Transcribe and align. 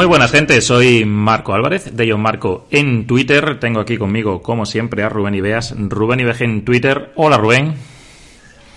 Muy 0.00 0.06
buenas 0.06 0.30
gente, 0.30 0.62
soy 0.62 1.04
Marco 1.04 1.52
Álvarez, 1.52 1.94
de 1.94 2.10
John 2.10 2.22
Marco 2.22 2.66
en 2.70 3.06
Twitter. 3.06 3.60
Tengo 3.60 3.80
aquí 3.80 3.98
conmigo, 3.98 4.40
como 4.40 4.64
siempre, 4.64 5.02
a 5.02 5.10
Rubén 5.10 5.34
Ibeas, 5.34 5.74
Rubén 5.76 6.20
Ibeje 6.20 6.44
en 6.44 6.64
Twitter. 6.64 7.12
Hola 7.16 7.36
Rubén. 7.36 7.74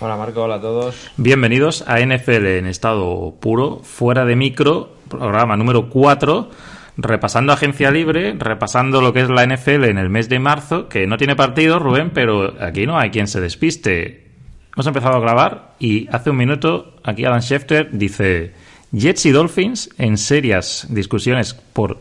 Hola 0.00 0.18
Marco, 0.18 0.42
hola 0.42 0.56
a 0.56 0.60
todos. 0.60 1.10
Bienvenidos 1.16 1.82
a 1.88 2.00
NFL 2.00 2.44
en 2.58 2.66
estado 2.66 3.36
puro, 3.40 3.80
fuera 3.82 4.26
de 4.26 4.36
micro, 4.36 4.96
programa 5.08 5.56
número 5.56 5.88
4, 5.88 6.50
repasando 6.98 7.54
agencia 7.54 7.90
libre, 7.90 8.34
repasando 8.38 9.00
lo 9.00 9.14
que 9.14 9.22
es 9.22 9.30
la 9.30 9.46
NFL 9.46 9.84
en 9.84 9.96
el 9.96 10.10
mes 10.10 10.28
de 10.28 10.40
marzo, 10.40 10.90
que 10.90 11.06
no 11.06 11.16
tiene 11.16 11.36
partido, 11.36 11.78
Rubén, 11.78 12.10
pero 12.12 12.52
aquí 12.60 12.84
no 12.84 12.98
hay 12.98 13.08
quien 13.08 13.28
se 13.28 13.40
despiste. 13.40 14.28
Hemos 14.74 14.86
empezado 14.86 15.16
a 15.16 15.20
grabar 15.20 15.72
y 15.78 16.06
hace 16.14 16.28
un 16.28 16.36
minuto 16.36 16.96
aquí 17.02 17.24
Adam 17.24 17.40
Schefter 17.40 17.88
dice... 17.92 18.63
Jets 18.94 19.26
y 19.26 19.32
Dolphins 19.32 19.90
en 19.98 20.16
serias 20.16 20.86
discusiones 20.88 21.52
por 21.54 21.98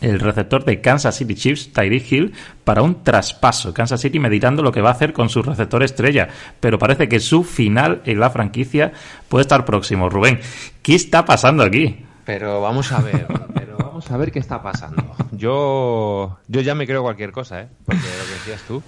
el 0.00 0.18
receptor 0.18 0.64
de 0.64 0.80
Kansas 0.80 1.16
City 1.16 1.36
Chiefs, 1.36 1.72
Tyreek 1.72 2.10
Hill, 2.10 2.32
para 2.64 2.82
un 2.82 3.04
traspaso. 3.04 3.72
Kansas 3.72 4.00
City 4.00 4.18
meditando 4.18 4.60
lo 4.62 4.72
que 4.72 4.80
va 4.80 4.88
a 4.88 4.92
hacer 4.92 5.12
con 5.12 5.28
su 5.28 5.40
receptor 5.40 5.84
estrella, 5.84 6.28
pero 6.58 6.80
parece 6.80 7.08
que 7.08 7.20
su 7.20 7.44
final 7.44 8.02
en 8.06 8.18
la 8.18 8.30
franquicia 8.30 8.92
puede 9.28 9.42
estar 9.42 9.64
próximo. 9.64 10.08
Rubén, 10.08 10.40
¿qué 10.82 10.96
está 10.96 11.24
pasando 11.24 11.62
aquí? 11.62 12.04
Pero 12.24 12.60
vamos 12.60 12.90
a 12.90 13.02
ver, 13.02 13.28
pero 13.54 13.76
vamos 13.76 14.10
a 14.10 14.16
ver 14.16 14.32
qué 14.32 14.40
está 14.40 14.60
pasando. 14.62 15.14
Yo, 15.30 16.38
yo 16.48 16.60
ya 16.60 16.74
me 16.74 16.88
creo 16.88 17.02
cualquier 17.02 17.30
cosa, 17.30 17.60
¿eh? 17.60 17.68
Porque 17.84 18.02
lo 18.02 18.24
que 18.24 18.32
decías 18.32 18.62
tú, 18.66 18.82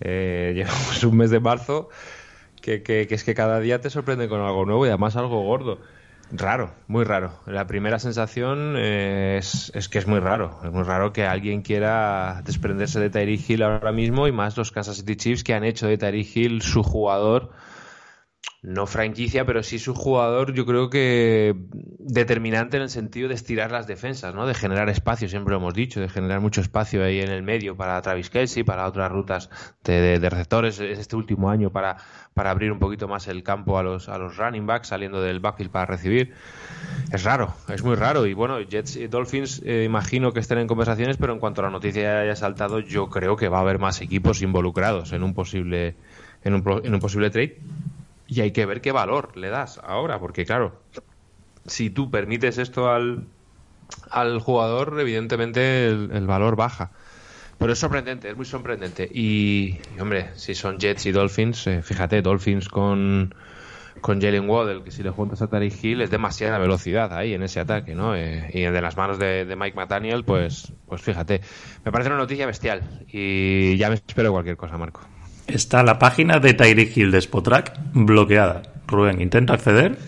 eh, 0.00 0.52
llevamos 0.54 1.04
un 1.04 1.16
mes 1.18 1.30
de 1.30 1.40
marzo 1.40 1.90
que, 2.62 2.82
que, 2.82 3.06
que 3.06 3.14
es 3.14 3.22
que 3.22 3.34
cada 3.34 3.60
día 3.60 3.82
te 3.82 3.90
sorprende 3.90 4.30
con 4.30 4.40
algo 4.40 4.64
nuevo 4.64 4.86
y 4.86 4.88
además 4.88 5.14
algo 5.16 5.42
gordo. 5.42 5.78
Raro, 6.30 6.70
muy 6.88 7.04
raro. 7.04 7.32
La 7.46 7.66
primera 7.66 7.98
sensación 7.98 8.76
es, 8.76 9.72
es, 9.74 9.88
que 9.88 9.98
es 9.98 10.06
muy 10.06 10.20
raro. 10.20 10.58
Es 10.62 10.70
muy 10.70 10.82
raro 10.82 11.12
que 11.12 11.24
alguien 11.24 11.62
quiera 11.62 12.42
desprenderse 12.44 13.00
de 13.00 13.08
Tyreek 13.08 13.48
Hill 13.48 13.62
ahora 13.62 13.92
mismo 13.92 14.28
y 14.28 14.32
más 14.32 14.56
los 14.56 14.70
Kansas 14.70 14.96
City 14.96 15.16
Chiefs 15.16 15.42
que 15.42 15.54
han 15.54 15.64
hecho 15.64 15.86
de 15.86 15.96
Tyreek 15.96 16.36
Hill 16.36 16.62
su 16.62 16.82
jugador, 16.82 17.50
no 18.62 18.86
franquicia, 18.86 19.44
pero 19.44 19.62
sí 19.62 19.78
su 19.78 19.94
jugador, 19.94 20.52
yo 20.52 20.66
creo 20.66 20.90
que 20.90 21.54
determinante 21.98 22.76
en 22.76 22.82
el 22.82 22.90
sentido 22.90 23.28
de 23.28 23.34
estirar 23.34 23.70
las 23.70 23.86
defensas, 23.86 24.34
¿no? 24.34 24.46
De 24.46 24.54
generar 24.54 24.88
espacio, 24.88 25.28
siempre 25.28 25.52
lo 25.52 25.58
hemos 25.58 25.74
dicho, 25.74 26.00
de 26.00 26.08
generar 26.08 26.40
mucho 26.40 26.60
espacio 26.60 27.04
ahí 27.04 27.20
en 27.20 27.30
el 27.30 27.42
medio 27.42 27.76
para 27.76 28.00
Travis 28.02 28.30
Kelsey, 28.30 28.64
para 28.64 28.86
otras 28.86 29.10
rutas 29.12 29.48
de, 29.84 30.00
de, 30.00 30.18
de 30.18 30.30
receptores 30.30 30.80
este 30.80 31.16
último 31.16 31.50
año 31.50 31.70
para 31.70 31.98
para 32.38 32.52
abrir 32.52 32.70
un 32.70 32.78
poquito 32.78 33.08
más 33.08 33.26
el 33.26 33.42
campo 33.42 33.78
a 33.78 33.82
los, 33.82 34.08
a 34.08 34.16
los 34.16 34.36
running 34.36 34.64
backs 34.64 34.86
saliendo 34.86 35.20
del 35.20 35.40
backfield 35.40 35.72
para 35.72 35.86
recibir. 35.86 36.34
Es 37.12 37.24
raro, 37.24 37.52
es 37.66 37.82
muy 37.82 37.96
raro. 37.96 38.26
Y 38.26 38.32
bueno, 38.32 38.60
Jets 38.60 38.94
y 38.94 39.08
Dolphins 39.08 39.60
eh, 39.64 39.82
imagino 39.84 40.30
que 40.32 40.38
estén 40.38 40.58
en 40.58 40.68
conversaciones, 40.68 41.16
pero 41.16 41.32
en 41.32 41.40
cuanto 41.40 41.62
a 41.62 41.64
la 41.64 41.70
noticia 41.70 42.20
haya 42.20 42.36
saltado, 42.36 42.78
yo 42.78 43.08
creo 43.10 43.34
que 43.34 43.48
va 43.48 43.58
a 43.58 43.62
haber 43.62 43.80
más 43.80 44.00
equipos 44.02 44.40
involucrados 44.40 45.12
en 45.12 45.24
un 45.24 45.34
posible, 45.34 45.96
en 46.44 46.54
un, 46.54 46.80
en 46.84 46.94
un 46.94 47.00
posible 47.00 47.30
trade. 47.30 47.58
Y 48.28 48.42
hay 48.42 48.52
que 48.52 48.66
ver 48.66 48.80
qué 48.82 48.92
valor 48.92 49.36
le 49.36 49.48
das 49.48 49.80
ahora, 49.82 50.20
porque 50.20 50.44
claro, 50.44 50.80
si 51.66 51.90
tú 51.90 52.10
permites 52.10 52.58
esto 52.58 52.90
al, 52.90 53.26
al 54.10 54.40
jugador, 54.40 54.98
evidentemente 55.00 55.88
el, 55.88 56.26
valor 56.26 56.56
baja. 56.56 56.90
Pero 57.58 57.72
es 57.72 57.78
sorprendente, 57.78 58.30
es 58.30 58.36
muy 58.36 58.46
sorprendente. 58.46 59.08
Y, 59.12 59.78
hombre, 59.98 60.30
si 60.36 60.54
son 60.54 60.78
Jets 60.78 61.06
y 61.06 61.12
Dolphins, 61.12 61.66
eh, 61.66 61.82
fíjate, 61.82 62.22
Dolphins 62.22 62.68
con, 62.68 63.34
con 64.00 64.20
Jalen 64.20 64.48
Waddell, 64.48 64.84
que 64.84 64.92
si 64.92 65.02
le 65.02 65.10
juntas 65.10 65.42
a 65.42 65.48
Tariq 65.48 65.82
Hill 65.82 66.02
es 66.02 66.10
demasiada 66.10 66.58
velocidad 66.58 67.12
ahí 67.12 67.34
en 67.34 67.42
ese 67.42 67.58
ataque, 67.58 67.94
¿no? 67.94 68.14
Eh, 68.14 68.48
y 68.52 68.60
de 68.60 68.80
las 68.80 68.96
manos 68.96 69.18
de, 69.18 69.44
de, 69.44 69.56
Mike 69.56 69.76
McDaniel, 69.76 70.24
pues, 70.24 70.72
pues 70.86 71.02
fíjate. 71.02 71.40
Me 71.84 71.90
parece 71.90 72.10
una 72.10 72.18
noticia 72.18 72.46
bestial 72.46 72.82
y 73.08 73.76
ya 73.76 73.88
me 73.88 73.96
espero 73.96 74.30
cualquier 74.30 74.56
cosa, 74.56 74.78
Marco. 74.78 75.00
Está 75.48 75.82
la 75.82 75.98
página 75.98 76.40
de 76.40 76.54
Tyreek 76.54 76.96
Hill 76.96 77.10
de 77.10 77.18
Spotrack 77.18 77.78
bloqueada. 77.92 78.62
Rubén, 78.86 79.20
intento 79.20 79.52
acceder 79.52 79.98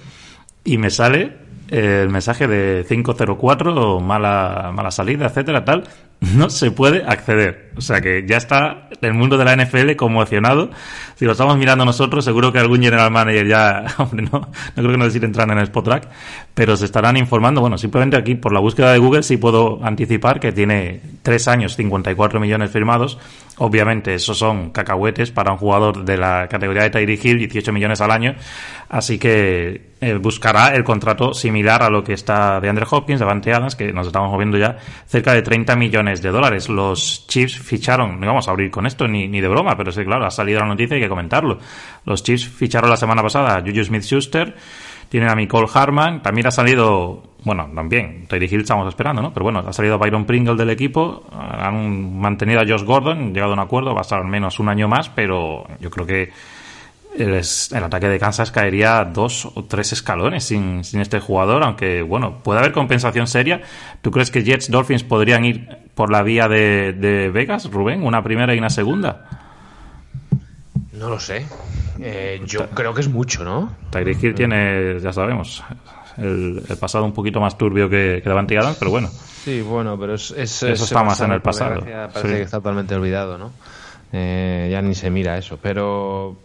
y 0.65 0.79
me 0.79 0.91
sale 0.91 1.37
el 1.69 2.09
mensaje 2.09 2.47
de 2.47 2.85
504, 2.87 4.01
mala, 4.01 4.71
mala 4.75 4.91
salida, 4.91 5.27
etcétera, 5.27 5.65
tal 5.65 5.85
no 6.21 6.51
se 6.51 6.71
puede 6.71 7.03
acceder. 7.05 7.71
O 7.77 7.81
sea 7.81 8.01
que 8.01 8.27
ya 8.27 8.37
está 8.37 8.89
el 9.01 9.15
mundo 9.15 9.39
de 9.39 9.45
la 9.45 9.57
NFL 9.57 9.95
conmocionado. 9.97 10.71
Si 11.15 11.25
lo 11.25 11.33
estamos 11.33 11.57
mirando 11.57 11.85
nosotros, 11.85 12.25
seguro 12.25 12.53
que 12.53 12.59
algún 12.59 12.83
general 12.83 13.11
manager 13.11 13.47
ya, 13.47 13.85
no, 14.13 14.51
creo 14.75 14.91
que 14.91 14.99
necesite 14.99 15.27
entrar 15.27 15.51
en 15.51 15.59
el 15.59 15.65
spot 15.65 15.85
track, 15.85 16.09
pero 16.55 16.77
se 16.77 16.85
estarán 16.85 17.17
informando. 17.17 17.61
Bueno, 17.63 17.79
simplemente 17.79 18.17
aquí 18.17 18.35
por 18.35 18.53
la 18.53 18.61
búsqueda 18.61 18.93
de 18.93 18.99
Google 18.99 19.23
sí 19.23 19.39
puedo 19.39 19.81
anticipar 19.83 20.41
que 20.41 20.53
tiene 20.53 21.01
tres 21.23 21.49
años, 21.49 21.77
54 21.77 22.39
millones 22.39 22.71
firmados. 22.71 23.19
Obviamente, 23.57 24.15
esos 24.15 24.39
son 24.39 24.71
cacahuetes 24.71 25.31
para 25.31 25.53
un 25.53 25.59
jugador 25.59 26.05
de 26.05 26.17
la 26.17 26.49
categoría 26.49 26.83
de 26.83 26.91
Tyree 26.91 27.21
Hill, 27.23 27.39
18 27.39 27.73
millones 27.73 28.01
al 28.01 28.11
año. 28.11 28.35
Así 28.89 29.19
que 29.19 29.91
eh, 30.01 30.15
buscará 30.15 30.75
el 30.75 30.83
contrato 30.83 31.35
similar 31.35 31.83
a 31.83 31.91
lo 31.91 32.03
que 32.03 32.15
está 32.15 32.59
de 32.59 32.69
Andre 32.69 32.87
Hopkins, 32.91 33.21
de 33.21 33.53
Adams, 33.53 33.77
que 33.77 33.93
nos 33.93 34.07
estamos 34.07 34.31
moviendo 34.31 34.57
ya 34.59 34.79
cerca 35.07 35.35
de 35.35 35.43
30 35.43 35.77
millones 35.77 36.10
de 36.21 36.31
dólares. 36.31 36.69
Los 36.69 37.27
Chiefs 37.29 37.59
ficharon, 37.61 38.19
no 38.19 38.27
vamos 38.27 38.49
a 38.49 38.51
abrir 38.51 38.71
con 38.71 38.87
esto 38.87 39.07
ni, 39.07 39.29
ni 39.29 39.41
de 39.41 39.49
broma, 39.49 39.77
pero 39.77 39.93
sí, 39.93 40.05
claro, 40.05 40.27
ha 40.27 40.31
salido 40.31 40.59
la 40.59 40.67
noticia 40.67 40.95
y 40.95 40.99
hay 40.99 41.03
que 41.05 41.09
comentarlo. 41.09 41.59
Los 42.05 42.23
Chiefs 42.25 42.49
ficharon 42.49 42.91
la 42.91 42.97
semana 42.97 43.23
pasada 43.23 43.57
a 43.57 43.61
Juju 43.61 43.85
Smith-Schuster, 43.85 44.57
tienen 45.09 45.29
a 45.29 45.35
Nicole 45.35 45.69
Harman, 45.73 46.23
también 46.23 46.49
ha 46.49 46.51
salido, 46.51 47.23
bueno, 47.45 47.71
también, 47.75 48.27
Tyreek 48.29 48.53
Hill 48.53 48.61
estamos 48.63 48.89
esperando, 48.89 49.23
¿no? 49.23 49.33
Pero 49.33 49.45
bueno, 49.45 49.61
ha 49.67 49.73
salido 49.73 49.99
Byron 49.99 50.25
Pringle 50.25 50.57
del 50.57 50.71
equipo, 50.71 51.25
han 51.33 52.19
mantenido 52.19 52.61
a 52.61 52.65
Josh 52.67 52.85
Gordon, 52.85 53.33
llegado 53.33 53.53
a 53.53 53.55
un 53.55 53.61
acuerdo, 53.61 53.95
va 53.95 54.01
a 54.01 54.03
estar 54.03 54.21
al 54.21 54.29
menos 54.29 54.59
un 54.59 54.69
año 54.69 54.89
más, 54.89 55.09
pero 55.09 55.67
yo 55.81 55.91
creo 55.91 56.07
que 56.07 56.31
el, 57.17 57.35
el, 57.35 57.85
ataque 57.85 58.09
de 58.09 58.19
Kansas 58.19 58.51
caería 58.51 59.05
dos 59.05 59.47
o 59.47 59.65
tres 59.65 59.93
escalones 59.93 60.45
sin, 60.45 60.85
sin, 60.85 61.01
este 61.01 61.21
jugador, 61.21 61.63
aunque 61.63 62.03
bueno, 62.03 62.43
puede 62.43 62.61
haber 62.61 62.73
compensación 62.73 63.27
seria. 63.27 63.63
¿Tú 64.03 64.11
crees 64.11 64.31
que 64.31 64.43
Jets 64.43 64.71
Dolphins 64.71 65.03
podrían 65.03 65.45
ir 65.45 65.69
por 65.95 66.11
la 66.11 66.23
vía 66.23 66.49
de, 66.49 66.93
de 66.93 67.31
Vegas, 67.31 67.71
Rubén? 67.71 68.03
¿Una 68.05 68.23
primera 68.23 68.55
y 68.55 68.59
una 68.59 68.71
segunda? 68.71 69.29
No 70.93 71.09
lo 71.09 71.19
sé. 71.19 71.47
Eh, 72.01 72.41
yo 72.47 72.69
creo 72.71 72.95
que 72.95 73.01
es 73.01 73.09
mucho, 73.09 73.45
¿no? 73.45 73.75
Tyreek 73.91 74.23
Hill 74.23 74.35
tiene, 74.35 75.01
ya 75.01 75.13
sabemos, 75.13 75.63
el, 76.17 76.63
el, 76.69 76.77
pasado 76.77 77.05
un 77.05 77.13
poquito 77.13 77.41
más 77.41 77.59
turbio 77.59 77.89
que, 77.89 78.21
que 78.23 78.29
Davante 78.29 78.57
Adams, 78.57 78.77
pero 78.79 78.91
bueno. 78.91 79.09
Sí, 79.09 79.61
bueno, 79.63 79.99
pero 79.99 80.15
es, 80.15 80.31
es 80.33 80.63
eso 80.63 80.85
está 80.85 81.03
más 81.03 81.21
en 81.21 81.33
el 81.33 81.43
pasado. 81.43 81.81
Parece 81.81 82.21
sí. 82.23 82.35
que 82.35 82.43
está 82.43 82.59
totalmente 82.59 82.95
olvidado, 82.95 83.39
¿no? 83.39 83.53
Eh, 84.13 84.69
ya 84.71 84.83
ni 84.83 84.95
se 84.95 85.11
mira 85.11 85.39
eso, 85.39 85.59
pero 85.63 86.37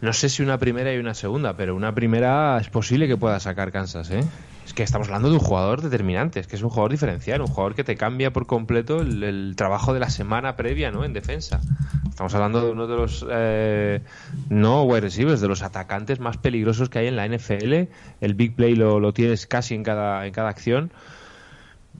no 0.00 0.12
sé 0.12 0.28
si 0.28 0.42
una 0.42 0.58
primera 0.58 0.92
y 0.92 0.98
una 0.98 1.14
segunda, 1.14 1.56
pero 1.56 1.74
una 1.74 1.94
primera 1.94 2.58
es 2.60 2.68
posible 2.68 3.08
que 3.08 3.16
pueda 3.16 3.40
sacar 3.40 3.72
Kansas, 3.72 4.10
¿eh? 4.10 4.22
Es 4.64 4.72
que 4.72 4.82
estamos 4.82 5.08
hablando 5.08 5.28
de 5.28 5.34
un 5.34 5.40
jugador 5.40 5.82
determinante, 5.82 6.40
es 6.40 6.46
que 6.46 6.56
es 6.56 6.62
un 6.62 6.70
jugador 6.70 6.90
diferencial, 6.90 7.40
un 7.40 7.48
jugador 7.48 7.74
que 7.74 7.84
te 7.84 7.96
cambia 7.96 8.32
por 8.32 8.46
completo 8.46 9.00
el, 9.00 9.54
trabajo 9.56 9.92
de 9.92 10.00
la 10.00 10.10
semana 10.10 10.56
previa, 10.56 10.90
¿no? 10.90 11.04
En 11.04 11.12
defensa. 11.12 11.60
Estamos 12.08 12.34
hablando 12.34 12.64
de 12.64 12.70
uno 12.70 12.86
de 12.86 12.96
los 12.96 13.26
eh, 13.30 14.00
no 14.48 14.84
wide 14.84 15.00
receivers, 15.00 15.40
de 15.40 15.48
los 15.48 15.62
atacantes 15.62 16.20
más 16.20 16.36
peligrosos 16.36 16.88
que 16.88 17.00
hay 17.00 17.08
en 17.08 17.16
la 17.16 17.26
NFL. 17.26 17.88
El 18.20 18.34
big 18.34 18.54
play 18.54 18.74
lo, 18.74 19.00
lo 19.00 19.12
tienes 19.12 19.46
casi 19.46 19.74
en 19.74 19.82
cada, 19.82 20.26
en 20.26 20.32
cada 20.32 20.48
acción 20.48 20.92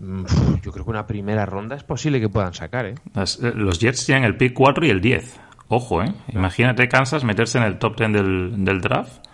yo 0.00 0.72
creo 0.72 0.84
que 0.84 0.90
una 0.90 1.06
primera 1.06 1.46
ronda 1.46 1.76
es 1.76 1.84
posible 1.84 2.20
que 2.20 2.28
puedan 2.28 2.54
sacar, 2.54 2.86
¿eh? 2.86 2.94
eh 3.14 3.52
los 3.54 3.78
Jets 3.78 4.04
tienen 4.06 4.24
el 4.24 4.36
pick 4.36 4.52
4 4.52 4.86
y 4.86 4.90
el 4.90 5.00
10. 5.00 5.40
Ojo, 5.68 6.02
¿eh? 6.02 6.12
Imagínate 6.28 6.88
Kansas 6.88 7.24
meterse 7.24 7.58
en 7.58 7.64
el 7.64 7.78
top 7.78 7.96
10 7.96 8.12
del, 8.12 8.64
del 8.64 8.80
draft. 8.80 9.24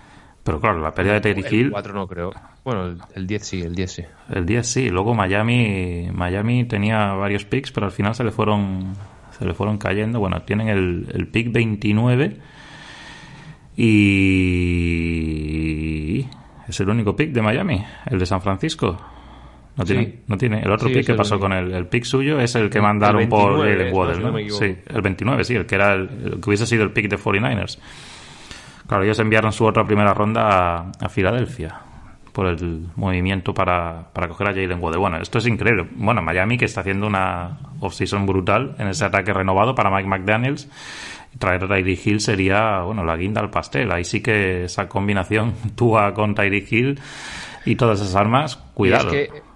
Pero 0.42 0.58
claro, 0.60 0.80
la 0.80 0.92
pérdida 0.92 1.14
de 1.14 1.20
Terry 1.20 1.44
Hill. 1.50 1.66
El 1.66 1.72
4 1.72 1.92
no 1.92 2.06
creo. 2.06 2.32
Bueno, 2.64 2.96
el, 3.14 3.26
10 3.26 3.46
sí, 3.46 3.60
el 3.60 3.74
10 3.74 3.92
sí. 3.92 4.04
El 4.30 4.46
10 4.46 4.66
sí. 4.66 4.88
Luego 4.88 5.14
Miami 5.14 6.08
Miami 6.12 6.64
tenía 6.64 7.12
varios 7.12 7.44
picks, 7.44 7.72
pero 7.72 7.86
al 7.86 7.92
final 7.92 8.14
se 8.14 8.24
le 8.24 8.30
fueron 8.30 8.94
se 9.38 9.44
le 9.44 9.52
fueron 9.54 9.76
cayendo. 9.76 10.18
Bueno, 10.18 10.42
tienen 10.42 10.68
el, 10.68 11.08
el 11.12 11.28
pick 11.28 11.52
29 11.52 12.38
y 13.76 15.00
es 16.68 16.80
el 16.80 16.88
único 16.88 17.14
pick 17.16 17.32
de 17.32 17.42
Miami, 17.42 17.84
el 18.06 18.18
de 18.18 18.26
San 18.26 18.40
Francisco. 18.40 18.98
No 19.76 19.84
tiene, 19.84 20.20
no 20.26 20.36
tiene. 20.36 20.60
El 20.60 20.70
otro 20.70 20.88
pick 20.88 21.06
que 21.06 21.14
pasó 21.14 21.38
con 21.38 21.52
el, 21.52 21.72
el 21.72 21.86
pick 21.86 22.04
suyo 22.04 22.40
es 22.40 22.54
el 22.54 22.68
que 22.68 22.80
mandaron 22.80 23.28
por 23.28 23.66
el 23.66 23.92
Waddle, 23.92 24.20
¿no? 24.20 24.38
sí, 24.50 24.76
el 24.86 25.02
29, 25.02 25.44
sí, 25.44 25.54
el 25.54 25.66
que 25.66 25.74
era 25.74 25.94
el, 25.94 26.08
que 26.42 26.50
hubiese 26.50 26.66
sido 26.66 26.82
el 26.82 26.90
pick 26.90 27.08
de 27.08 27.16
49ers. 27.16 27.78
Claro, 28.86 29.04
ellos 29.04 29.18
enviaron 29.20 29.52
su 29.52 29.64
otra 29.64 29.84
primera 29.84 30.12
ronda 30.12 30.90
a, 31.00 31.08
Filadelfia 31.08 31.80
por 32.32 32.46
el 32.46 32.88
movimiento 32.96 33.54
para, 33.54 34.08
para 34.12 34.28
coger 34.28 34.48
a 34.48 34.50
Jalen 34.50 34.82
Waddle. 34.82 34.98
Bueno, 34.98 35.18
esto 35.18 35.38
es 35.38 35.46
increíble. 35.46 35.88
Bueno, 35.92 36.22
Miami 36.22 36.58
que 36.58 36.64
está 36.64 36.80
haciendo 36.80 37.06
una 37.06 37.58
off-season 37.80 38.26
brutal 38.26 38.74
en 38.78 38.88
ese 38.88 39.04
ataque 39.04 39.32
renovado 39.32 39.74
para 39.74 39.90
Mike 39.90 40.08
McDaniels. 40.08 40.68
Traer 41.38 41.64
a 41.64 41.68
Tyreek 41.68 42.04
Hill 42.04 42.20
sería, 42.20 42.80
bueno, 42.80 43.04
la 43.04 43.16
guinda 43.16 43.40
al 43.40 43.50
pastel. 43.50 43.92
Ahí 43.92 44.04
sí 44.04 44.20
que 44.20 44.64
esa 44.64 44.88
combinación 44.88 45.54
Tua 45.76 46.12
con 46.12 46.34
Tyreek 46.34 46.72
Hill 46.72 47.00
y 47.64 47.76
todas 47.76 48.00
esas 48.00 48.16
armas, 48.16 48.56
cuidado. 48.74 49.14
Y 49.14 49.16
es 49.16 49.30
que, 49.30 49.49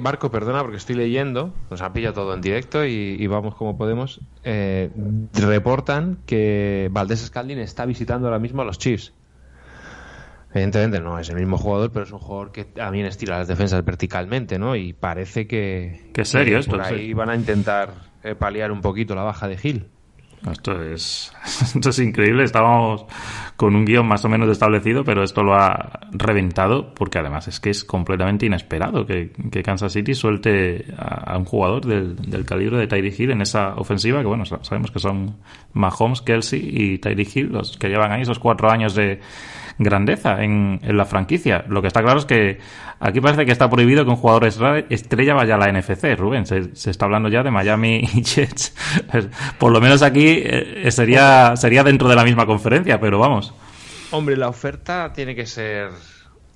Marco, 0.00 0.30
perdona 0.30 0.60
porque 0.62 0.76
estoy 0.76 0.96
leyendo, 0.96 1.52
nos 1.70 1.80
ha 1.80 1.92
pillado 1.92 2.14
todo 2.14 2.34
en 2.34 2.40
directo 2.40 2.84
y, 2.84 3.26
vamos 3.26 3.54
como 3.54 3.76
podemos. 3.76 4.20
Eh, 4.44 4.90
reportan 5.32 6.18
que 6.26 6.88
Valdés 6.90 7.20
Scalding 7.20 7.58
está 7.58 7.86
visitando 7.86 8.28
ahora 8.28 8.38
mismo 8.38 8.62
a 8.62 8.64
los 8.64 8.78
Chiefs. 8.78 9.12
Evidentemente 10.52 11.00
no 11.00 11.18
es 11.18 11.28
el 11.28 11.36
mismo 11.36 11.58
jugador, 11.58 11.90
pero 11.92 12.04
es 12.04 12.12
un 12.12 12.18
jugador 12.18 12.50
que 12.52 12.64
también 12.64 13.04
estira 13.06 13.38
las 13.38 13.48
defensas 13.48 13.84
verticalmente, 13.84 14.58
¿no? 14.58 14.74
Y 14.74 14.92
parece 14.94 15.46
que. 15.46 16.10
Qué 16.14 16.24
serio 16.24 16.58
esto. 16.58 16.72
Por 16.72 16.80
ahí 16.82 17.12
van 17.12 17.28
a 17.28 17.36
intentar 17.36 17.92
eh, 18.22 18.34
paliar 18.34 18.72
un 18.72 18.80
poquito 18.80 19.14
la 19.14 19.22
baja 19.22 19.48
de 19.48 19.58
Gil. 19.58 19.88
Esto 20.50 20.82
es, 20.82 21.32
esto 21.74 21.90
es 21.90 21.98
increíble. 21.98 22.44
Estábamos 22.44 23.06
con 23.56 23.74
un 23.74 23.84
guion 23.84 24.06
más 24.06 24.24
o 24.24 24.28
menos 24.28 24.48
establecido, 24.50 25.04
pero 25.04 25.22
esto 25.22 25.42
lo 25.42 25.54
ha 25.54 26.00
reventado 26.12 26.92
porque 26.94 27.18
además 27.18 27.48
es 27.48 27.58
que 27.58 27.70
es 27.70 27.84
completamente 27.84 28.46
inesperado 28.46 29.06
que, 29.06 29.30
Kansas 29.64 29.92
City 29.92 30.14
suelte 30.14 30.84
a, 30.96 31.36
un 31.38 31.44
jugador 31.44 31.84
del, 31.84 32.16
del, 32.16 32.44
calibre 32.44 32.78
de 32.78 32.86
Tyree 32.86 33.14
Hill 33.16 33.30
en 33.30 33.40
esa 33.40 33.74
ofensiva, 33.74 34.20
que 34.20 34.26
bueno, 34.26 34.44
sabemos 34.44 34.90
que 34.90 34.98
son 34.98 35.36
Mahomes, 35.72 36.20
Kelsey 36.20 36.60
y 36.62 36.98
Tyree 36.98 37.26
Hill 37.32 37.48
los 37.52 37.76
que 37.78 37.88
llevan 37.88 38.12
ahí 38.12 38.22
esos 38.22 38.38
cuatro 38.38 38.70
años 38.70 38.94
de 38.94 39.20
grandeza 39.78 40.42
en, 40.42 40.80
la 40.82 41.04
franquicia. 41.04 41.64
Lo 41.68 41.82
que 41.82 41.88
está 41.88 42.02
claro 42.02 42.18
es 42.18 42.24
que 42.24 42.58
aquí 43.00 43.20
parece 43.20 43.44
que 43.44 43.52
está 43.52 43.68
prohibido 43.68 44.04
que 44.04 44.10
un 44.10 44.16
jugador 44.16 44.46
estrella 44.46 45.34
vaya 45.34 45.56
a 45.56 45.58
la 45.58 45.72
NFC, 45.72 46.16
Rubén. 46.16 46.46
Se, 46.46 46.90
está 46.90 47.04
hablando 47.04 47.28
ya 47.28 47.42
de 47.42 47.50
Miami 47.50 47.96
y 48.14 48.22
Jets. 48.22 48.74
Por 49.58 49.72
lo 49.72 49.80
menos 49.80 50.02
aquí 50.02 50.42
eh, 50.42 50.90
sería, 50.90 51.56
sería 51.56 51.82
dentro 51.84 52.08
de 52.08 52.16
la 52.16 52.24
misma 52.24 52.46
conferencia, 52.46 53.00
pero 53.00 53.18
vamos. 53.18 53.45
Hombre, 54.10 54.36
la 54.36 54.48
oferta 54.48 55.12
tiene 55.12 55.34
que 55.34 55.46
ser 55.46 55.90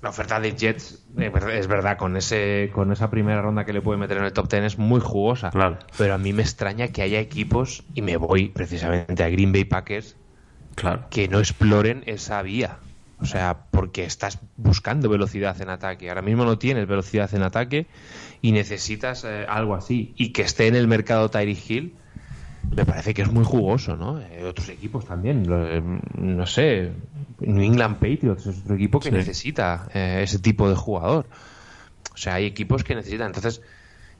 la 0.02 0.08
oferta 0.08 0.40
de 0.40 0.56
Jets 0.56 1.04
es 1.18 1.66
verdad 1.66 1.98
con 1.98 2.16
ese 2.16 2.70
con 2.72 2.90
esa 2.90 3.10
primera 3.10 3.42
ronda 3.42 3.66
que 3.66 3.74
le 3.74 3.82
puede 3.82 3.98
meter 3.98 4.16
en 4.16 4.24
el 4.24 4.32
top 4.32 4.48
10 4.48 4.64
es 4.64 4.78
muy 4.78 4.98
jugosa 4.98 5.50
claro. 5.50 5.78
pero 5.98 6.14
a 6.14 6.18
mí 6.18 6.32
me 6.32 6.40
extraña 6.40 6.88
que 6.88 7.02
haya 7.02 7.20
equipos 7.20 7.84
y 7.92 8.00
me 8.00 8.16
voy 8.16 8.48
precisamente 8.48 9.22
a 9.22 9.28
Green 9.28 9.52
Bay 9.52 9.64
Packers 9.64 10.16
claro. 10.74 11.04
que 11.10 11.28
no 11.28 11.38
exploren 11.38 12.02
esa 12.06 12.40
vía 12.40 12.78
o 13.20 13.26
sea, 13.26 13.64
porque 13.70 14.04
estás 14.04 14.38
buscando 14.56 15.08
velocidad 15.08 15.60
en 15.60 15.68
ataque. 15.68 16.08
Ahora 16.08 16.22
mismo 16.22 16.44
no 16.44 16.58
tienes 16.58 16.86
velocidad 16.86 17.32
en 17.34 17.42
ataque 17.42 17.86
y 18.40 18.52
necesitas 18.52 19.24
eh, 19.24 19.44
algo 19.48 19.74
así. 19.74 20.14
Y 20.16 20.32
que 20.32 20.42
esté 20.42 20.68
en 20.68 20.74
el 20.74 20.88
mercado 20.88 21.28
Tyree 21.28 21.58
Hill, 21.68 21.94
me 22.74 22.86
parece 22.86 23.12
que 23.12 23.22
es 23.22 23.30
muy 23.30 23.44
jugoso, 23.44 23.96
¿no? 23.96 24.20
Eh, 24.20 24.44
otros 24.44 24.70
equipos 24.70 25.04
también, 25.04 25.46
eh, 25.50 25.82
no 26.16 26.46
sé, 26.46 26.92
New 27.40 27.62
England 27.62 27.96
Patriots 27.96 28.46
es 28.46 28.58
otro 28.60 28.74
equipo 28.74 29.00
que 29.00 29.10
necesita 29.10 29.88
ese 29.94 30.38
tipo 30.38 30.68
de 30.68 30.76
jugador. 30.76 31.26
O 32.14 32.16
sea, 32.16 32.34
hay 32.34 32.46
equipos 32.46 32.84
que 32.84 32.94
necesitan. 32.94 33.28
Entonces, 33.28 33.62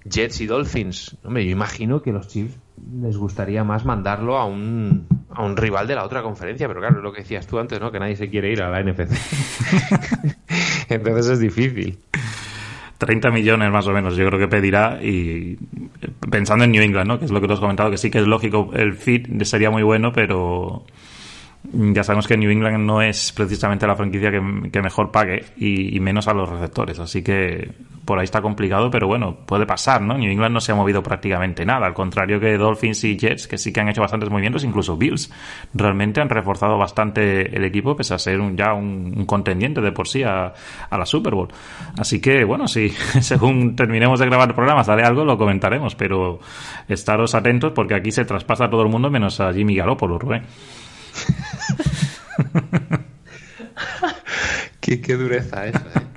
Jets 0.05 0.40
y 0.40 0.46
Dolphins, 0.46 1.17
hombre, 1.25 1.44
yo 1.44 1.50
imagino 1.50 2.00
que 2.00 2.12
los 2.12 2.28
Chiefs 2.28 2.56
les 3.02 3.17
gustaría 3.17 3.64
más 3.64 3.84
mandarlo 3.84 4.38
a 4.38 4.46
un, 4.46 5.06
a 5.31 5.44
un 5.44 5.56
rival 5.56 5.87
de 5.87 5.94
la 5.94 6.05
otra 6.05 6.22
conferencia, 6.22 6.67
pero 6.67 6.81
claro, 6.81 6.99
es 6.99 7.02
lo 7.02 7.12
que 7.12 7.20
decías 7.20 7.46
tú 7.46 7.58
antes, 7.58 7.81
¿no? 7.81 7.93
Que 7.93 8.00
nadie 8.00 8.17
se 8.17 8.31
quiere 8.31 8.50
ir 8.50 8.62
a 8.62 8.70
la 8.70 8.82
NFC. 8.82 9.12
Entonces 10.88 11.32
es 11.32 11.40
difícil. 11.40 11.99
30 12.96 13.31
millones 13.31 13.70
más 13.70 13.87
o 13.87 13.93
menos, 13.93 14.16
yo 14.16 14.26
creo 14.26 14.38
que 14.38 14.49
pedirá 14.49 15.02
y 15.02 15.58
pensando 16.31 16.64
en 16.64 16.73
New 16.73 16.82
England, 16.82 17.08
¿no? 17.08 17.19
Que 17.19 17.25
es 17.25 17.31
lo 17.31 17.40
que 17.40 17.46
tú 17.46 17.55
has 17.55 17.61
comentado, 17.61 17.90
que 17.90 17.96
sí 17.96 18.11
que 18.11 18.19
es 18.19 18.26
lógico, 18.26 18.70
el 18.75 18.94
fit 18.94 19.43
sería 19.44 19.70
muy 19.70 19.82
bueno, 19.82 20.12
pero 20.12 20.84
ya 21.62 22.03
sabemos 22.03 22.27
que 22.27 22.37
New 22.39 22.51
England 22.51 22.79
no 22.85 23.03
es 23.03 23.33
precisamente 23.33 23.87
la 23.87 23.95
franquicia 23.95 24.31
que, 24.31 24.83
mejor 24.83 25.11
pague 25.11 25.45
y, 25.59 26.01
menos 26.01 26.27
a 26.27 26.33
los 26.33 26.49
receptores, 26.49 26.99
así 26.99 27.23
que 27.23 27.71
por 28.07 28.19
ahí 28.19 28.25
está 28.25 28.41
complicado, 28.41 28.91
pero 28.91 29.07
bueno, 29.07 29.37
puede 29.47 29.67
pasar, 29.67 30.01
¿no? 30.01 30.17
New 30.17 30.31
England 30.31 30.55
no 30.55 30.61
se 30.61 30.73
ha 30.73 30.75
movido 30.75 31.03
prácticamente 31.03 31.67
nada, 31.67 31.87
al 31.87 31.93
contrario 31.93 32.41
que 32.41 32.57
Dolphins 32.57 33.05
y 33.05 33.17
Jets, 33.17 33.47
que 33.47 33.59
sí 33.59 33.73
que 33.73 33.81
han 33.81 33.89
hecho 33.89 34.01
bastantes 34.01 34.31
movimientos, 34.31 34.65
incluso 34.65 34.97
Bills, 34.97 35.31
realmente 35.75 36.23
han 36.23 36.31
reforzado 36.31 36.79
bastante 36.79 37.55
el 37.55 37.62
equipo, 37.65 37.95
pese 37.95 38.15
a 38.15 38.19
ser 38.19 38.41
ya 38.57 38.73
un, 38.73 39.27
contendiente 39.27 39.83
de 39.83 39.93
por 39.93 40.09
sí 40.09 40.23
a, 40.23 40.55
la 40.91 41.07
Super 41.07 41.35
Bowl. 41.35 41.49
Así 41.99 42.21
que, 42.21 42.43
bueno, 42.45 42.69
si 42.69 42.89
según 43.21 43.77
terminemos 43.77 44.19
de 44.19 44.27
grabar 44.27 44.49
el 44.49 44.55
programa 44.55 44.83
sale 44.83 45.03
algo, 45.03 45.25
lo 45.25 45.37
comentaremos, 45.37 45.95
pero 45.95 46.41
estaros 46.89 47.35
atentos 47.35 47.73
porque 47.75 47.95
aquí 47.95 48.11
se 48.11 48.25
traspasa 48.25 48.65
a 48.65 48.71
todo 48.71 48.83
el 48.83 48.89
mundo 48.89 49.11
menos 49.11 49.41
a 49.41 49.53
Jimmy 49.53 49.77
Garoppolo, 49.77 50.19
Rubén. 50.19 50.45
qué, 54.81 55.16
dureza 55.16 55.66
esa, 55.66 55.78
¿eh? 55.78 56.02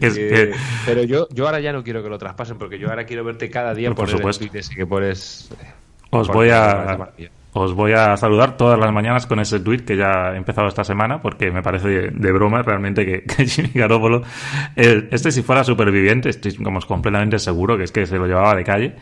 Eh, 0.00 0.52
pero 0.86 1.02
yo, 1.02 1.28
yo 1.30 1.46
ahora 1.46 1.60
ya 1.60 1.72
no 1.72 1.82
quiero 1.82 2.02
que 2.02 2.08
lo 2.08 2.16
traspasen 2.16 2.56
porque 2.56 2.78
yo 2.78 2.88
ahora 2.88 3.04
quiero 3.04 3.24
verte 3.24 3.50
cada 3.50 3.74
día 3.74 3.92
por, 3.92 4.08
supuesto. 4.08 4.46
que 4.74 4.86
pones. 4.86 5.50
Os 6.10 6.28
voy 6.28 6.50
a. 6.50 7.10
Os 7.52 7.72
voy 7.72 7.92
a 7.92 8.16
saludar 8.16 8.56
todas 8.56 8.78
las 8.78 8.92
mañanas 8.92 9.26
con 9.26 9.38
ese 9.38 9.60
tweet 9.60 9.84
que 9.84 9.96
ya 9.96 10.32
he 10.32 10.36
empezado 10.36 10.66
esta 10.66 10.82
semana 10.82 11.22
porque 11.22 11.52
me 11.52 11.62
parece 11.62 12.10
de, 12.10 12.32
broma 12.32 12.62
realmente 12.62 13.04
que, 13.04 13.46
Jimmy 13.46 13.70
Garoppolo, 13.74 14.22
este 14.74 15.30
si 15.30 15.42
fuera 15.42 15.62
superviviente, 15.62 16.30
estoy 16.30 16.54
como 16.56 16.80
completamente 16.80 17.38
seguro 17.38 17.76
que 17.76 17.84
es 17.84 17.92
que 17.92 18.06
se 18.06 18.16
lo 18.16 18.26
llevaba 18.26 18.56
de 18.56 18.64
calle 18.64 18.96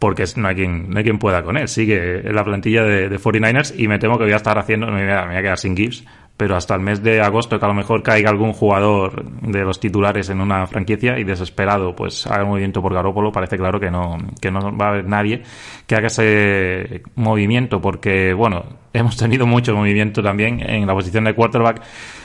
porque 0.00 0.24
no 0.36 0.48
hay 0.48 0.54
quien, 0.54 0.88
no 0.88 0.96
hay 0.96 1.04
quien 1.04 1.18
pueda 1.18 1.44
con 1.44 1.58
él. 1.58 1.68
Sigue 1.68 2.26
en 2.26 2.34
la 2.34 2.42
plantilla 2.42 2.82
de, 2.82 3.10
49ers 3.20 3.74
y 3.78 3.86
me 3.86 3.98
temo 3.98 4.16
que 4.16 4.24
voy 4.24 4.32
a 4.32 4.36
estar 4.36 4.58
haciendo, 4.58 4.86
me 4.86 5.04
voy 5.04 5.12
a, 5.12 5.42
quedar 5.42 5.58
sin 5.58 5.76
Gibbs, 5.76 6.04
pero 6.38 6.56
hasta 6.56 6.74
el 6.74 6.80
mes 6.80 7.02
de 7.02 7.20
agosto 7.20 7.58
que 7.58 7.64
a 7.66 7.68
lo 7.68 7.74
mejor 7.74 8.02
caiga 8.02 8.30
algún 8.30 8.54
jugador 8.54 9.22
de 9.42 9.60
los 9.60 9.78
titulares 9.78 10.30
en 10.30 10.40
una 10.40 10.66
franquicia 10.66 11.18
y 11.18 11.24
desesperado 11.24 11.94
pues 11.94 12.26
haga 12.26 12.46
movimiento 12.46 12.80
por 12.80 12.94
Garópolo, 12.94 13.30
parece 13.30 13.58
claro 13.58 13.78
que 13.78 13.90
no, 13.90 14.16
que 14.40 14.50
no 14.50 14.74
va 14.74 14.86
a 14.86 14.88
haber 14.88 15.04
nadie 15.06 15.42
que 15.86 15.96
haga 15.96 16.06
ese 16.06 17.02
movimiento 17.16 17.82
porque, 17.82 18.32
bueno, 18.32 18.64
hemos 18.94 19.18
tenido 19.18 19.46
mucho 19.46 19.74
movimiento 19.76 20.22
también 20.22 20.60
en 20.60 20.86
la 20.86 20.94
posición 20.94 21.24
de 21.24 21.34
quarterback 21.34 21.82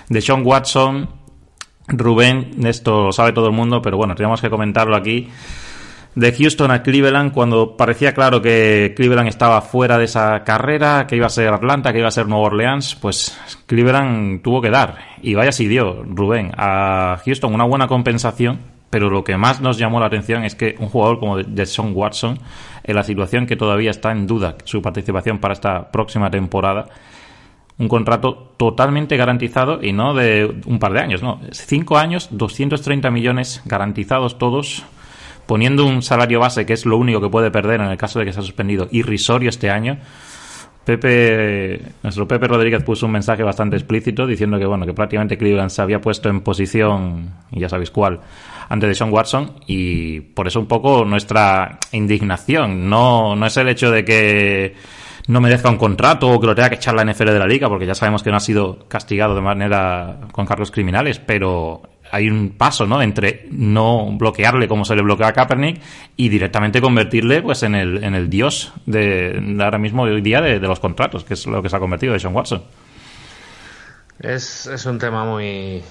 de 0.07 0.21
Sean 0.21 0.43
Watson, 0.45 1.09
Rubén, 1.89 2.65
esto 2.65 3.03
lo 3.03 3.11
sabe 3.11 3.33
todo 3.33 3.47
el 3.47 3.53
mundo, 3.53 3.81
pero 3.81 3.97
bueno, 3.97 4.15
tenemos 4.15 4.39
que 4.39 4.49
comentarlo 4.49 4.95
aquí 4.95 5.29
de 6.15 6.31
Houston 6.31 6.71
a 6.71 6.81
Cleveland 6.81 7.33
cuando 7.33 7.75
parecía 7.75 8.13
claro 8.13 8.41
que 8.41 8.93
Cleveland 8.95 9.27
estaba 9.27 9.61
fuera 9.61 9.97
de 9.97 10.05
esa 10.05 10.43
carrera, 10.43 11.05
que 11.07 11.17
iba 11.17 11.25
a 11.25 11.29
ser 11.29 11.49
Atlanta, 11.49 11.91
que 11.91 11.99
iba 11.99 12.07
a 12.07 12.11
ser 12.11 12.27
Nueva 12.27 12.45
Orleans, 12.45 12.95
pues 12.95 13.37
Cleveland 13.65 14.41
tuvo 14.41 14.61
que 14.61 14.69
dar. 14.69 14.97
Y 15.21 15.35
vaya 15.35 15.51
si 15.51 15.67
dio, 15.67 16.03
Rubén, 16.03 16.51
a 16.57 17.19
Houston 17.25 17.53
una 17.53 17.65
buena 17.65 17.87
compensación, 17.87 18.59
pero 18.89 19.09
lo 19.09 19.25
que 19.25 19.35
más 19.35 19.59
nos 19.59 19.77
llamó 19.77 19.99
la 19.99 20.05
atención 20.05 20.45
es 20.45 20.55
que 20.55 20.75
un 20.79 20.87
jugador 20.87 21.19
como 21.19 21.37
Jason 21.55 21.91
Watson, 21.93 22.39
en 22.83 22.95
la 22.95 23.03
situación 23.03 23.45
que 23.45 23.57
todavía 23.57 23.91
está 23.91 24.11
en 24.11 24.25
duda 24.25 24.55
su 24.63 24.81
participación 24.81 25.39
para 25.39 25.53
esta 25.53 25.91
próxima 25.91 26.31
temporada, 26.31 26.85
un 27.77 27.89
contrato 27.89 28.53
totalmente 28.55 29.17
garantizado 29.17 29.83
y 29.83 29.91
no 29.91 30.13
de 30.13 30.61
un 30.65 30.79
par 30.79 30.93
de 30.93 31.01
años, 31.01 31.21
no. 31.21 31.41
Cinco 31.51 31.97
años, 31.97 32.29
230 32.31 33.11
millones 33.11 33.61
garantizados 33.65 34.37
todos 34.37 34.85
poniendo 35.45 35.85
un 35.85 36.01
salario 36.01 36.39
base 36.39 36.65
que 36.65 36.73
es 36.73 36.85
lo 36.85 36.97
único 36.97 37.21
que 37.21 37.29
puede 37.29 37.51
perder 37.51 37.81
en 37.81 37.87
el 37.87 37.97
caso 37.97 38.19
de 38.19 38.25
que 38.25 38.33
sea 38.33 38.43
suspendido 38.43 38.87
irrisorio 38.91 39.49
este 39.49 39.69
año. 39.69 39.97
Pepe, 40.85 41.81
nuestro 42.03 42.27
Pepe 42.27 42.47
Rodríguez 42.47 42.83
puso 42.83 43.07
un 43.07 43.11
mensaje 43.13 43.41
bastante 43.41 43.75
explícito 43.75 44.27
diciendo 44.27 44.59
que 44.59 44.67
bueno, 44.67 44.85
que 44.85 44.93
prácticamente 44.93 45.35
Cleveland 45.35 45.71
se 45.71 45.81
había 45.81 45.99
puesto 45.99 46.29
en 46.29 46.41
posición, 46.41 47.33
y 47.51 47.59
ya 47.59 47.69
sabéis 47.69 47.89
cuál, 47.89 48.19
ante 48.69 48.93
Sean 48.93 49.11
Watson 49.11 49.53
y 49.65 50.19
por 50.19 50.47
eso 50.47 50.59
un 50.59 50.67
poco 50.67 51.03
nuestra 51.03 51.79
indignación. 51.91 52.87
No, 52.87 53.35
no 53.35 53.45
es 53.47 53.57
el 53.57 53.67
hecho 53.69 53.89
de 53.89 54.05
que 54.05 54.75
no 55.27 55.41
merezca 55.41 55.71
un 55.71 55.77
contrato 55.77 56.29
o 56.29 56.39
que 56.39 56.45
lo 56.45 56.53
tenga 56.53 56.69
que 56.69 56.75
echar 56.75 56.93
la 56.93 57.03
NFL 57.03 57.31
de 57.31 57.39
la 57.39 57.47
liga, 57.47 57.67
porque 57.67 57.87
ya 57.87 57.95
sabemos 57.95 58.21
que 58.21 58.29
no 58.29 58.37
ha 58.37 58.41
sido 58.41 58.87
castigado 58.87 59.33
de 59.33 59.41
manera 59.41 60.19
con 60.31 60.45
cargos 60.45 60.69
criminales, 60.69 61.17
pero 61.17 61.81
hay 62.15 62.29
un 62.29 62.51
paso, 62.51 62.85
¿no? 62.85 63.01
Entre 63.01 63.45
no 63.51 64.09
bloquearle 64.17 64.69
como 64.69 64.85
se 64.85 64.95
le 64.95 65.01
bloquea 65.01 65.27
a 65.27 65.33
Kaepernick 65.33 65.81
y 66.15 66.29
directamente 66.29 66.79
convertirle, 66.79 67.41
pues, 67.41 67.63
en 67.63 67.75
el, 67.75 68.03
en 68.05 68.15
el 68.15 68.29
dios 68.29 68.71
de, 68.85 69.57
ahora 69.59 69.77
mismo, 69.77 70.03
hoy 70.03 70.21
día, 70.21 70.39
de, 70.39 70.59
los 70.59 70.79
contratos, 70.79 71.25
que 71.25 71.33
es 71.33 71.45
lo 71.45 71.61
que 71.61 71.67
se 71.67 71.75
ha 71.75 71.79
convertido 71.79 72.13
de 72.13 72.19
Sean 72.19 72.33
Watson. 72.33 72.63
Es, 74.19 74.65
es 74.67 74.85
un 74.85 74.97
tema 74.97 75.25
muy... 75.25 75.83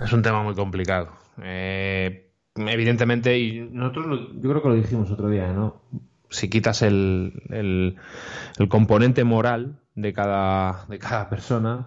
Es 0.00 0.12
un 0.12 0.22
tema 0.22 0.42
muy 0.42 0.54
complicado. 0.54 1.10
Eh, 1.42 2.30
evidentemente, 2.56 3.38
y 3.38 3.68
nosotros 3.70 4.30
yo 4.36 4.48
creo 4.48 4.62
que 4.62 4.68
lo 4.68 4.74
dijimos 4.76 5.10
otro 5.10 5.28
día, 5.28 5.52
¿no? 5.52 5.82
si 6.30 6.48
quitas 6.48 6.82
el, 6.82 7.42
el, 7.50 7.96
componente 8.68 9.24
moral 9.24 9.78
de 9.94 10.12
cada, 10.14 10.86
de 10.88 10.98
cada 10.98 11.28
persona, 11.28 11.86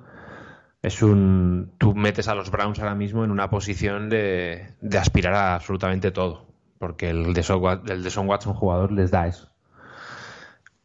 es 0.88 1.02
un. 1.02 1.72
Tú 1.78 1.94
metes 1.96 2.28
a 2.28 2.36
los 2.36 2.50
Browns 2.50 2.80
ahora 2.80 2.96
mismo 2.96 3.24
en 3.24 3.32
una 3.32 3.50
posición 3.50 4.10
de, 4.10 4.74
aspirar 5.00 5.34
a 5.34 5.56
absolutamente 5.56 6.12
todo. 6.12 6.48
Porque 6.80 7.10
el 7.10 7.34
de 7.34 7.44
Son 7.44 8.28
Watson 8.28 8.54
jugador 8.54 8.92
les 8.92 9.12
da 9.12 9.28
eso. 9.28 9.50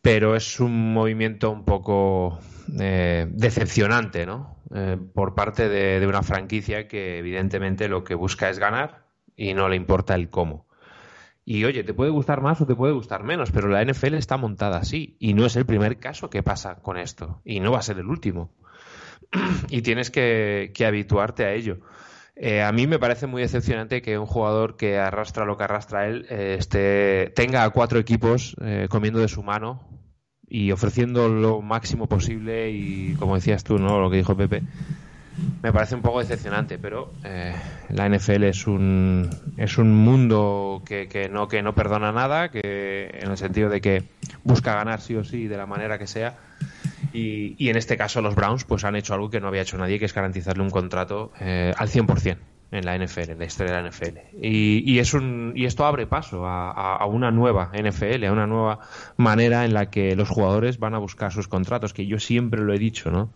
Pero 0.00 0.36
es 0.36 0.58
un 0.58 0.92
movimiento 0.92 1.50
un 1.50 1.64
poco 1.64 2.38
eh, 2.80 3.26
decepcionante, 3.30 4.26
¿no? 4.26 4.56
Eh, 4.74 4.96
por 5.14 5.34
parte 5.34 5.68
de, 5.68 6.00
de 6.00 6.06
una 6.06 6.22
franquicia 6.22 6.88
que 6.88 7.18
evidentemente 7.18 7.88
lo 7.88 8.04
que 8.04 8.14
busca 8.14 8.48
es 8.48 8.58
ganar 8.58 9.04
y 9.36 9.54
no 9.54 9.68
le 9.68 9.76
importa 9.76 10.14
el 10.14 10.30
cómo. 10.30 10.66
Y 11.44 11.64
oye, 11.64 11.82
te 11.82 11.94
puede 11.94 12.10
gustar 12.10 12.40
más 12.40 12.60
o 12.60 12.66
te 12.66 12.74
puede 12.74 12.92
gustar 12.92 13.24
menos, 13.24 13.50
pero 13.50 13.68
la 13.68 13.84
NFL 13.84 14.14
está 14.14 14.36
montada 14.36 14.78
así. 14.78 15.16
Y 15.18 15.34
no 15.34 15.44
es 15.44 15.56
el 15.56 15.66
primer 15.66 15.98
caso 15.98 16.30
que 16.30 16.42
pasa 16.42 16.76
con 16.76 16.96
esto. 16.96 17.40
Y 17.44 17.60
no 17.60 17.72
va 17.72 17.78
a 17.78 17.82
ser 17.82 17.98
el 17.98 18.06
último. 18.06 18.50
y 19.68 19.82
tienes 19.82 20.10
que, 20.10 20.72
habituarte 20.86 21.44
a 21.44 21.52
ello. 21.52 21.78
Eh, 22.36 22.62
a 22.62 22.72
mí 22.72 22.86
me 22.86 22.98
parece 22.98 23.26
muy 23.26 23.42
decepcionante 23.42 24.00
que 24.00 24.18
un 24.18 24.26
jugador 24.26 24.76
que 24.76 24.98
arrastra 24.98 25.44
lo 25.44 25.56
que 25.56 25.64
arrastra 25.64 26.08
él 26.08 26.26
esté, 26.30 27.30
tenga 27.34 27.62
a 27.62 27.70
cuatro 27.70 27.98
equipos 27.98 28.56
eh, 28.62 28.86
comiendo 28.90 29.20
de 29.20 29.28
su 29.28 29.42
mano 29.42 29.86
y 30.48 30.72
ofreciendo 30.72 31.28
lo 31.28 31.60
máximo 31.60 32.08
posible 32.08 32.70
y, 32.70 33.14
como 33.18 33.34
decías 33.34 33.64
tú, 33.64 33.78
¿no? 33.78 34.00
lo 34.00 34.10
que 34.10 34.16
dijo 34.16 34.36
Pepe, 34.36 34.62
me 35.62 35.72
parece 35.72 35.94
un 35.94 36.02
poco 36.02 36.18
decepcionante, 36.18 36.78
pero 36.78 37.12
eh, 37.24 37.54
la 37.90 38.08
NFL 38.08 38.44
es 38.44 38.66
un, 38.66 39.30
es 39.56 39.78
un 39.78 39.94
mundo 39.94 40.82
que, 40.84 41.08
que, 41.08 41.28
no, 41.28 41.48
que 41.48 41.62
no 41.62 41.74
perdona 41.74 42.12
nada, 42.12 42.50
que 42.50 43.10
en 43.14 43.30
el 43.30 43.36
sentido 43.38 43.70
de 43.70 43.80
que 43.80 44.04
busca 44.44 44.74
ganar 44.74 45.00
sí 45.00 45.14
o 45.14 45.24
sí 45.24 45.46
de 45.48 45.56
la 45.56 45.66
manera 45.66 45.98
que 45.98 46.06
sea. 46.06 46.36
Y, 47.12 47.54
y 47.58 47.68
en 47.68 47.76
este 47.76 47.96
caso 47.96 48.22
los 48.22 48.34
Browns 48.34 48.64
pues 48.64 48.84
han 48.84 48.96
hecho 48.96 49.14
algo 49.14 49.30
que 49.30 49.40
no 49.40 49.48
había 49.48 49.62
hecho 49.62 49.76
nadie, 49.78 49.98
que 49.98 50.06
es 50.06 50.14
garantizarle 50.14 50.62
un 50.62 50.70
contrato 50.70 51.32
eh, 51.40 51.72
al 51.76 51.88
100% 51.88 52.38
en 52.72 52.86
la 52.86 52.96
NFL, 52.96 53.32
en 53.32 53.38
la 53.38 53.44
historia 53.44 53.76
de 53.76 53.82
la 53.82 53.88
NFL. 53.90 54.18
Y, 54.40 54.82
y, 54.90 54.98
es 54.98 55.12
un, 55.12 55.52
y 55.54 55.66
esto 55.66 55.84
abre 55.84 56.06
paso 56.06 56.46
a, 56.46 57.04
una 57.06 57.30
nueva 57.30 57.70
NFL, 57.74 58.24
a 58.24 58.32
una 58.32 58.46
nueva 58.46 58.80
manera 59.18 59.66
en 59.66 59.74
la 59.74 59.90
que 59.90 60.16
los 60.16 60.30
jugadores 60.30 60.78
van 60.78 60.94
a 60.94 60.98
buscar 60.98 61.32
sus 61.32 61.48
contratos, 61.48 61.92
que 61.92 62.06
yo 62.06 62.18
siempre 62.18 62.62
lo 62.62 62.72
he 62.72 62.78
dicho, 62.78 63.10
¿no? 63.10 63.30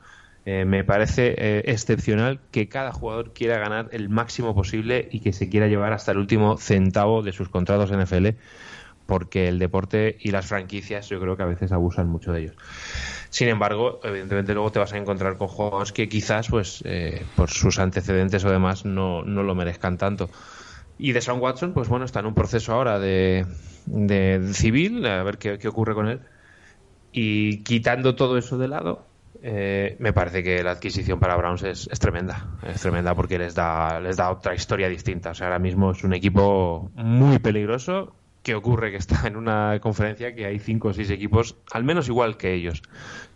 Eh, 0.46 0.64
me 0.64 0.84
parece 0.84 1.34
eh, 1.36 1.62
excepcional 1.66 2.38
que 2.52 2.68
cada 2.68 2.92
jugador 2.92 3.32
quiera 3.32 3.58
ganar 3.58 3.88
el 3.90 4.08
máximo 4.08 4.54
posible 4.54 5.08
y 5.10 5.20
que 5.20 5.32
se 5.32 5.48
quiera 5.48 5.66
llevar 5.66 5.92
hasta 5.92 6.12
el 6.12 6.18
último 6.18 6.56
centavo 6.56 7.22
de 7.22 7.32
sus 7.32 7.48
contratos 7.48 7.90
NFL, 7.90 8.28
porque 9.06 9.48
el 9.48 9.58
deporte 9.58 10.16
y 10.20 10.30
las 10.30 10.46
franquicias 10.46 11.08
yo 11.08 11.20
creo 11.20 11.36
que 11.36 11.42
a 11.42 11.46
veces 11.46 11.72
abusan 11.72 12.08
mucho 12.08 12.32
de 12.32 12.40
ellos. 12.40 12.56
Sin 13.30 13.48
embargo, 13.48 14.00
evidentemente 14.02 14.54
luego 14.54 14.72
te 14.72 14.78
vas 14.78 14.92
a 14.92 14.98
encontrar 14.98 15.38
con 15.38 15.48
jugadores 15.48 15.92
que 15.92 16.08
quizás, 16.08 16.48
pues, 16.48 16.82
eh, 16.84 17.24
por 17.36 17.50
sus 17.50 17.78
antecedentes 17.78 18.44
o 18.44 18.50
demás, 18.50 18.84
no, 18.84 19.22
no 19.22 19.42
lo 19.42 19.54
merezcan 19.54 19.98
tanto. 19.98 20.28
Y 20.98 21.12
de 21.12 21.20
Sean 21.20 21.40
Watson, 21.40 21.72
pues 21.72 21.88
bueno, 21.88 22.04
está 22.04 22.20
en 22.20 22.26
un 22.26 22.34
proceso 22.34 22.72
ahora 22.72 22.98
de, 22.98 23.46
de 23.86 24.50
civil, 24.52 25.04
a 25.06 25.22
ver 25.22 25.38
qué, 25.38 25.58
qué 25.58 25.68
ocurre 25.68 25.94
con 25.94 26.08
él. 26.08 26.20
Y 27.12 27.62
quitando 27.62 28.14
todo 28.14 28.38
eso 28.38 28.58
de 28.58 28.68
lado, 28.68 29.06
eh, 29.42 29.96
me 29.98 30.12
parece 30.12 30.42
que 30.42 30.62
la 30.62 30.72
adquisición 30.72 31.20
para 31.20 31.36
Browns 31.36 31.62
es, 31.62 31.88
tremenda. 31.98 32.58
Es 32.62 32.80
tremenda 32.80 33.14
porque 33.14 33.38
les 33.38 33.54
da, 33.54 34.00
les 34.00 34.16
da 34.16 34.30
otra 34.30 34.54
historia 34.54 34.88
distinta. 34.88 35.30
O 35.30 35.34
sea, 35.34 35.46
ahora 35.46 35.58
mismo 35.58 35.92
es 35.92 36.04
un 36.04 36.14
equipo 36.14 36.90
muy 36.94 37.38
peligroso. 37.38 38.14
¿Qué 38.46 38.54
ocurre? 38.54 38.92
Que 38.92 38.98
está 38.98 39.26
en 39.26 39.34
una 39.34 39.80
conferencia 39.80 40.32
que 40.32 40.46
hay 40.46 40.60
cinco 40.60 40.86
o 40.86 40.92
seis 40.94 41.10
equipos, 41.10 41.56
al 41.72 41.82
menos 41.82 42.06
igual 42.06 42.36
que 42.36 42.54
ellos 42.54 42.80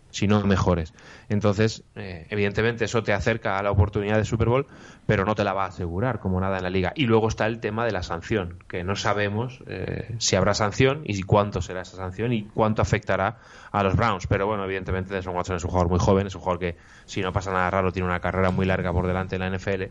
si 0.09 0.27
no 0.27 0.41
mejores. 0.43 0.93
Entonces, 1.29 1.83
eh, 1.95 2.27
evidentemente 2.29 2.85
eso 2.85 3.01
te 3.03 3.13
acerca 3.13 3.57
a 3.57 3.63
la 3.63 3.71
oportunidad 3.71 4.17
de 4.17 4.25
Super 4.25 4.49
Bowl, 4.49 4.67
pero 5.05 5.25
no 5.25 5.35
te 5.35 5.43
la 5.43 5.53
va 5.53 5.65
a 5.65 5.67
asegurar 5.67 6.19
como 6.19 6.39
nada 6.39 6.57
en 6.57 6.63
la 6.63 6.69
liga. 6.69 6.93
Y 6.95 7.07
luego 7.07 7.27
está 7.27 7.45
el 7.47 7.59
tema 7.59 7.85
de 7.85 7.91
la 7.91 8.03
sanción, 8.03 8.63
que 8.67 8.83
no 8.83 8.95
sabemos 8.95 9.63
eh, 9.67 10.15
si 10.19 10.35
habrá 10.35 10.53
sanción 10.53 11.01
y 11.05 11.21
cuánto 11.23 11.61
será 11.61 11.81
esa 11.81 11.97
sanción 11.97 12.33
y 12.33 12.43
cuánto 12.43 12.81
afectará 12.81 13.39
a 13.71 13.83
los 13.83 13.95
Browns. 13.95 14.27
Pero 14.27 14.47
bueno, 14.47 14.65
evidentemente 14.65 15.13
Desmond 15.13 15.37
Watson 15.37 15.55
es 15.55 15.63
un 15.63 15.71
jugador 15.71 15.89
muy 15.89 15.99
joven, 15.99 16.27
es 16.27 16.35
un 16.35 16.41
jugador 16.41 16.59
que 16.59 16.77
si 17.05 17.21
no 17.21 17.31
pasa 17.31 17.51
nada 17.51 17.69
raro 17.69 17.91
tiene 17.91 18.07
una 18.07 18.19
carrera 18.19 18.51
muy 18.51 18.65
larga 18.65 18.91
por 18.93 19.07
delante 19.07 19.35
en 19.35 19.41
la 19.41 19.57
NFL. 19.57 19.83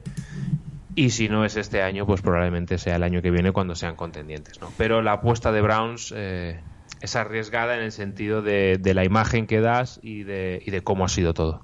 Y 1.00 1.08
si 1.08 1.30
no 1.30 1.46
es 1.46 1.56
este 1.56 1.80
año, 1.80 2.04
pues 2.04 2.20
probablemente 2.20 2.76
sea 2.76 2.96
el 2.96 3.02
año 3.02 3.22
que 3.22 3.30
viene 3.30 3.52
cuando 3.52 3.74
sean 3.74 3.96
contendientes. 3.96 4.60
¿no? 4.60 4.70
Pero 4.76 5.00
la 5.00 5.12
apuesta 5.12 5.50
de 5.50 5.62
Browns 5.62 6.12
eh, 6.14 6.60
es 7.00 7.16
arriesgada 7.16 7.74
en 7.74 7.84
el 7.84 7.90
sentido 7.90 8.42
de, 8.42 8.78
la 8.84 9.02
imagen 9.02 9.46
que 9.46 9.62
das 9.62 9.98
y 10.02 10.24
de, 10.24 10.62
y 10.62 10.70
de 10.70 10.82
cómo 10.82 11.06
ha 11.06 11.08
sido 11.08 11.32
todo. 11.32 11.62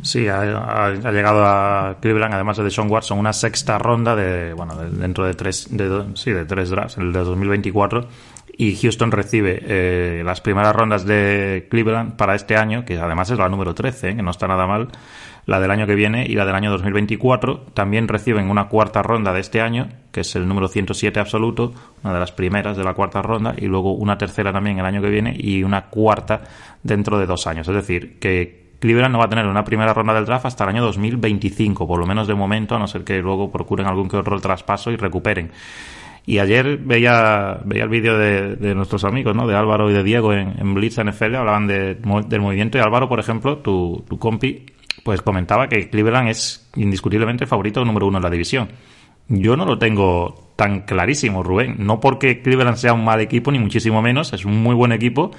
Sí, 0.00 0.28
ha, 0.28 0.94
llegado 1.12 1.44
a 1.44 1.98
Cleveland, 2.00 2.32
además 2.32 2.56
de 2.56 2.70
Sean 2.70 2.90
Watson, 2.90 3.18
una 3.18 3.34
sexta 3.34 3.76
ronda 3.76 4.16
de, 4.16 4.54
bueno, 4.54 4.76
dentro 4.76 5.26
de 5.26 5.34
tres, 5.34 5.68
de, 5.70 6.06
sí, 6.14 6.30
de 6.30 6.46
tres 6.46 6.70
drafts, 6.70 6.96
el 6.96 7.12
de 7.12 7.18
2024. 7.18 8.08
Y 8.56 8.76
Houston 8.76 9.12
recibe 9.12 9.62
eh, 9.62 10.22
las 10.24 10.40
primeras 10.40 10.74
rondas 10.74 11.04
de 11.04 11.68
Cleveland 11.70 12.16
para 12.16 12.34
este 12.34 12.56
año, 12.56 12.86
que 12.86 12.98
además 12.98 13.28
es 13.28 13.38
la 13.38 13.50
número 13.50 13.74
13, 13.74 14.08
eh, 14.08 14.16
que 14.16 14.22
no 14.22 14.30
está 14.30 14.48
nada 14.48 14.66
mal 14.66 14.88
la 15.48 15.58
del 15.60 15.70
año 15.70 15.86
que 15.86 15.94
viene 15.94 16.26
y 16.28 16.34
la 16.34 16.44
del 16.44 16.54
año 16.54 16.70
2024. 16.70 17.68
También 17.72 18.06
reciben 18.06 18.50
una 18.50 18.68
cuarta 18.68 19.02
ronda 19.02 19.32
de 19.32 19.40
este 19.40 19.62
año, 19.62 19.88
que 20.12 20.20
es 20.20 20.36
el 20.36 20.46
número 20.46 20.68
107 20.68 21.18
absoluto, 21.18 21.72
una 22.04 22.12
de 22.12 22.20
las 22.20 22.32
primeras 22.32 22.76
de 22.76 22.84
la 22.84 22.92
cuarta 22.92 23.22
ronda, 23.22 23.54
y 23.56 23.64
luego 23.64 23.94
una 23.94 24.18
tercera 24.18 24.52
también 24.52 24.78
el 24.78 24.84
año 24.84 25.00
que 25.00 25.08
viene 25.08 25.34
y 25.34 25.62
una 25.62 25.86
cuarta 25.86 26.42
dentro 26.82 27.18
de 27.18 27.24
dos 27.24 27.46
años. 27.46 27.66
Es 27.66 27.74
decir, 27.74 28.18
que 28.18 28.74
Cleveland 28.78 29.10
no 29.10 29.20
va 29.20 29.24
a 29.24 29.28
tener 29.30 29.46
una 29.46 29.64
primera 29.64 29.94
ronda 29.94 30.12
del 30.12 30.26
draft 30.26 30.44
hasta 30.44 30.64
el 30.64 30.70
año 30.70 30.82
2025, 30.82 31.88
por 31.88 31.98
lo 31.98 32.04
menos 32.04 32.28
de 32.28 32.34
momento, 32.34 32.74
a 32.74 32.78
no 32.78 32.86
ser 32.86 33.02
que 33.02 33.16
luego 33.22 33.50
procuren 33.50 33.86
algún 33.86 34.06
que 34.06 34.18
otro 34.18 34.38
traspaso 34.40 34.90
y 34.90 34.96
recuperen. 34.96 35.50
Y 36.26 36.40
ayer 36.40 36.76
veía, 36.76 37.58
veía 37.64 37.84
el 37.84 37.88
vídeo 37.88 38.18
de, 38.18 38.74
nuestros 38.74 39.04
amigos, 39.04 39.34
¿no? 39.34 39.46
De 39.46 39.56
Álvaro 39.56 39.90
y 39.90 39.94
de 39.94 40.02
Diego 40.02 40.34
en, 40.34 40.56
en 40.58 40.74
Blitz 40.74 41.02
NFL, 41.02 41.36
hablaban 41.36 41.66
de, 41.66 41.94
del 41.94 42.40
movimiento. 42.42 42.76
Y 42.76 42.82
Álvaro, 42.82 43.08
por 43.08 43.18
ejemplo, 43.18 43.56
tu, 43.60 44.04
tu 44.06 44.18
compi, 44.18 44.66
pues 45.08 45.22
comentaba 45.22 45.68
que 45.68 45.88
Cleveland 45.88 46.28
es 46.28 46.68
indiscutiblemente 46.76 47.46
favorito 47.46 47.82
número 47.82 48.06
uno 48.06 48.18
en 48.18 48.24
la 48.24 48.28
división. 48.28 48.68
Yo 49.26 49.56
no 49.56 49.64
lo 49.64 49.78
tengo 49.78 50.52
tan 50.54 50.80
clarísimo, 50.82 51.42
Rubén. 51.42 51.76
No 51.78 51.98
porque 51.98 52.42
Cleveland 52.42 52.76
sea 52.76 52.92
un 52.92 53.06
mal 53.06 53.18
equipo, 53.22 53.50
ni 53.50 53.58
muchísimo 53.58 54.02
menos, 54.02 54.34
es 54.34 54.44
un 54.44 54.62
muy 54.62 54.74
buen 54.74 54.92
equipo, 54.92 55.30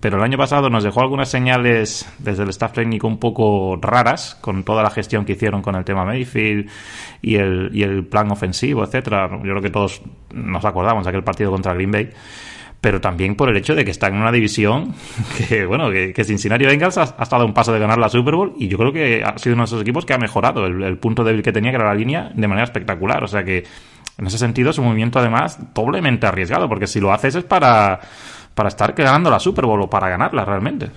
pero 0.00 0.16
el 0.16 0.24
año 0.24 0.36
pasado 0.36 0.68
nos 0.68 0.82
dejó 0.82 1.00
algunas 1.00 1.28
señales 1.28 2.12
desde 2.18 2.42
el 2.42 2.48
staff 2.48 2.72
técnico 2.72 3.06
un 3.06 3.18
poco 3.18 3.78
raras 3.80 4.34
con 4.40 4.64
toda 4.64 4.82
la 4.82 4.90
gestión 4.90 5.24
que 5.24 5.34
hicieron 5.34 5.62
con 5.62 5.76
el 5.76 5.84
tema 5.84 6.04
Mayfield 6.04 6.68
y 7.22 7.36
el, 7.36 7.70
y 7.72 7.84
el 7.84 8.04
plan 8.04 8.32
ofensivo, 8.32 8.82
etcétera. 8.82 9.30
Yo 9.30 9.42
creo 9.42 9.62
que 9.62 9.70
todos 9.70 10.02
nos 10.32 10.64
acordamos 10.64 11.04
de 11.04 11.10
aquel 11.10 11.22
partido 11.22 11.52
contra 11.52 11.72
Green 11.72 11.92
Bay 11.92 12.10
pero 12.84 13.00
también 13.00 13.34
por 13.34 13.48
el 13.48 13.56
hecho 13.56 13.74
de 13.74 13.82
que 13.82 13.90
está 13.90 14.08
en 14.08 14.16
una 14.16 14.30
división 14.30 14.92
que, 15.48 15.64
bueno, 15.64 15.90
que, 15.90 16.22
Cincinnati 16.22 16.66
Bengals 16.66 16.98
ha, 16.98 17.04
estado 17.04 17.40
a 17.40 17.46
un 17.46 17.54
paso 17.54 17.72
de 17.72 17.78
ganar 17.78 17.96
la 17.96 18.10
Super 18.10 18.34
Bowl 18.34 18.52
y 18.58 18.68
yo 18.68 18.76
creo 18.76 18.92
que 18.92 19.24
ha 19.24 19.38
sido 19.38 19.54
uno 19.54 19.62
de 19.62 19.68
esos 19.68 19.80
equipos 19.80 20.04
que 20.04 20.12
ha 20.12 20.18
mejorado 20.18 20.66
el, 20.66 20.98
punto 20.98 21.24
débil 21.24 21.42
que 21.42 21.50
tenía, 21.50 21.70
que 21.70 21.76
era 21.76 21.86
la 21.86 21.94
línea, 21.94 22.30
de 22.34 22.46
manera 22.46 22.64
espectacular. 22.64 23.24
O 23.24 23.26
sea 23.26 23.42
que, 23.42 23.64
en 24.18 24.26
ese 24.26 24.36
sentido, 24.36 24.68
es 24.68 24.76
un 24.76 24.84
movimiento 24.84 25.18
además 25.18 25.58
doblemente 25.72 26.26
arriesgado, 26.26 26.68
porque 26.68 26.86
si 26.86 27.00
lo 27.00 27.10
haces 27.10 27.36
es 27.36 27.44
para, 27.44 28.00
para 28.54 28.68
estar 28.68 28.92
ganando 28.92 29.30
la 29.30 29.40
Super 29.40 29.64
Bowl 29.64 29.80
o 29.80 29.88
para 29.88 30.10
ganarla 30.10 30.44
realmente. 30.44 30.90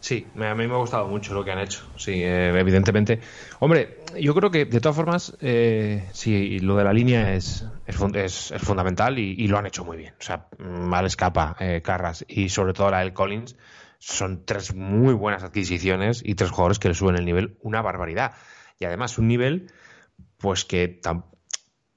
Sí, 0.00 0.26
a 0.34 0.54
mí 0.54 0.66
me 0.66 0.72
ha 0.72 0.78
gustado 0.78 1.06
mucho 1.08 1.34
lo 1.34 1.44
que 1.44 1.52
han 1.52 1.58
hecho. 1.58 1.84
Sí, 1.96 2.22
eh, 2.24 2.58
evidentemente. 2.58 3.20
Hombre, 3.58 3.98
yo 4.18 4.34
creo 4.34 4.50
que 4.50 4.64
de 4.64 4.80
todas 4.80 4.96
formas, 4.96 5.36
eh, 5.40 6.08
sí, 6.14 6.58
lo 6.60 6.76
de 6.76 6.84
la 6.84 6.92
línea 6.94 7.34
es, 7.34 7.66
es, 7.86 8.50
es, 8.50 8.62
fundamental 8.62 9.18
y, 9.18 9.46
lo 9.46 9.58
han 9.58 9.66
hecho 9.66 9.84
muy 9.84 9.98
bien. 9.98 10.14
O 10.18 10.22
sea, 10.22 10.48
mal 10.58 11.04
escapa 11.04 11.54
eh, 11.60 11.82
Carras 11.84 12.24
y 12.26 12.48
sobre 12.48 12.72
todo 12.72 12.90
la 12.90 13.00
del 13.00 13.12
Collins. 13.12 13.56
Son 13.98 14.46
tres 14.46 14.74
muy 14.74 15.12
buenas 15.12 15.44
adquisiciones 15.44 16.22
y 16.24 16.34
tres 16.34 16.50
jugadores 16.50 16.78
que 16.78 16.88
le 16.88 16.94
suben 16.94 17.16
el 17.16 17.26
nivel 17.26 17.58
una 17.60 17.82
barbaridad. 17.82 18.32
Y 18.78 18.86
además 18.86 19.18
un 19.18 19.28
nivel, 19.28 19.70
pues 20.38 20.64
que 20.64 20.88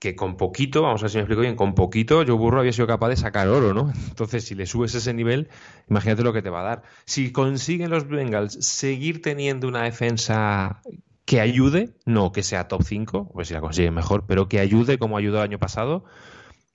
que 0.04 0.18
con 0.18 0.36
poquito, 0.36 0.82
vamos 0.82 1.00
a 1.02 1.04
ver 1.04 1.12
si 1.12 1.16
me 1.16 1.22
explico 1.22 1.40
bien, 1.44 1.56
con 1.56 1.76
poquito 1.76 2.26
Joe 2.28 2.36
Burrow 2.36 2.60
había 2.60 2.74
sido 2.74 2.88
capaz 2.88 3.08
de 3.08 3.16
sacar 3.16 3.48
oro, 3.48 3.74
¿no? 3.74 3.90
Entonces, 4.10 4.44
si 4.44 4.54
le 4.54 4.66
subes 4.66 4.94
ese 4.96 5.14
nivel, 5.14 5.48
imagínate 5.90 6.24
lo 6.24 6.34
que 6.34 6.42
te 6.42 6.50
va 6.50 6.60
a 6.60 6.64
dar. 6.64 6.84
Si 7.06 7.32
consiguen 7.32 7.90
los 7.90 8.06
Bengals 8.10 8.58
seguir 8.60 9.22
teniendo 9.22 9.66
una 9.66 9.84
defensa 9.84 10.82
que 11.24 11.40
ayude, 11.40 11.92
no 12.06 12.34
que 12.34 12.44
sea 12.44 12.68
top 12.68 12.84
5, 12.84 13.32
pues 13.32 13.48
si 13.48 13.54
la 13.54 13.62
consiguen 13.62 13.94
mejor, 13.94 14.26
pero 14.28 14.50
que 14.50 14.60
ayude 14.60 14.98
como 14.98 15.16
ayudó 15.16 15.38
el 15.38 15.44
año 15.44 15.58
pasado, 15.58 16.04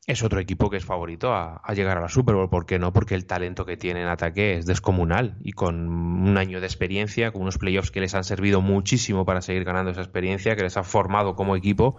es 0.06 0.22
otro 0.22 0.40
equipo 0.40 0.70
que 0.70 0.78
es 0.78 0.86
favorito 0.86 1.34
a, 1.34 1.60
llegar 1.74 1.98
a 1.98 2.00
la 2.00 2.08
Super 2.08 2.34
Bowl. 2.34 2.48
¿Por 2.48 2.64
qué 2.64 2.78
no? 2.78 2.94
Porque 2.94 3.14
el 3.14 3.26
talento 3.26 3.66
que 3.66 3.76
tiene 3.76 4.00
en 4.00 4.08
ataque 4.08 4.56
es 4.56 4.64
descomunal 4.64 5.36
y 5.42 5.52
con 5.52 5.86
un 5.90 6.38
año 6.38 6.60
de 6.60 6.66
experiencia, 6.66 7.30
con 7.30 7.42
unos 7.42 7.58
playoffs 7.58 7.90
que 7.90 8.00
les 8.00 8.14
han 8.14 8.24
servido 8.24 8.62
muchísimo 8.62 9.26
para 9.26 9.42
seguir 9.42 9.64
ganando 9.64 9.90
esa 9.90 10.00
experiencia, 10.00 10.56
que 10.56 10.62
les 10.62 10.78
ha 10.78 10.82
formado 10.82 11.36
como 11.36 11.56
equipo. 11.56 11.98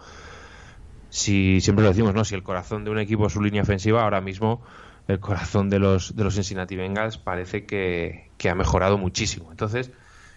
Si 1.09 1.61
siempre 1.61 1.83
lo 1.83 1.89
decimos, 1.89 2.13
¿no? 2.13 2.23
Si 2.23 2.35
el 2.35 2.43
corazón 2.43 2.83
de 2.83 2.91
un 2.91 2.99
equipo 2.99 3.27
es 3.27 3.33
su 3.33 3.41
línea 3.41 3.63
ofensiva, 3.63 4.03
ahora 4.03 4.21
mismo 4.21 4.61
el 5.07 5.19
corazón 5.19 5.69
de 5.69 5.79
los 5.79 6.15
de 6.15 6.23
los 6.23 6.35
Cincinnati 6.35 6.75
Bengals 6.75 7.17
parece 7.17 7.65
que, 7.65 8.29
ha 8.49 8.55
mejorado 8.55 8.97
muchísimo. 8.97 9.49
Entonces, 9.51 9.91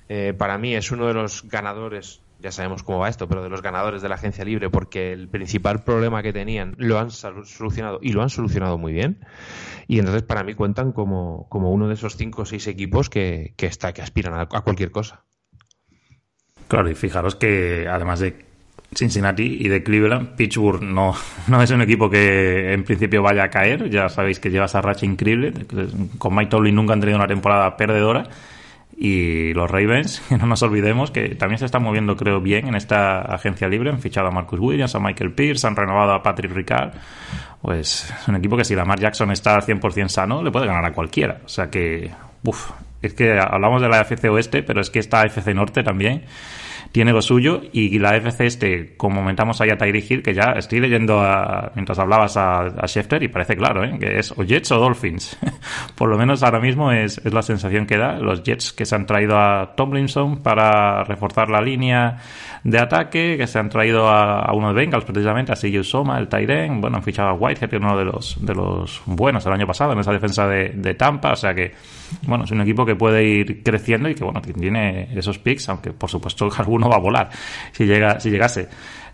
eh, 0.08 0.34
para 0.36 0.58
mí 0.58 0.74
es 0.74 0.90
uno 0.90 1.06
de 1.06 1.14
los 1.14 1.48
ganadores 1.48 2.22
ya 2.42 2.50
sabemos 2.50 2.82
cómo 2.82 2.98
va 2.98 3.08
esto, 3.08 3.28
pero 3.28 3.42
de 3.42 3.48
los 3.48 3.62
ganadores 3.62 4.02
de 4.02 4.08
la 4.08 4.16
agencia 4.16 4.44
libre, 4.44 4.68
porque 4.68 5.12
el 5.12 5.28
principal 5.28 5.84
problema 5.84 6.22
que 6.22 6.32
tenían 6.32 6.74
lo 6.76 6.98
han 6.98 7.10
solucionado 7.10 8.00
y 8.02 8.12
lo 8.12 8.22
han 8.22 8.30
solucionado 8.30 8.76
muy 8.78 8.92
bien. 8.92 9.24
Y 9.86 10.00
entonces 10.00 10.22
para 10.22 10.42
mí 10.42 10.54
cuentan 10.54 10.92
como, 10.92 11.46
como 11.48 11.70
uno 11.70 11.88
de 11.88 11.94
esos 11.94 12.16
cinco 12.16 12.42
o 12.42 12.44
seis 12.44 12.66
equipos 12.66 13.08
que, 13.08 13.54
está, 13.58 13.92
que 13.92 14.02
aspiran 14.02 14.34
a, 14.34 14.46
cualquier 14.46 14.90
cosa. 14.90 15.22
Claro, 16.66 16.90
y 16.90 16.94
fijaros 16.94 17.36
que 17.36 17.86
además 17.88 18.20
de 18.20 18.44
Cincinnati 18.94 19.58
y 19.60 19.68
de 19.68 19.82
Cleveland, 19.82 20.36
Pittsburgh 20.36 20.82
no, 20.82 21.14
no 21.48 21.62
es 21.62 21.70
un 21.70 21.82
equipo 21.82 22.10
que 22.10 22.72
en 22.72 22.84
principio 22.84 23.22
vaya 23.22 23.44
a 23.44 23.50
caer. 23.50 23.88
Ya 23.90 24.08
sabéis 24.08 24.38
que 24.38 24.50
lleva 24.50 24.66
esa 24.66 24.80
racha 24.80 25.06
increíble. 25.06 25.52
Con 26.18 26.34
Mike 26.34 26.50
Tomlin 26.50 26.74
nunca 26.74 26.92
han 26.92 27.00
tenido 27.00 27.18
una 27.18 27.28
temporada 27.28 27.76
perdedora 27.76 28.24
y 28.96 29.52
los 29.54 29.70
Ravens, 29.70 30.20
que 30.28 30.36
no 30.38 30.46
nos 30.46 30.62
olvidemos 30.62 31.10
que 31.10 31.34
también 31.34 31.58
se 31.58 31.64
están 31.64 31.82
moviendo, 31.82 32.16
creo, 32.16 32.40
bien 32.40 32.68
en 32.68 32.74
esta 32.74 33.22
agencia 33.22 33.68
libre. 33.68 33.90
Han 33.90 34.00
fichado 34.00 34.28
a 34.28 34.30
Marcus 34.30 34.60
Williams, 34.60 34.94
a 34.94 35.00
Michael 35.00 35.32
Pierce, 35.32 35.66
han 35.66 35.76
renovado 35.76 36.12
a 36.12 36.22
Patrick 36.22 36.52
Ricard. 36.52 36.92
Pues 37.60 38.12
es 38.20 38.28
un 38.28 38.36
equipo 38.36 38.56
que 38.56 38.64
si 38.64 38.74
Lamar 38.74 39.00
Jackson 39.00 39.30
está 39.30 39.54
al 39.54 39.62
100% 39.62 40.08
sano, 40.08 40.42
le 40.42 40.50
puede 40.50 40.66
ganar 40.66 40.84
a 40.84 40.92
cualquiera. 40.92 41.40
O 41.44 41.48
sea 41.48 41.70
que, 41.70 42.10
uff, 42.44 42.70
es 43.00 43.14
que 43.14 43.38
hablamos 43.38 43.80
de 43.82 43.88
la 43.88 44.00
AFC 44.00 44.24
Oeste, 44.26 44.62
pero 44.62 44.80
es 44.80 44.90
que 44.90 44.98
esta 44.98 45.22
AFC 45.22 45.54
Norte 45.54 45.82
también 45.82 46.22
tiene 46.92 47.12
lo 47.12 47.22
suyo 47.22 47.62
y 47.72 47.98
la 47.98 48.16
FC 48.16 48.46
este, 48.46 48.96
como 48.96 49.20
comentamos 49.20 49.60
ahí 49.60 49.70
a 49.70 49.78
Tyree 49.78 50.04
Hill, 50.06 50.22
que 50.22 50.34
ya 50.34 50.52
estoy 50.56 50.80
leyendo 50.80 51.22
mientras 51.74 51.98
hablabas 51.98 52.36
a, 52.36 52.66
a, 52.66 52.86
Schefter 52.86 53.22
y 53.22 53.28
parece 53.28 53.56
claro, 53.56 53.82
¿eh? 53.82 53.96
que 53.98 54.18
es 54.18 54.32
o 54.32 54.42
Jets 54.42 54.72
o 54.72 54.78
Dolphins. 54.78 55.38
Por 55.96 56.10
lo 56.10 56.18
menos 56.18 56.42
ahora 56.42 56.60
mismo 56.60 56.92
es, 56.92 57.18
es, 57.24 57.32
la 57.32 57.42
sensación 57.42 57.86
que 57.86 57.96
da. 57.96 58.18
Los 58.18 58.42
Jets 58.42 58.72
que 58.72 58.84
se 58.84 58.94
han 58.94 59.06
traído 59.06 59.38
a 59.38 59.74
Tomlinson 59.74 60.42
para 60.42 61.02
reforzar 61.04 61.48
la 61.48 61.62
línea 61.62 62.18
de 62.64 62.78
ataque, 62.78 63.36
que 63.36 63.46
se 63.46 63.58
han 63.58 63.68
traído 63.68 64.08
a, 64.08 64.52
uno 64.54 64.68
de 64.68 64.74
Bengals 64.74 65.04
precisamente, 65.04 65.52
a 65.52 65.56
CJ 65.56 65.82
Soma, 65.82 66.18
el 66.18 66.28
Tyren, 66.28 66.80
bueno, 66.80 66.98
han 66.98 67.02
fichado 67.02 67.30
a 67.30 67.34
Whitehead, 67.34 67.70
que 67.70 67.76
es 67.76 67.82
uno 67.82 67.96
de 67.96 68.04
los, 68.04 68.44
de 68.44 68.54
los 68.54 69.02
buenos 69.06 69.44
el 69.46 69.52
año 69.52 69.66
pasado 69.66 69.92
en 69.92 69.98
esa 69.98 70.12
defensa 70.12 70.46
de, 70.46 70.68
de 70.70 70.94
Tampa, 70.94 71.32
o 71.32 71.36
sea 71.36 71.54
que, 71.54 71.72
bueno, 72.26 72.44
es 72.44 72.50
un 72.52 72.60
equipo 72.60 72.86
que 72.86 72.94
puede 72.94 73.24
ir 73.24 73.62
creciendo 73.64 74.08
y 74.08 74.14
que, 74.14 74.22
bueno, 74.22 74.40
tiene 74.40 75.08
esos 75.16 75.38
picks, 75.38 75.68
aunque 75.70 75.92
por 75.92 76.08
supuesto 76.08 76.48
alguno 76.82 76.88
va 76.88 76.96
a 76.96 77.00
volar 77.00 77.30
si, 77.72 77.84
llega, 77.84 78.20
si 78.20 78.30
llegase. 78.30 78.68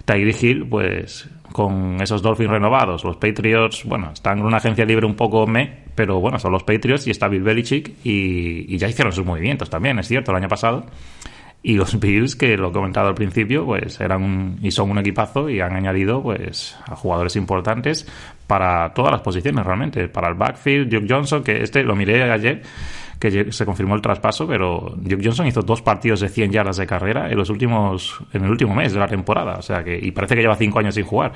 Tyree 0.04 0.34
Hill, 0.40 0.66
pues 0.66 1.28
con 1.52 2.00
esos 2.00 2.22
Dolphins 2.22 2.50
renovados, 2.50 3.04
los 3.04 3.16
Patriots, 3.16 3.84
bueno, 3.84 4.10
están 4.12 4.38
en 4.38 4.44
una 4.44 4.58
agencia 4.58 4.84
libre 4.84 5.06
un 5.06 5.14
poco 5.14 5.46
me, 5.46 5.70
pero 5.94 6.20
bueno, 6.20 6.38
son 6.38 6.52
los 6.52 6.62
Patriots 6.62 7.06
y 7.06 7.10
está 7.10 7.28
Bill 7.28 7.42
Belichick 7.42 7.92
y, 8.04 8.76
ya 8.78 8.88
hicieron 8.88 9.12
sus 9.12 9.24
movimientos 9.24 9.68
también, 9.68 9.98
es 9.98 10.08
cierto, 10.08 10.30
el 10.30 10.38
año 10.38 10.48
pasado. 10.48 10.86
Y 11.62 11.74
los 11.74 11.98
Bills, 12.00 12.36
que 12.36 12.56
lo 12.56 12.68
he 12.68 12.72
comentado 12.72 13.08
al 13.08 13.14
principio, 13.14 13.66
pues 13.66 14.00
eran 14.00 14.58
y 14.62 14.70
son 14.70 14.90
un 14.90 14.98
equipazo 14.98 15.50
y 15.50 15.60
han 15.60 15.74
añadido 15.74 16.22
pues 16.22 16.76
a 16.86 16.94
jugadores 16.94 17.36
importantes 17.36 18.06
para 18.46 18.92
todas 18.94 19.12
las 19.12 19.20
posiciones 19.20 19.66
realmente. 19.66 20.08
Para 20.08 20.28
el 20.28 20.34
backfield, 20.34 20.88
Duke 20.88 21.06
Johnson, 21.08 21.42
que 21.42 21.62
este 21.62 21.82
lo 21.82 21.96
miré 21.96 22.30
ayer, 22.30 22.62
que 23.18 23.52
se 23.52 23.64
confirmó 23.64 23.94
el 23.94 24.02
traspaso, 24.02 24.46
pero 24.46 24.94
Duke 24.96 25.22
Johnson 25.24 25.46
hizo 25.46 25.62
dos 25.62 25.82
partidos 25.82 26.20
de 26.20 26.28
100 26.28 26.52
yardas 26.52 26.76
de 26.76 26.86
carrera 26.86 27.30
en 27.30 27.36
los 27.36 27.50
últimos 27.50 28.20
en 28.32 28.44
el 28.44 28.50
último 28.50 28.74
mes 28.74 28.92
de 28.92 29.00
la 29.00 29.08
temporada, 29.08 29.56
o 29.58 29.62
sea 29.62 29.82
que 29.82 29.98
y 30.00 30.10
parece 30.12 30.36
que 30.36 30.42
lleva 30.42 30.54
cinco 30.54 30.78
años 30.78 30.94
sin 30.94 31.04
jugar 31.04 31.32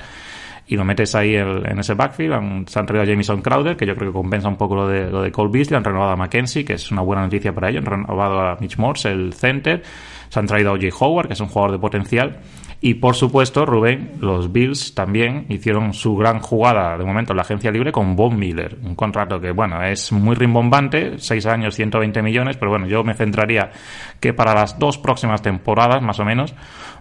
y 0.65 0.77
lo 0.77 0.85
metes 0.85 1.13
ahí 1.15 1.35
en 1.35 1.77
ese 1.79 1.93
backfield. 1.93 2.67
se 2.69 2.79
han 2.79 2.85
traído 2.85 3.03
a 3.03 3.05
Jamison 3.05 3.41
Crowder, 3.41 3.75
que 3.75 3.85
yo 3.85 3.95
creo 3.95 4.11
que 4.11 4.17
compensa 4.17 4.47
un 4.47 4.55
poco 4.55 4.75
lo 4.75 4.87
de, 4.87 5.09
lo 5.09 5.21
de 5.21 5.31
Cole 5.31 5.51
Beasley. 5.51 5.77
Han 5.77 5.83
renovado 5.83 6.11
a 6.11 6.15
Mackenzie, 6.15 6.63
que 6.63 6.73
es 6.73 6.89
una 6.91 7.01
buena 7.01 7.23
noticia 7.23 7.53
para 7.53 7.69
ellos. 7.69 7.83
Han 7.85 7.91
renovado 7.91 8.39
a 8.39 8.57
Mitch 8.59 8.77
Morse, 8.77 9.09
el 9.11 9.33
center. 9.33 9.83
Se 10.29 10.39
han 10.39 10.47
traído 10.47 10.69
a 10.69 10.73
O.J. 10.73 10.87
Howard, 10.97 11.27
que 11.27 11.33
es 11.33 11.41
un 11.41 11.47
jugador 11.47 11.73
de 11.73 11.79
potencial. 11.79 12.39
Y 12.85 12.95
por 12.95 13.15
supuesto, 13.15 13.65
Rubén, 13.65 14.11
los 14.19 14.51
Bills 14.51 14.93
también 14.93 15.45
hicieron 15.47 15.93
su 15.93 16.17
gran 16.17 16.39
jugada 16.39 16.97
de 16.97 17.05
momento 17.05 17.31
en 17.31 17.37
la 17.37 17.43
agencia 17.43 17.71
libre 17.71 17.93
con 17.93 18.17
Von 18.17 18.37
Miller. 18.37 18.77
Un 18.83 18.93
contrato 18.93 19.39
que, 19.39 19.51
bueno, 19.51 19.81
es 19.83 20.11
muy 20.11 20.35
rimbombante, 20.35 21.13
6 21.17 21.45
años, 21.45 21.75
120 21.75 22.21
millones, 22.21 22.57
pero 22.57 22.71
bueno, 22.71 22.85
yo 22.85 23.05
me 23.05 23.13
centraría 23.13 23.71
que 24.19 24.33
para 24.33 24.53
las 24.53 24.77
dos 24.79 24.97
próximas 24.97 25.41
temporadas, 25.41 26.01
más 26.01 26.19
o 26.19 26.25
menos, 26.25 26.55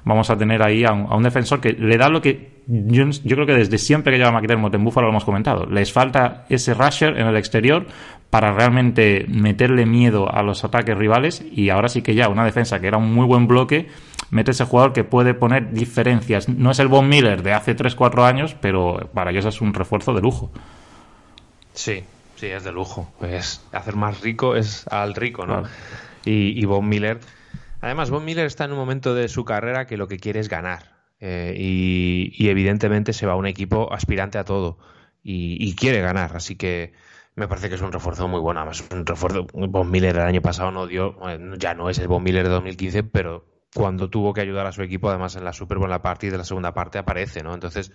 vamos 0.04 0.30
a 0.30 0.36
tener 0.36 0.62
ahí 0.62 0.84
a 0.84 0.92
un, 0.92 1.22
defensor 1.24 1.60
que 1.60 1.72
le 1.72 1.96
da 1.96 2.08
lo 2.08 2.22
que 2.22 2.62
yo, 2.68 3.04
creo 3.24 3.44
que 3.44 3.54
desde 3.54 3.76
siempre 3.76 4.12
que 4.12 4.18
lleva 4.18 4.30
McDermott 4.30 4.72
en 4.76 4.84
Buffalo 4.84 5.08
lo 5.08 5.10
hemos 5.10 5.24
comentado. 5.24 5.66
Les 5.66 5.92
falta 5.92 6.44
ese 6.48 6.74
rusher 6.74 7.18
en 7.18 7.26
el 7.26 7.36
exterior 7.36 7.86
para 8.32 8.54
realmente 8.54 9.26
meterle 9.28 9.84
miedo 9.84 10.34
a 10.34 10.42
los 10.42 10.64
ataques 10.64 10.96
rivales 10.96 11.44
y 11.52 11.68
ahora 11.68 11.90
sí 11.90 12.00
que 12.00 12.14
ya 12.14 12.30
una 12.30 12.46
defensa 12.46 12.80
que 12.80 12.86
era 12.86 12.96
un 12.96 13.12
muy 13.12 13.26
buen 13.26 13.46
bloque 13.46 13.90
mete 14.30 14.52
ese 14.52 14.64
jugador 14.64 14.94
que 14.94 15.04
puede 15.04 15.34
poner 15.34 15.70
diferencias. 15.72 16.48
No 16.48 16.70
es 16.70 16.78
el 16.78 16.88
Von 16.88 17.10
Miller 17.10 17.42
de 17.42 17.52
hace 17.52 17.76
3-4 17.76 18.24
años, 18.24 18.56
pero 18.58 19.10
para 19.12 19.32
ellos 19.32 19.44
es 19.44 19.60
un 19.60 19.74
refuerzo 19.74 20.14
de 20.14 20.22
lujo. 20.22 20.50
Sí, 21.74 22.04
sí, 22.36 22.46
es 22.46 22.64
de 22.64 22.72
lujo. 22.72 23.12
Pues 23.18 23.62
hacer 23.70 23.96
más 23.96 24.22
rico 24.22 24.56
es 24.56 24.88
al 24.88 25.14
rico, 25.14 25.44
¿no? 25.44 25.64
Y, 26.24 26.58
y 26.58 26.64
Von 26.64 26.88
Miller. 26.88 27.20
Además, 27.82 28.08
Von 28.08 28.24
Miller 28.24 28.46
está 28.46 28.64
en 28.64 28.72
un 28.72 28.78
momento 28.78 29.14
de 29.14 29.28
su 29.28 29.44
carrera 29.44 29.86
que 29.86 29.98
lo 29.98 30.08
que 30.08 30.16
quiere 30.16 30.40
es 30.40 30.48
ganar. 30.48 30.92
Eh, 31.20 31.54
y, 31.56 32.48
evidentemente 32.48 33.12
se 33.12 33.26
va 33.26 33.34
a 33.34 33.36
un 33.36 33.46
equipo 33.46 33.92
aspirante 33.92 34.38
a 34.38 34.44
todo 34.44 34.78
y, 35.22 35.74
quiere 35.74 36.00
ganar. 36.00 36.34
Así 36.34 36.56
que 36.56 36.94
me 37.34 37.48
parece 37.48 37.68
que 37.68 37.76
es 37.76 37.80
un 37.80 37.92
refuerzo 37.92 38.28
muy 38.28 38.40
bueno. 38.40 38.60
Además, 38.60 38.84
un 38.90 39.06
refuerzo. 39.06 39.46
Von 39.52 39.90
Miller 39.90 40.16
el 40.16 40.22
año 40.22 40.42
pasado 40.42 40.70
no 40.70 40.86
dio, 40.86 41.16
ya 41.58 41.74
no 41.74 41.88
es 41.90 41.98
el 41.98 42.08
Von 42.08 42.22
Miller 42.22 42.44
de 42.44 42.50
2015, 42.50 43.04
pero 43.04 43.46
cuando 43.74 44.10
tuvo 44.10 44.32
que 44.32 44.42
ayudar 44.42 44.66
a 44.66 44.72
su 44.72 44.82
equipo, 44.82 45.08
además 45.08 45.36
en 45.36 45.44
la 45.44 45.52
Super 45.52 45.78
Bowl, 45.78 45.88
la 45.88 46.02
partida 46.02 46.32
de 46.32 46.38
la 46.38 46.44
segunda 46.44 46.74
parte, 46.74 46.98
aparece, 46.98 47.42
¿no? 47.42 47.54
Entonces, 47.54 47.92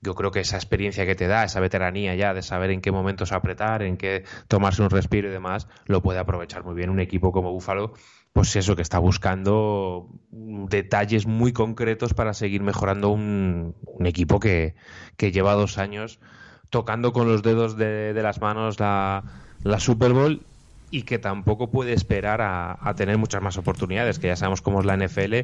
yo 0.00 0.14
creo 0.14 0.30
que 0.30 0.40
esa 0.40 0.56
experiencia 0.56 1.06
que 1.06 1.14
te 1.14 1.26
da, 1.26 1.44
esa 1.44 1.60
veteranía 1.60 2.14
ya 2.14 2.34
de 2.34 2.42
saber 2.42 2.70
en 2.70 2.80
qué 2.80 2.92
momentos 2.92 3.32
apretar, 3.32 3.82
en 3.82 3.96
qué 3.96 4.24
tomarse 4.48 4.82
un 4.82 4.90
respiro 4.90 5.28
y 5.28 5.32
demás, 5.32 5.68
lo 5.86 6.02
puede 6.02 6.18
aprovechar 6.18 6.64
muy 6.64 6.74
bien 6.74 6.90
un 6.90 7.00
equipo 7.00 7.32
como 7.32 7.52
Búfalo, 7.52 7.94
pues 8.32 8.54
eso, 8.56 8.76
que 8.76 8.82
está 8.82 8.98
buscando 8.98 10.08
detalles 10.30 11.26
muy 11.26 11.52
concretos 11.52 12.12
para 12.12 12.34
seguir 12.34 12.62
mejorando 12.62 13.08
un, 13.08 13.74
equipo 14.04 14.40
que, 14.40 14.74
lleva 15.18 15.54
dos 15.54 15.78
años 15.78 16.20
tocando 16.70 17.12
con 17.12 17.28
los 17.28 17.42
dedos 17.42 17.76
de, 17.76 18.12
las 18.14 18.40
manos 18.40 18.80
la, 18.80 19.22
la 19.62 19.80
Super 19.80 20.12
Bowl 20.12 20.42
y 20.90 21.02
que 21.02 21.18
tampoco 21.18 21.70
puede 21.70 21.92
esperar 21.92 22.40
a, 22.42 22.94
tener 22.96 23.18
muchas 23.18 23.42
más 23.42 23.58
oportunidades, 23.58 24.18
que 24.18 24.28
ya 24.28 24.36
sabemos 24.36 24.62
cómo 24.62 24.80
es 24.80 24.86
la 24.86 24.96
NFL 24.96 25.34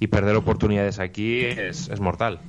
y 0.00 0.06
perder 0.08 0.36
oportunidades 0.36 0.98
aquí 0.98 1.44
es, 1.44 1.88
es 1.88 2.00
mortal. 2.00 2.40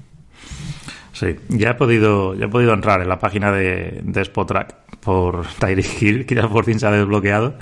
Sí, 1.13 1.35
ya 1.49 1.71
he 1.71 1.73
podido, 1.75 2.35
ya 2.35 2.45
he 2.45 2.49
podido 2.49 2.73
entrar 2.73 3.01
en 3.01 3.09
la 3.09 3.19
página 3.19 3.51
de, 3.51 3.99
de 4.03 4.21
Spotrack 4.21 4.75
por 5.01 5.45
Tyreek 5.59 6.01
Hill, 6.01 6.25
que 6.25 6.35
ya 6.35 6.47
por 6.47 6.65
fin 6.65 6.79
se 6.79 6.87
ha 6.87 6.91
desbloqueado. 6.91 7.55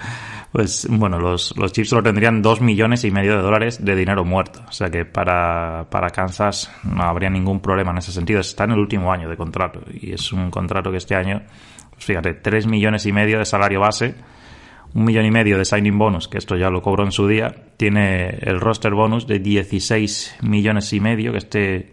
Pues 0.52 0.88
bueno, 0.90 1.20
los, 1.20 1.56
los 1.58 1.72
Chiefs 1.72 1.90
solo 1.90 2.04
tendrían 2.04 2.42
dos 2.42 2.62
millones 2.62 3.04
y 3.04 3.12
medio 3.12 3.36
de 3.36 3.42
dólares 3.42 3.84
de 3.84 3.96
dinero 3.96 4.24
muerto. 4.24 4.62
O 4.68 4.72
sea 4.72 4.90
que 4.90 5.06
para, 5.06 5.88
para 5.90 6.10
Kansas 6.10 6.72
no 6.84 7.04
habría 7.04 7.30
ningún 7.30 7.60
problema 7.60 7.92
en 7.92 7.98
ese 7.98 8.12
sentido. 8.12 8.40
Está 8.40 8.64
en 8.64 8.72
el 8.72 8.80
último 8.80 9.12
año 9.12 9.30
de 9.30 9.38
contrato 9.38 9.82
y 9.94 10.14
es 10.14 10.32
un 10.32 10.50
contrato 10.50 10.90
que 10.90 10.98
este 10.98 11.16
año, 11.16 11.42
pues 11.92 12.06
fíjate, 12.06 12.34
tres 12.36 12.66
millones 12.66 13.06
y 13.06 13.12
medio 13.12 13.40
de 13.40 13.46
salario 13.46 13.82
base 13.82 14.16
un 14.94 15.04
millón 15.04 15.26
y 15.26 15.32
medio 15.32 15.58
de 15.58 15.66
signing 15.66 15.98
bonus, 15.98 16.28
que 16.28 16.38
esto 16.38 16.56
ya 16.56 16.70
lo 16.70 16.82
cobró 16.82 17.04
en 17.04 17.12
su 17.12 17.28
día, 17.28 17.54
tiene 17.78 18.30
el 18.42 18.60
roster 18.60 18.94
bonus 18.94 19.28
de 19.28 19.40
16 19.40 20.38
millones 20.42 20.92
y 20.94 21.00
medio, 21.00 21.32
que 21.34 21.38
este 21.38 21.92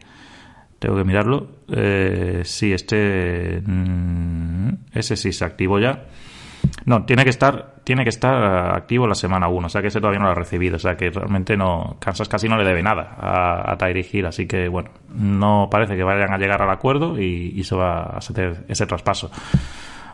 tengo 0.78 0.96
que 0.96 1.04
mirarlo. 1.04 1.48
Eh, 1.68 2.42
sí, 2.44 2.72
este 2.72 3.60
mm, 3.64 4.68
ese 4.92 5.16
sí 5.16 5.32
se 5.32 5.44
activó 5.44 5.78
ya. 5.78 6.04
No, 6.86 7.04
tiene 7.04 7.24
que 7.24 7.30
estar, 7.30 7.76
tiene 7.82 8.02
que 8.02 8.10
estar 8.10 8.74
activo 8.74 9.06
la 9.06 9.14
semana 9.14 9.48
1, 9.48 9.66
o 9.66 9.70
sea 9.70 9.80
que 9.80 9.88
ese 9.88 10.00
todavía 10.00 10.18
no 10.18 10.26
lo 10.26 10.32
ha 10.32 10.34
recibido, 10.34 10.76
o 10.76 10.78
sea 10.78 10.96
que 10.96 11.10
realmente 11.10 11.56
no, 11.56 11.96
Kansas 11.98 12.28
casi 12.28 12.48
no 12.48 12.58
le 12.58 12.64
debe 12.64 12.82
nada 12.82 13.16
a, 13.18 13.72
a 13.72 13.78
Tyree 13.78 14.26
así 14.26 14.46
que 14.46 14.68
bueno, 14.68 14.90
no 15.14 15.68
parece 15.70 15.96
que 15.96 16.02
vayan 16.02 16.32
a 16.32 16.38
llegar 16.38 16.60
al 16.60 16.70
acuerdo 16.70 17.18
y, 17.18 17.62
se 17.64 17.74
va 17.74 18.02
a 18.02 18.18
hacer 18.18 18.64
ese 18.68 18.86
traspaso. 18.86 19.30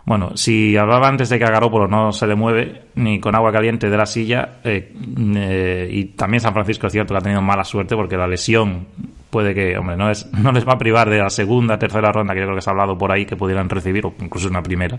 Bueno, 0.05 0.37
si 0.37 0.77
hablaba 0.77 1.09
antes 1.09 1.29
de 1.29 1.39
que 1.39 1.45
a 1.45 1.61
no 1.61 2.13
se 2.13 2.27
le 2.27 2.35
mueve 2.35 2.83
ni 2.95 3.21
con 3.21 3.35
agua 3.35 3.53
caliente 3.53 3.91
de 3.91 3.97
la 3.97 4.07
silla, 4.07 4.61
eh, 4.65 4.93
eh, 5.37 5.89
y 5.91 6.05
también 6.07 6.41
San 6.41 6.53
Francisco 6.53 6.87
es 6.87 6.93
cierto 6.93 7.15
que 7.15 7.19
ha 7.19 7.23
tenido 7.23 7.43
mala 7.43 7.65
suerte 7.65 7.97
porque 7.97 8.17
la 8.17 8.27
lesión 8.27 8.87
puede 9.31 9.55
que, 9.55 9.79
hombre, 9.79 9.97
no, 9.97 10.11
es, 10.11 10.31
no 10.33 10.53
les 10.53 10.67
va 10.67 10.75
a 10.75 10.79
privar 10.79 11.09
de 11.09 11.19
la 11.19 11.31
segunda, 11.31 11.79
tercera 11.79 12.13
ronda 12.13 12.35
que 12.35 12.41
yo 12.41 12.47
creo 12.47 12.57
que 12.57 12.63
se 12.63 12.71
ha 12.71 12.73
hablado 12.73 12.99
por 12.99 13.13
ahí 13.13 13.25
que 13.25 13.37
pudieran 13.37 13.69
recibir, 13.69 14.05
o 14.07 14.15
incluso 14.21 14.49
una 14.49 14.63
primera. 14.63 14.99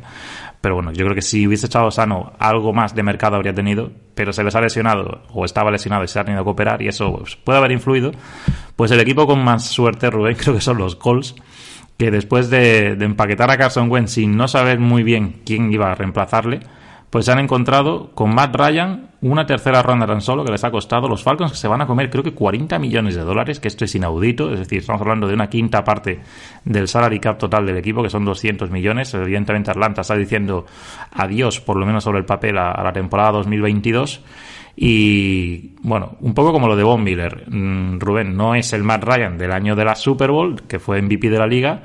Pero 0.62 0.76
bueno, 0.76 0.92
yo 0.92 1.04
creo 1.06 1.16
que 1.16 1.22
si 1.22 1.46
hubiese 1.46 1.66
estado 1.66 1.92
sano, 1.92 2.34
algo 2.40 2.74
más 2.74 2.96
de 2.96 3.04
mercado 3.04 3.36
habría 3.36 3.54
tenido, 3.54 3.92
pero 4.16 4.34
se 4.34 4.44
les 4.44 4.56
ha 4.56 4.62
lesionado, 4.62 5.24
o 5.34 5.46
estaba 5.46 5.70
lesionado 5.72 6.04
y 6.04 6.08
se 6.08 6.20
ha 6.20 6.24
tenido 6.24 6.44
que 6.44 6.50
operar, 6.50 6.82
y 6.82 6.88
eso 6.88 7.14
pues, 7.18 7.36
puede 7.36 7.60
haber 7.60 7.72
influido. 7.72 8.12
Pues 8.76 8.90
el 8.92 9.00
equipo 9.00 9.28
con 9.28 9.44
más 9.44 9.66
suerte, 9.66 10.10
Rubén, 10.10 10.36
creo 10.40 10.56
que 10.56 10.62
son 10.62 10.78
los 10.78 10.96
Colts 10.96 11.36
que 11.98 12.10
después 12.10 12.50
de, 12.50 12.96
de, 12.96 13.06
empaquetar 13.06 13.52
a 13.52 13.58
Carson 13.60 13.92
Wentz 13.92 14.14
sin 14.14 14.36
no 14.36 14.48
saber 14.48 14.80
muy 14.80 15.04
bien 15.04 15.42
quién 15.46 15.72
iba 15.72 15.92
a 15.92 15.94
reemplazarle, 15.94 16.62
pues 17.12 17.28
han 17.28 17.40
encontrado 17.40 18.12
con 18.16 18.34
Matt 18.34 18.56
Ryan 18.56 19.10
una 19.22 19.46
tercera 19.46 19.84
ronda 19.84 20.08
tan 20.08 20.22
solo 20.22 20.46
que 20.46 20.52
les 20.52 20.64
ha 20.64 20.72
costado 20.72 21.08
los 21.10 21.22
Falcons 21.22 21.52
que 21.52 21.58
se 21.58 21.68
van 21.68 21.82
a 21.82 21.86
comer 21.86 22.10
creo 22.10 22.24
que 22.24 22.34
40 22.34 22.80
millones 22.80 23.16
de 23.16 23.22
dólares, 23.22 23.60
que 23.60 23.68
esto 23.68 23.84
es 23.84 23.94
inaudito, 23.94 24.52
es 24.52 24.60
decir, 24.60 24.80
estamos 24.80 25.02
hablando 25.02 25.28
de 25.28 25.34
una 25.34 25.48
quinta 25.48 25.84
parte 25.84 26.22
del 26.64 26.88
salary 26.88 27.20
cap 27.20 27.38
total 27.38 27.66
del 27.66 27.78
equipo, 27.78 28.02
que 28.02 28.10
son 28.10 28.24
200 28.24 28.72
millones. 28.72 29.14
Evidentemente 29.14 29.70
Atlanta 29.70 30.02
está 30.02 30.16
diciendo 30.16 30.66
adiós, 31.12 31.60
por 31.60 31.78
lo 31.78 31.86
menos 31.86 32.04
sobre 32.04 32.20
el 32.20 32.26
papel, 32.26 32.58
a, 32.58 32.72
a 32.72 32.84
la 32.84 32.94
temporada 32.94 33.32
2022. 33.34 34.24
Y 34.76 35.76
bueno, 35.82 36.16
un 36.22 36.34
poco 36.34 36.54
como 36.54 36.68
lo 36.68 36.78
de 36.78 36.84
Von 36.84 37.04
Miller. 37.04 37.44
Mm, 37.50 38.00
Rubén 38.00 38.38
no 38.38 38.56
es 38.56 38.72
el 38.72 38.84
Matt 38.84 39.04
Ryan 39.04 39.38
del 39.38 39.52
año 39.52 39.76
de 39.76 39.84
la 39.84 39.96
Super 39.96 40.32
Bowl, 40.32 40.62
que 40.64 40.80
fue 40.80 41.02
MVP 41.02 41.30
de 41.30 41.38
la 41.38 41.46
liga, 41.46 41.82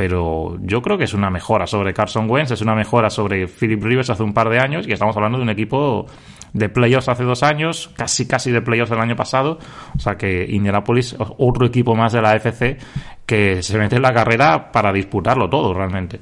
pero 0.00 0.56
yo 0.62 0.80
creo 0.80 0.96
que 0.96 1.04
es 1.04 1.12
una 1.12 1.28
mejora 1.28 1.66
sobre 1.66 1.92
Carson 1.92 2.24
Wentz, 2.26 2.52
es 2.52 2.62
una 2.62 2.74
mejora 2.74 3.10
sobre 3.10 3.46
Philip 3.46 3.84
Rivers 3.84 4.08
hace 4.08 4.22
un 4.22 4.32
par 4.32 4.48
de 4.48 4.58
años, 4.58 4.88
y 4.88 4.92
estamos 4.92 5.14
hablando 5.14 5.36
de 5.36 5.44
un 5.44 5.50
equipo 5.50 6.06
de 6.54 6.70
playoffs 6.70 7.10
hace 7.10 7.22
dos 7.22 7.42
años, 7.42 7.90
casi 7.98 8.26
casi 8.26 8.50
de 8.50 8.62
playoffs 8.62 8.90
el 8.92 8.98
año 8.98 9.14
pasado, 9.14 9.58
o 9.94 9.98
sea 9.98 10.14
que 10.14 10.46
Indianapolis, 10.48 11.16
otro 11.18 11.66
equipo 11.66 11.94
más 11.94 12.14
de 12.14 12.22
la 12.22 12.30
AFC, 12.30 12.78
que 13.26 13.62
se 13.62 13.76
mete 13.76 13.96
en 13.96 14.02
la 14.02 14.14
carrera 14.14 14.72
para 14.72 14.90
disputarlo 14.90 15.50
todo 15.50 15.74
realmente. 15.74 16.18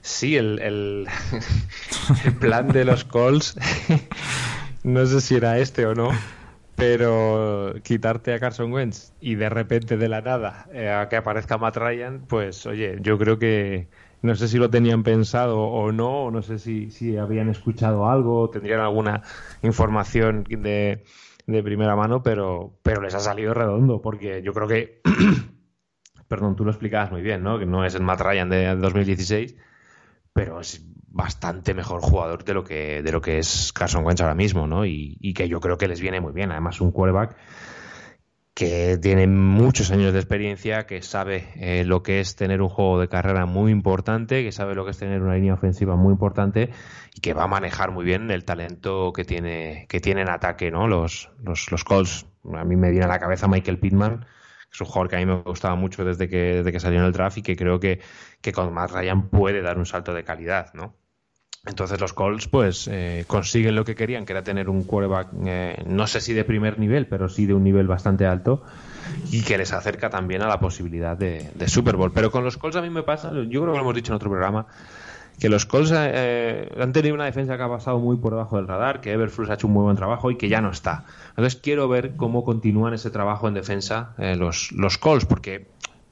Sí, 0.00 0.36
el, 0.36 0.60
el, 0.60 1.08
el 2.24 2.34
plan 2.36 2.68
de 2.68 2.84
los 2.84 3.04
Colts, 3.04 3.58
no 4.84 5.04
sé 5.06 5.20
si 5.20 5.34
era 5.34 5.58
este 5.58 5.86
o 5.86 5.94
no, 5.96 6.10
pero 6.76 7.74
quitarte 7.82 8.34
a 8.34 8.38
Carson 8.38 8.72
Wentz 8.72 9.14
y 9.20 9.34
de 9.34 9.48
repente 9.48 9.96
de 9.96 10.08
la 10.08 10.20
nada 10.20 10.68
eh, 10.72 10.90
a 10.90 11.08
que 11.08 11.16
aparezca 11.16 11.58
Matt 11.58 11.76
Ryan, 11.78 12.26
pues 12.28 12.66
oye, 12.66 12.98
yo 13.00 13.18
creo 13.18 13.38
que 13.38 13.88
no 14.22 14.34
sé 14.34 14.48
si 14.48 14.58
lo 14.58 14.70
tenían 14.70 15.02
pensado 15.02 15.58
o 15.60 15.92
no, 15.92 16.24
o 16.24 16.30
no 16.30 16.42
sé 16.42 16.58
si, 16.58 16.90
si 16.90 17.16
habían 17.16 17.48
escuchado 17.48 18.08
algo, 18.08 18.50
tendrían 18.50 18.80
alguna 18.80 19.22
información 19.62 20.44
de, 20.44 21.04
de 21.46 21.62
primera 21.62 21.96
mano, 21.96 22.22
pero, 22.22 22.78
pero 22.82 23.00
les 23.00 23.14
ha 23.14 23.20
salido 23.20 23.54
redondo, 23.54 24.02
porque 24.02 24.42
yo 24.42 24.52
creo 24.52 24.68
que, 24.68 25.00
perdón, 26.28 26.56
tú 26.56 26.64
lo 26.64 26.70
explicabas 26.70 27.10
muy 27.10 27.22
bien, 27.22 27.42
¿no? 27.42 27.58
Que 27.58 27.66
no 27.66 27.84
es 27.84 27.94
el 27.94 28.02
Matt 28.02 28.20
Ryan 28.20 28.50
de 28.50 28.76
2016 28.76 29.56
pero 30.36 30.60
es 30.60 30.86
bastante 31.16 31.72
mejor 31.74 32.02
jugador 32.02 32.44
de 32.44 32.54
lo 32.54 32.62
que 32.62 33.02
de 33.02 33.10
lo 33.10 33.20
que 33.20 33.38
es 33.38 33.72
Carson 33.72 34.04
Wentz 34.04 34.20
ahora 34.20 34.34
mismo, 34.34 34.66
¿no? 34.66 34.84
Y, 34.84 35.34
que 35.34 35.48
yo 35.48 35.60
creo 35.60 35.78
que 35.78 35.88
les 35.88 36.00
viene 36.00 36.20
muy 36.20 36.32
bien. 36.32 36.52
Además, 36.52 36.80
un 36.80 36.92
quarterback 36.92 37.36
que 38.54 38.98
tiene 39.00 39.26
muchos 39.26 39.90
años 39.90 40.12
de 40.12 40.18
experiencia, 40.18 40.86
que 40.86 41.02
sabe 41.02 41.48
eh, 41.56 41.84
lo 41.84 42.02
que 42.02 42.20
es 42.20 42.36
tener 42.36 42.62
un 42.62 42.70
juego 42.70 42.98
de 42.98 43.08
carrera 43.08 43.44
muy 43.44 43.70
importante, 43.70 44.42
que 44.42 44.52
sabe 44.52 44.74
lo 44.74 44.84
que 44.84 44.92
es 44.92 44.98
tener 44.98 45.20
una 45.20 45.34
línea 45.34 45.54
ofensiva 45.54 45.96
muy 45.96 46.12
importante 46.12 46.70
y 47.14 47.20
que 47.20 47.34
va 47.34 47.44
a 47.44 47.48
manejar 47.48 47.90
muy 47.90 48.04
bien 48.04 48.30
el 48.30 48.44
talento 48.44 49.12
que 49.12 49.24
tiene 49.24 49.86
que 49.88 50.00
tiene 50.00 50.22
en 50.22 50.30
ataque, 50.30 50.70
¿no? 50.70 50.86
Los 50.86 51.30
los, 51.42 51.70
los 51.70 51.84
Colts. 51.84 52.26
A 52.54 52.64
mí 52.64 52.76
me 52.76 52.90
viene 52.90 53.06
a 53.06 53.08
la 53.08 53.18
cabeza 53.18 53.48
Michael 53.48 53.78
Pittman 53.78 54.26
es 54.72 54.80
un 54.80 54.86
jugador 54.86 55.08
que 55.08 55.16
a 55.16 55.18
mí 55.20 55.26
me 55.26 55.40
gustaba 55.42 55.74
mucho 55.74 56.04
desde 56.04 56.28
que, 56.28 56.56
desde 56.56 56.72
que 56.72 56.80
salió 56.80 56.98
en 56.98 57.06
el 57.06 57.12
draft 57.12 57.38
y 57.38 57.42
que 57.42 57.56
creo 57.56 57.80
que, 57.80 58.00
que 58.42 58.52
con 58.52 58.72
Matt 58.74 58.92
Ryan 58.92 59.28
puede 59.28 59.62
dar 59.62 59.78
un 59.78 59.86
salto 59.86 60.12
de 60.12 60.24
calidad, 60.24 60.74
¿no? 60.74 60.94
Entonces 61.66 62.00
los 62.00 62.12
Colts 62.12 62.46
pues 62.46 62.88
eh, 62.88 63.24
consiguen 63.26 63.74
lo 63.74 63.84
que 63.84 63.96
querían, 63.96 64.24
que 64.24 64.32
era 64.32 64.44
tener 64.44 64.68
un 64.68 64.84
quarterback, 64.84 65.28
eh, 65.44 65.82
no 65.86 66.06
sé 66.06 66.20
si 66.20 66.32
de 66.32 66.44
primer 66.44 66.78
nivel, 66.78 67.06
pero 67.06 67.28
sí 67.28 67.44
de 67.44 67.54
un 67.54 67.64
nivel 67.64 67.88
bastante 67.88 68.24
alto 68.24 68.62
y 69.32 69.42
que 69.42 69.58
les 69.58 69.72
acerca 69.72 70.08
también 70.08 70.42
a 70.42 70.48
la 70.48 70.60
posibilidad 70.60 71.16
de, 71.16 71.50
Super 71.66 71.96
Bowl. 71.96 72.12
Pero 72.12 72.30
con 72.30 72.44
los 72.44 72.56
Colts 72.56 72.76
a 72.76 72.82
mí 72.82 72.90
me 72.90 73.02
pasa, 73.02 73.32
yo 73.32 73.62
creo 73.62 73.72
que 73.72 73.78
lo 73.78 73.80
hemos 73.80 73.94
dicho 73.94 74.12
en 74.12 74.16
otro 74.16 74.30
programa, 74.30 74.66
que 75.40 75.48
los 75.48 75.66
Colts 75.66 75.92
eh, 75.94 76.70
han 76.80 76.92
tenido 76.92 77.14
una 77.14 77.24
defensa 77.24 77.56
que 77.56 77.62
ha 77.64 77.68
pasado 77.68 77.98
muy 77.98 78.16
por 78.16 78.32
debajo 78.32 78.56
del 78.56 78.68
radar, 78.68 79.00
que 79.00 79.12
Everflux 79.12 79.50
ha 79.50 79.54
hecho 79.54 79.66
un 79.66 79.72
muy 79.72 79.82
buen 79.82 79.96
trabajo 79.96 80.30
y 80.30 80.36
que 80.36 80.48
ya 80.48 80.60
no 80.60 80.70
está. 80.70 81.04
Entonces 81.30 81.56
quiero 81.56 81.88
ver 81.88 82.14
cómo 82.16 82.44
continúan 82.44 82.94
ese 82.94 83.10
trabajo 83.10 83.48
en 83.48 83.54
defensa 83.54 84.14
eh, 84.18 84.36
los, 84.36 84.70
los 84.72 84.98
Colts, 84.98 85.26
porque 85.26 85.66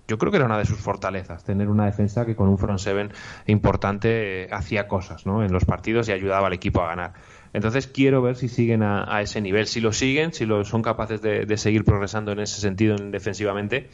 yo 0.07 0.19
creo 0.19 0.31
que 0.31 0.37
era 0.37 0.47
una 0.47 0.59
de 0.59 0.67
sus 0.67 0.79
fortalezas, 0.79 1.45
tener 1.45 1.69
una 1.69 1.87
defensa 1.87 2.27
que 2.27 2.37
con 2.37 2.49
un 2.49 2.59
front 2.59 2.79
seven 2.79 3.11
importante 3.47 4.45
eh, 4.45 4.49
hacía 4.53 4.87
cosas 4.87 5.27
¿no? 5.27 5.43
en 5.43 5.53
los 5.53 5.65
partidos 5.65 6.09
y 6.09 6.13
ayudaba 6.13 6.49
al 6.49 6.53
equipo 6.53 6.83
a 6.83 6.89
ganar. 6.89 7.13
Entonces 7.55 7.87
quiero 7.87 8.21
ver 8.21 8.35
si 8.35 8.49
siguen 8.49 8.83
a, 8.83 9.23
ese 9.23 9.41
nivel. 9.41 9.69
Si 9.69 9.81
lo 9.81 9.93
siguen, 9.93 10.33
si 10.33 10.45
lo, 10.45 10.65
son 10.65 10.83
capaces 10.83 11.23
de, 11.23 11.57
seguir 11.57 11.85
progresando 11.85 12.33
en 12.33 12.41
ese 12.41 12.61
sentido 12.61 12.97
en, 12.97 13.13
defensivamente, 13.13 13.89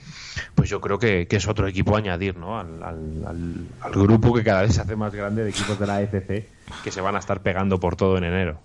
pues 0.55 0.71
yo 0.71 0.81
creo 0.81 0.99
que, 0.99 1.29
es 1.31 1.47
otro 1.47 1.69
equipo 1.69 1.95
añadir 1.95 2.39
¿no? 2.39 2.59
Al, 2.59 2.83
al, 2.83 3.67
al, 3.83 3.93
grupo 3.93 4.33
que 4.33 4.43
cada 4.43 4.63
vez 4.63 4.75
se 4.75 4.81
hace 4.81 4.97
más 4.97 5.15
grande 5.15 5.45
de 5.45 5.51
equipos 5.51 5.79
de 5.79 5.87
la 5.87 5.97
AFC 5.97 6.49
que 6.83 6.91
se 6.91 7.03
van 7.03 7.17
a 7.17 7.19
estar 7.19 7.43
pegando 7.43 7.79
por 7.79 7.97
todo 7.97 8.17
en 8.17 8.25
enero. 8.25 8.61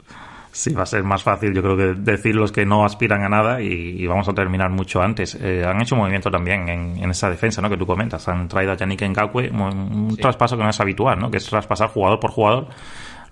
Sí, 0.55 0.73
va 0.73 0.83
a 0.83 0.85
ser 0.85 1.03
más 1.03 1.21
fácil, 1.21 1.53
yo 1.53 1.61
creo 1.61 1.75
que 1.75 1.99
decir 1.99 2.33
los 2.33 2.53
que 2.53 2.65
no 2.65 2.85
aspiran 2.85 3.23
a 3.23 3.27
nada 3.27 3.61
y, 3.61 3.67
y 3.67 4.07
vamos 4.07 4.29
a 4.29 4.33
terminar 4.33 4.69
mucho 4.69 5.01
antes. 5.01 5.35
Eh, 5.35 5.65
han 5.67 5.81
hecho 5.81 5.95
un 5.95 5.99
movimiento 5.99 6.31
también 6.31 6.69
en, 6.69 6.97
en, 6.97 7.09
esa 7.09 7.29
defensa, 7.29 7.61
¿no? 7.61 7.69
Que 7.69 7.75
tú 7.75 7.85
comentas. 7.85 8.25
Han 8.29 8.47
traído 8.47 8.71
a 8.71 8.77
Yannick 8.77 9.01
Ngakwe, 9.01 9.51
un, 9.51 9.61
un 9.61 10.11
sí. 10.11 10.21
traspaso 10.21 10.55
que 10.55 10.63
no 10.63 10.69
es 10.69 10.79
habitual, 10.79 11.19
¿no? 11.19 11.29
Que 11.29 11.39
es 11.39 11.45
traspasar 11.45 11.89
jugador 11.89 12.21
por 12.21 12.31
jugador 12.31 12.67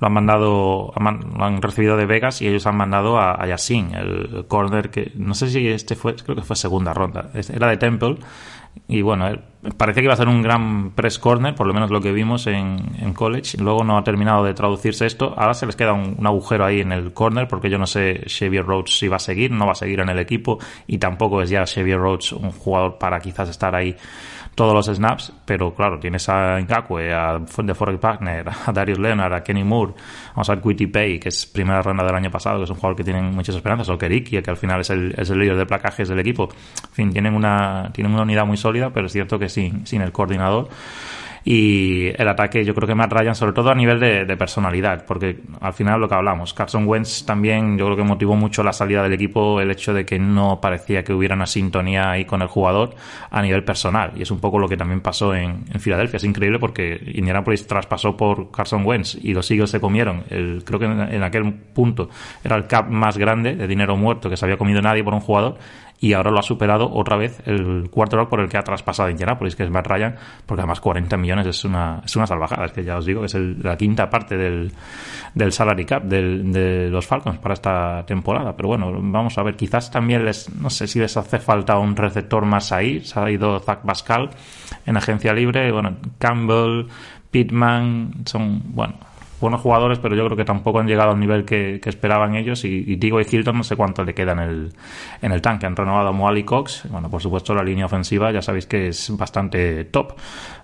lo 0.01 0.07
han 0.07 0.13
mandado, 0.13 0.93
lo 0.97 1.45
han 1.45 1.61
recibido 1.61 1.95
de 1.95 2.05
Vegas 2.05 2.41
y 2.41 2.47
ellos 2.49 2.67
han 2.67 2.75
mandado 2.75 3.17
a, 3.17 3.41
a 3.41 3.47
Yassin, 3.47 3.95
el 3.95 4.45
corner 4.49 4.89
que 4.89 5.13
no 5.15 5.33
sé 5.33 5.47
si 5.47 5.65
este 5.69 5.95
fue, 5.95 6.15
creo 6.15 6.35
que 6.35 6.41
fue 6.41 6.57
segunda 6.57 6.93
ronda, 6.93 7.29
era 7.33 7.67
de 7.69 7.77
Temple 7.77 8.17
y 8.89 9.01
bueno, 9.01 9.29
parecía 9.77 10.01
que 10.01 10.05
iba 10.05 10.13
a 10.13 10.17
ser 10.17 10.27
un 10.27 10.41
gran 10.41 10.91
press 10.91 11.19
corner, 11.19 11.55
por 11.55 11.67
lo 11.67 11.73
menos 11.73 11.89
lo 11.89 12.01
que 12.01 12.11
vimos 12.11 12.47
en, 12.47 13.13
college. 13.13 13.57
Luego 13.57 13.83
no 13.83 13.97
ha 13.97 14.03
terminado 14.03 14.43
de 14.43 14.53
traducirse 14.53 15.05
esto. 15.05 15.33
Ahora 15.37 15.53
se 15.53 15.65
les 15.65 15.75
queda 15.75 15.93
un, 15.93 16.25
agujero 16.25 16.65
ahí 16.65 16.81
en 16.81 16.91
el 16.91 17.13
corner, 17.13 17.47
porque 17.47 17.69
yo 17.69 17.77
no 17.77 17.85
sé 17.85 18.23
Xavier 18.27 18.65
Rhodes 18.65 18.97
si 18.97 19.07
va 19.07 19.17
a 19.17 19.19
seguir, 19.19 19.51
no 19.51 19.65
va 19.65 19.73
a 19.73 19.75
seguir 19.75 19.99
en 19.99 20.09
el 20.09 20.19
equipo, 20.19 20.59
y 20.87 20.97
tampoco 20.97 21.41
es 21.41 21.49
ya 21.49 21.65
Xavier 21.65 21.99
Rhodes 21.99 22.33
un 22.33 22.51
jugador 22.51 22.97
para 22.97 23.19
quizás 23.19 23.49
estar 23.49 23.75
ahí 23.75 23.95
todos 24.55 24.73
los 24.73 24.95
snaps, 24.95 25.33
pero 25.45 25.73
claro, 25.73 25.99
tienes 25.99 26.29
a 26.29 26.59
Ngakwe, 26.59 27.13
a 27.13 27.39
de 27.39 27.73
Forest 27.73 27.99
Partner, 27.99 28.45
a 28.65 28.71
Darius 28.71 28.99
Leonard, 28.99 29.33
a 29.33 29.43
Kenny 29.43 29.63
Moore, 29.63 29.93
vamos 30.35 30.49
a 30.49 30.55
ver 30.55 30.91
Pay, 30.91 31.19
que 31.19 31.29
es 31.29 31.45
primera 31.45 31.81
ronda 31.81 32.03
del 32.03 32.15
año 32.15 32.29
pasado, 32.29 32.57
que 32.57 32.65
es 32.65 32.69
un 32.69 32.75
jugador 32.75 32.95
que 32.95 33.03
tiene 33.03 33.21
muchas 33.21 33.55
esperanzas, 33.55 33.89
o 33.89 33.97
Keriki, 33.97 34.41
que 34.41 34.49
al 34.49 34.57
final 34.57 34.81
es 34.81 34.89
el, 34.89 35.13
es 35.17 35.29
el 35.29 35.39
líder 35.39 35.57
de 35.57 35.65
placajes 35.65 36.07
del 36.07 36.19
equipo. 36.19 36.49
En 36.89 36.93
fin, 36.93 37.11
tienen 37.11 37.33
una, 37.33 37.89
tienen 37.93 38.13
una 38.13 38.23
unidad 38.23 38.45
muy 38.45 38.57
sólida, 38.57 38.91
pero 38.91 39.07
es 39.07 39.13
cierto 39.13 39.39
que 39.39 39.49
sin, 39.53 39.85
sin 39.87 40.01
el 40.01 40.11
coordinador. 40.11 40.69
Y 41.45 42.07
el 42.19 42.27
ataque 42.29 42.63
yo 42.63 42.73
creo 42.73 42.87
que 42.87 42.95
Matt 42.95 43.11
Ryan 43.11 43.35
sobre 43.35 43.51
todo 43.51 43.69
a 43.69 43.75
nivel 43.75 43.99
de, 43.99 44.23
de, 44.23 44.37
personalidad 44.37 45.05
porque 45.05 45.41
al 45.59 45.73
final 45.73 45.99
lo 45.99 46.07
que 46.07 46.15
hablamos 46.15 46.53
Carson 46.53 46.87
Wentz 46.87 47.25
también 47.25 47.77
yo 47.77 47.85
creo 47.85 47.97
que 47.97 48.03
motivó 48.03 48.37
mucho 48.37 48.63
la 48.63 48.71
salida 48.71 49.03
del 49.03 49.11
equipo 49.11 49.59
el 49.59 49.69
hecho 49.69 49.93
de 49.93 50.05
que 50.05 50.17
no 50.19 50.61
parecía 50.61 51.03
que 51.03 51.13
hubiera 51.13 51.35
una 51.35 51.45
sintonía 51.45 52.11
ahí 52.11 52.23
con 52.23 52.41
el 52.41 52.47
jugador 52.47 52.95
a 53.29 53.41
nivel 53.41 53.65
personal. 53.65 54.13
Y 54.15 54.21
es 54.21 54.31
un 54.31 54.39
poco 54.39 54.57
lo 54.57 54.69
que 54.69 54.77
también 54.77 55.01
pasó 55.01 55.35
en, 55.35 55.65
en 55.71 55.79
Filadelfia. 55.81 56.17
Es 56.17 56.23
increíble 56.23 56.59
porque 56.59 57.01
Indianapolis 57.13 57.67
traspasó 57.67 58.15
por 58.15 58.49
Carson 58.49 58.85
Wentz 58.85 59.15
y 59.21 59.33
los 59.33 59.49
Eagles 59.51 59.71
se 59.71 59.81
comieron. 59.81 60.23
El, 60.29 60.63
creo 60.63 60.79
que 60.79 60.85
en, 60.85 61.01
en 61.01 61.23
aquel 61.23 61.51
punto 61.51 62.09
era 62.41 62.55
el 62.55 62.67
cap 62.67 62.87
más 62.89 63.17
grande 63.17 63.55
de 63.55 63.67
dinero 63.67 63.97
muerto 63.97 64.29
que 64.29 64.37
se 64.37 64.45
había 64.45 64.57
comido 64.57 64.81
nadie 64.81 65.03
por 65.03 65.13
un 65.13 65.19
jugador 65.19 65.57
y 66.03 66.11
ahora 66.11 66.31
lo 66.31 66.39
ha 66.39 66.43
superado 66.43 66.91
otra 66.93 67.15
vez 67.15 67.41
el 67.45 67.89
quarterback 67.89 68.27
por 68.27 68.41
el 68.41 68.49
que 68.49 68.57
ha 68.57 68.61
traspasado 68.61 69.09
Indianapolis, 69.09 69.55
que 69.55 69.63
es 69.63 69.69
Matt 69.69 69.87
Ryan, 69.87 70.13
porque 70.45 70.59
además 70.59 70.81
40 70.81 71.15
millones 71.15 71.47
es 71.47 71.63
una, 71.63 72.01
es 72.03 72.13
una 72.17 72.27
salvajada, 72.27 72.65
es 72.65 72.73
que 72.73 72.83
ya 72.83 72.97
os 72.97 73.05
digo 73.05 73.21
que 73.21 73.27
es 73.27 73.35
el, 73.35 73.63
la 73.63 73.77
quinta 73.77 74.09
parte 74.09 74.35
del, 74.35 74.69
del 75.33 75.53
salary 75.53 75.85
cap 75.85 76.03
de 76.03 76.89
los 76.89 77.07
Falcons 77.07 77.37
para 77.37 77.53
esta 77.53 78.05
temporada. 78.05 78.53
Pero 78.53 78.67
bueno, 78.67 78.91
vamos 78.99 79.37
a 79.37 79.43
ver, 79.43 79.55
quizás 79.55 79.89
también 79.89 80.25
les, 80.25 80.53
no 80.53 80.69
sé 80.69 80.87
si 80.87 80.99
les 80.99 81.15
hace 81.15 81.39
falta 81.39 81.79
un 81.79 81.95
receptor 81.95 82.45
más 82.45 82.73
ahí, 82.73 82.99
se 82.99 83.17
ha 83.17 83.31
ido 83.31 83.57
Zach 83.61 83.79
Pascal 83.85 84.29
en 84.85 84.97
agencia 84.97 85.31
libre, 85.31 85.71
bueno, 85.71 85.95
Campbell, 86.17 86.87
Pittman, 87.31 88.25
son, 88.25 88.61
bueno, 88.75 88.95
buenos 89.43 89.61
jugadores, 89.61 89.99
pero 89.99 90.15
yo 90.15 90.25
creo 90.25 90.37
que 90.37 90.45
tampoco 90.45 90.79
han 90.79 90.87
llegado 90.87 91.11
al 91.11 91.19
nivel 91.19 91.45
que, 91.45 91.79
esperaban 91.83 92.35
ellos. 92.35 92.63
Y, 92.65 92.83
y 92.87 92.95
Digo 92.95 93.19
y 93.19 93.27
Hilton 93.29 93.57
no 93.57 93.63
sé 93.63 93.75
cuánto 93.75 94.03
le 94.03 94.13
queda 94.13 94.31
en 94.31 94.39
el, 94.39 94.73
en 95.21 95.31
el 95.31 95.41
tanque. 95.41 95.65
Han 95.65 95.75
renovado 95.75 96.07
a 96.07 96.11
Moali 96.11 96.43
Cox. 96.43 96.87
Bueno, 96.89 97.09
por 97.09 97.21
supuesto, 97.21 97.53
la 97.53 97.61
línea 97.61 97.85
ofensiva 97.85 98.31
ya 98.31 98.41
sabéis 98.41 98.65
que 98.65 98.87
es 98.87 99.15
bastante 99.15 99.85
top. 99.85 100.13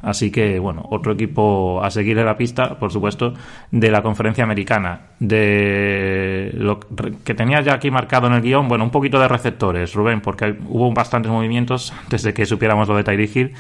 Así 0.02 0.32
que, 0.32 0.60
bueno, 0.60 0.86
otro 0.90 1.12
equipo 1.12 1.84
a 1.84 1.92
seguir 1.92 2.18
en 2.18 2.26
la 2.26 2.38
pista, 2.38 2.80
por 2.80 2.92
supuesto, 2.92 3.34
de 3.70 3.92
la 3.92 4.02
conferencia 4.02 4.44
americana. 4.44 5.02
De 5.20 6.52
lo 6.54 6.80
que 6.80 7.34
tenía 7.34 7.62
ya 7.62 7.74
aquí 7.74 7.92
marcado 7.92 8.28
en 8.28 8.34
el 8.34 8.42
guion, 8.42 8.68
bueno, 8.70 8.86
un 8.86 8.92
poquito 8.92 9.20
de 9.20 9.28
receptores, 9.28 9.94
Rubén, 9.94 10.22
porque 10.22 10.56
hubo 10.68 10.92
bastantes 10.94 11.32
movimientos 11.32 11.94
desde 12.10 12.34
que 12.34 12.46
supiéramos 12.46 12.88
lo 12.88 12.96
de 12.96 13.04
Tyree 13.04 13.30
Hill. 13.34 13.54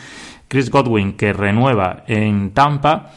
Chris 0.47 0.71
Godwin, 0.71 1.13
que 1.13 1.33
renueva 1.33 2.03
en 2.07 2.51
Tampa. 2.51 3.11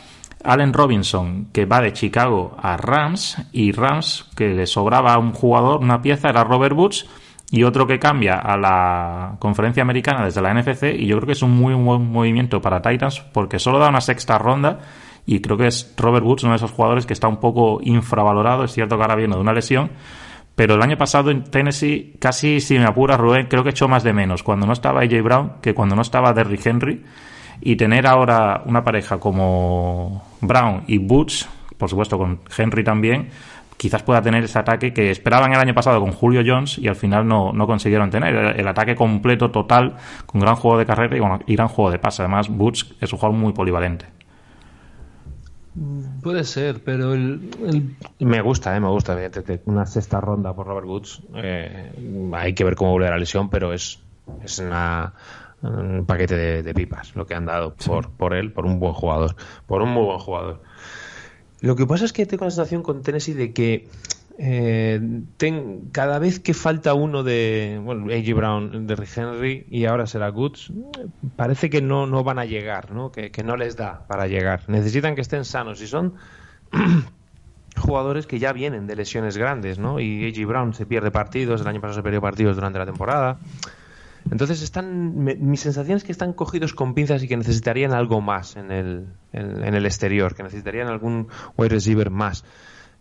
Allen 0.44 0.72
Robinson, 0.72 1.48
que 1.52 1.66
va 1.66 1.80
de 1.80 1.92
Chicago 1.92 2.56
a 2.60 2.76
Rams, 2.76 3.38
y 3.52 3.72
Rams, 3.72 4.30
que 4.36 4.48
le 4.48 4.66
sobraba 4.66 5.18
un 5.18 5.32
jugador, 5.32 5.80
una 5.80 6.02
pieza, 6.02 6.28
era 6.28 6.44
Robert 6.44 6.76
Woods, 6.76 7.06
y 7.50 7.64
otro 7.64 7.86
que 7.86 7.98
cambia 7.98 8.36
a 8.36 8.56
la 8.56 9.36
conferencia 9.38 9.82
americana 9.82 10.24
desde 10.24 10.40
la 10.40 10.54
NFC, 10.54 10.94
y 10.98 11.06
yo 11.06 11.16
creo 11.16 11.26
que 11.26 11.32
es 11.32 11.42
un 11.42 11.52
muy 11.52 11.74
buen 11.74 12.10
movimiento 12.10 12.60
para 12.60 12.80
Titans, 12.80 13.20
porque 13.20 13.58
solo 13.58 13.78
da 13.78 13.88
una 13.88 14.00
sexta 14.00 14.38
ronda, 14.38 14.80
y 15.26 15.40
creo 15.40 15.56
que 15.56 15.66
es 15.66 15.94
Robert 15.96 16.24
Woods, 16.24 16.44
uno 16.44 16.52
de 16.52 16.56
esos 16.56 16.72
jugadores 16.72 17.06
que 17.06 17.12
está 17.12 17.28
un 17.28 17.38
poco 17.38 17.80
infravalorado, 17.82 18.64
es 18.64 18.72
cierto 18.72 18.96
que 18.96 19.02
ahora 19.02 19.16
viene 19.16 19.34
de 19.34 19.40
una 19.40 19.52
lesión, 19.52 19.90
pero 20.54 20.74
el 20.74 20.82
año 20.82 20.98
pasado 20.98 21.30
en 21.30 21.44
Tennessee, 21.44 22.16
casi 22.18 22.60
si 22.60 22.78
me 22.78 22.84
apura 22.84 23.16
Rubén, 23.16 23.46
creo 23.46 23.64
que 23.64 23.70
echó 23.70 23.88
más 23.88 24.02
de 24.02 24.12
menos 24.12 24.42
cuando 24.42 24.66
no 24.66 24.72
estaba 24.72 25.00
AJ 25.00 25.22
Brown 25.22 25.52
que 25.62 25.74
cuando 25.74 25.96
no 25.96 26.02
estaba 26.02 26.32
Derrick 26.32 26.66
Henry. 26.66 27.02
Y 27.64 27.76
tener 27.76 28.06
ahora 28.06 28.62
una 28.66 28.82
pareja 28.82 29.18
como 29.18 30.22
Brown 30.40 30.82
y 30.88 30.98
Boots, 30.98 31.48
por 31.78 31.88
supuesto 31.88 32.18
con 32.18 32.40
Henry 32.56 32.82
también, 32.82 33.28
quizás 33.82 34.02
pueda 34.02 34.22
tener 34.22 34.44
ese 34.44 34.58
ataque 34.58 34.92
que 34.92 35.10
esperaban 35.10 35.52
el 35.52 35.58
año 35.58 35.74
pasado 35.74 36.00
con 36.00 36.12
Julio 36.12 36.42
Jones 36.46 36.78
y 36.78 36.88
al 36.88 36.96
final 36.96 37.26
no, 37.26 37.52
consiguieron 37.66 38.10
tener. 38.10 38.34
El, 38.58 38.68
ataque 38.68 38.94
completo, 38.94 39.50
total, 39.50 39.96
con 40.26 40.40
gran 40.40 40.54
juego 40.54 40.78
de 40.78 40.86
carrera 40.86 41.16
y, 41.46 41.54
gran 41.54 41.68
juego 41.68 41.90
de 41.90 41.98
pase. 41.98 42.22
Además, 42.22 42.48
Boots 42.48 42.94
es 43.00 43.12
un 43.12 43.18
jugador 43.18 43.38
muy 43.38 43.52
polivalente. 43.52 44.06
Puede 46.22 46.44
ser, 46.44 46.84
pero 46.84 47.14
el, 47.14 47.96
me 48.20 48.40
gusta, 48.40 48.76
¿eh? 48.76 48.80
me 48.80 48.88
gusta. 48.88 49.18
Una 49.64 49.86
sexta 49.86 50.20
ronda 50.20 50.54
por 50.54 50.66
Robert 50.66 50.86
Woods. 50.86 51.22
Eh, 51.34 52.30
hay 52.34 52.54
que 52.54 52.62
ver 52.62 52.76
cómo 52.76 52.92
vuelve 52.92 53.08
la 53.08 53.18
lesión, 53.18 53.50
pero 53.50 53.72
es, 53.72 53.98
es 54.44 54.58
una, 54.60 55.12
un 55.62 56.04
paquete 56.06 56.62
de, 56.62 56.74
pipas 56.74 57.14
lo 57.14 57.26
que 57.26 57.34
han 57.34 57.46
dado 57.46 57.74
por, 57.74 58.10
por 58.10 58.34
él, 58.34 58.52
por 58.52 58.66
un 58.66 58.78
buen 58.80 58.94
jugador. 58.94 59.36
Por 59.66 59.82
un 59.82 59.90
muy 59.90 60.04
buen 60.04 60.18
jugador. 60.18 60.62
Lo 61.60 61.76
que 61.76 61.86
pasa 61.86 62.04
es 62.04 62.12
que 62.12 62.26
tengo 62.26 62.44
la 62.44 62.50
sensación 62.50 62.82
con 62.82 63.02
Tennessee 63.02 63.34
de 63.34 63.52
que 63.52 63.88
eh, 64.38 65.22
cada 65.92 66.18
vez 66.18 66.40
que 66.40 66.54
falta 66.54 66.94
uno 66.94 67.22
de 67.22 67.80
bueno, 67.82 68.06
A.G. 68.06 68.34
Brown, 68.34 68.86
de 68.86 69.08
Henry 69.14 69.66
y 69.70 69.84
ahora 69.84 70.06
será 70.06 70.30
Goods, 70.30 70.72
parece 71.36 71.70
que 71.70 71.82
no, 71.82 72.06
no 72.06 72.24
van 72.24 72.38
a 72.38 72.44
llegar, 72.44 72.92
¿no? 72.92 73.12
Que, 73.12 73.30
no 73.44 73.56
les 73.56 73.76
da 73.76 74.06
para 74.08 74.26
llegar. 74.26 74.62
Necesitan 74.68 75.14
que 75.14 75.20
estén 75.20 75.44
sanos 75.44 75.80
y 75.82 75.86
son 75.86 76.14
jugadores 77.76 78.26
que 78.26 78.38
ya 78.38 78.52
vienen 78.52 78.86
de 78.86 78.96
lesiones 78.96 79.36
grandes, 79.36 79.78
¿no? 79.78 80.00
Y 80.00 80.24
A.G. 80.26 80.46
Brown 80.46 80.74
se 80.74 80.86
pierde 80.86 81.10
partidos, 81.10 81.60
el 81.60 81.68
año 81.68 81.80
pasado 81.80 82.00
se 82.00 82.02
perdió 82.02 82.20
partidos 82.20 82.56
durante 82.56 82.78
la 82.78 82.86
temporada. 82.86 83.38
Entonces 84.30 84.62
están, 84.62 85.24
mi 85.24 85.56
sensación 85.56 85.96
es 85.96 86.04
que 86.04 86.12
están 86.12 86.32
cogidos 86.32 86.74
con 86.74 86.94
pinzas 86.94 87.22
y 87.22 87.28
que 87.28 87.36
necesitarían 87.36 87.92
algo 87.92 88.20
más 88.20 88.56
en 88.56 88.70
el, 88.70 89.06
en 89.32 89.74
el 89.74 89.84
exterior, 89.84 90.34
que 90.34 90.42
necesitarían 90.42 90.88
algún 90.88 91.28
wide 91.56 91.70
receiver 91.70 92.10
más. 92.10 92.44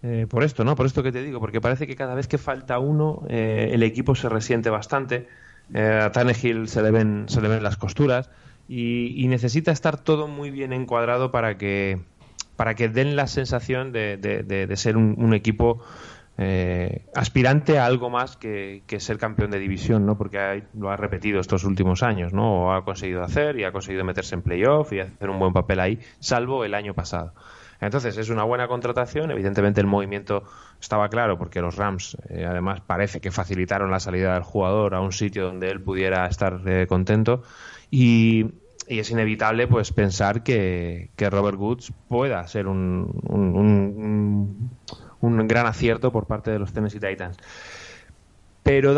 Eh, 0.03 0.25
por 0.27 0.43
esto, 0.43 0.63
¿no? 0.63 0.75
Por 0.75 0.87
esto 0.87 1.03
que 1.03 1.11
te 1.11 1.21
digo, 1.21 1.39
porque 1.39 1.61
parece 1.61 1.85
que 1.85 1.95
cada 1.95 2.15
vez 2.15 2.27
que 2.27 2.39
falta 2.39 2.79
uno, 2.79 3.23
eh, 3.29 3.69
el 3.71 3.83
equipo 3.83 4.15
se 4.15 4.29
resiente 4.29 4.69
bastante. 4.69 5.27
Eh, 5.73 5.99
a 6.01 6.11
Tannehill 6.11 6.67
se 6.67 6.81
le 6.81 6.91
ven, 6.91 7.25
se 7.27 7.39
le 7.39 7.47
ven 7.47 7.61
las 7.61 7.77
costuras 7.77 8.29
y, 8.67 9.27
necesita 9.27 9.71
estar 9.71 9.97
todo 9.97 10.27
muy 10.27 10.49
bien 10.49 10.73
encuadrado 10.73 11.31
para 11.31 11.57
que, 11.57 12.01
para 12.55 12.73
que 12.73 12.89
den 12.89 13.15
la 13.15 13.27
sensación 13.27 13.91
de, 13.91 14.17
de, 14.17 14.75
ser 14.77 14.97
un, 14.97 15.33
equipo 15.33 15.81
aspirante 17.13 17.77
a 17.77 17.85
algo 17.85 18.09
más 18.09 18.35
que, 18.35 18.83
ser 18.97 19.17
campeón 19.17 19.51
de 19.51 19.59
división, 19.59 20.05
¿no? 20.05 20.17
Porque 20.17 20.63
lo 20.77 20.89
ha 20.89 20.97
repetido 20.97 21.39
estos 21.39 21.63
últimos 21.63 22.01
años, 22.03 22.33
¿no? 22.33 22.63
O 22.63 22.71
ha 22.71 22.83
conseguido 22.83 23.23
hacer 23.23 23.59
y 23.59 23.63
ha 23.63 23.71
conseguido 23.71 24.03
meterse 24.03 24.35
en 24.35 24.41
playoff 24.41 24.91
y 24.93 25.01
hacer 25.01 25.29
un 25.29 25.37
buen 25.39 25.53
papel 25.53 25.79
ahí, 25.79 25.99
salvo 26.19 26.65
el 26.65 26.73
año 26.73 26.93
pasado. 26.93 27.33
Entonces 27.81 28.15
es 28.17 28.29
una 28.29 28.43
buena 28.43 28.67
contratación. 28.67 29.31
Evidentemente 29.31 29.81
el 29.81 29.87
movimiento 29.87 30.43
estaba 30.79 31.09
claro 31.09 31.37
porque 31.37 31.61
los 31.61 31.75
Rams 31.75 32.15
eh, 32.29 32.45
además 32.45 32.79
parece 32.81 33.19
que 33.19 33.31
facilitaron 33.31 33.89
la 33.89 33.99
salida 33.99 34.35
del 34.35 34.43
jugador 34.43 34.93
a 34.93 35.01
un 35.01 35.11
sitio 35.11 35.45
donde 35.45 35.69
él 35.69 35.81
pudiera 35.81 36.27
estar 36.27 36.61
eh, 36.65 36.85
contento 36.87 37.41
y, 37.89 38.51
es 38.87 39.09
inevitable 39.09 39.67
pues 39.67 39.93
pensar 39.93 40.43
que, 40.43 41.11
Robert 41.17 41.57
Woods 41.57 41.93
pueda 42.09 42.45
ser 42.47 42.67
un, 42.67 43.09
gran 45.21 45.67
acierto 45.67 46.11
por 46.11 46.25
parte 46.25 46.51
de 46.51 46.59
los 46.59 46.73
Tennessee 46.73 46.99
Titans. 46.99 47.37
Pero 48.63 48.93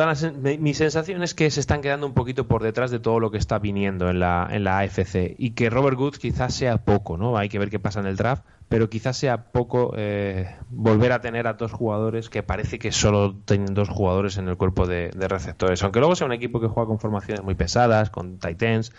mi 0.60 0.74
sensación 0.74 1.24
es 1.24 1.34
que 1.34 1.50
se 1.50 1.62
están 1.62 1.82
quedando 1.82 2.06
un 2.06 2.14
poquito 2.14 2.48
por 2.48 2.64
detrás 2.64 2.92
de 2.92 3.00
todo 3.00 3.22
lo 3.22 3.32
que 3.32 3.38
está 3.38 3.60
viniendo 3.60 4.10
en 4.10 4.20
la, 4.20 4.46
en 4.52 4.66
la 4.66 4.80
AFC 4.80 5.36
y 5.38 5.52
que 5.52 5.70
Robert 5.70 5.98
Woods 5.98 6.20
quizás 6.20 6.54
sea 6.54 6.80
poco, 6.80 7.18
¿no? 7.18 7.38
Hay 7.38 7.48
que 7.48 7.60
ver 7.60 7.70
qué 7.70 7.80
pasa 7.80 8.02
en 8.02 8.08
el 8.08 8.18
draft, 8.18 8.44
pero 8.68 8.90
quizás 8.90 9.16
sea 9.16 9.52
poco 9.52 9.94
eh, 9.96 10.54
volver 10.70 11.14
a 11.14 11.22
tener 11.22 11.48
a 11.48 11.54
dos 11.54 11.72
jugadores 11.72 12.30
que 12.30 12.44
parece 12.44 12.78
que 12.78 12.92
solo 12.92 13.36
tienen 13.46 13.74
dos 13.74 13.88
jugadores 13.88 14.38
en 14.38 14.50
el 14.50 14.58
cuerpo 14.58 14.86
de, 14.86 15.12
receptores, 15.14 15.82
aunque 15.82 16.00
luego 16.00 16.18
sea 16.18 16.28
un 16.28 16.34
equipo 16.34 16.60
que 16.60 16.68
juega 16.68 16.88
con 16.88 17.00
formaciones 17.00 17.42
muy 17.42 17.56
pesadas, 17.56 18.10
con 18.10 18.40
Titans, 18.40 18.92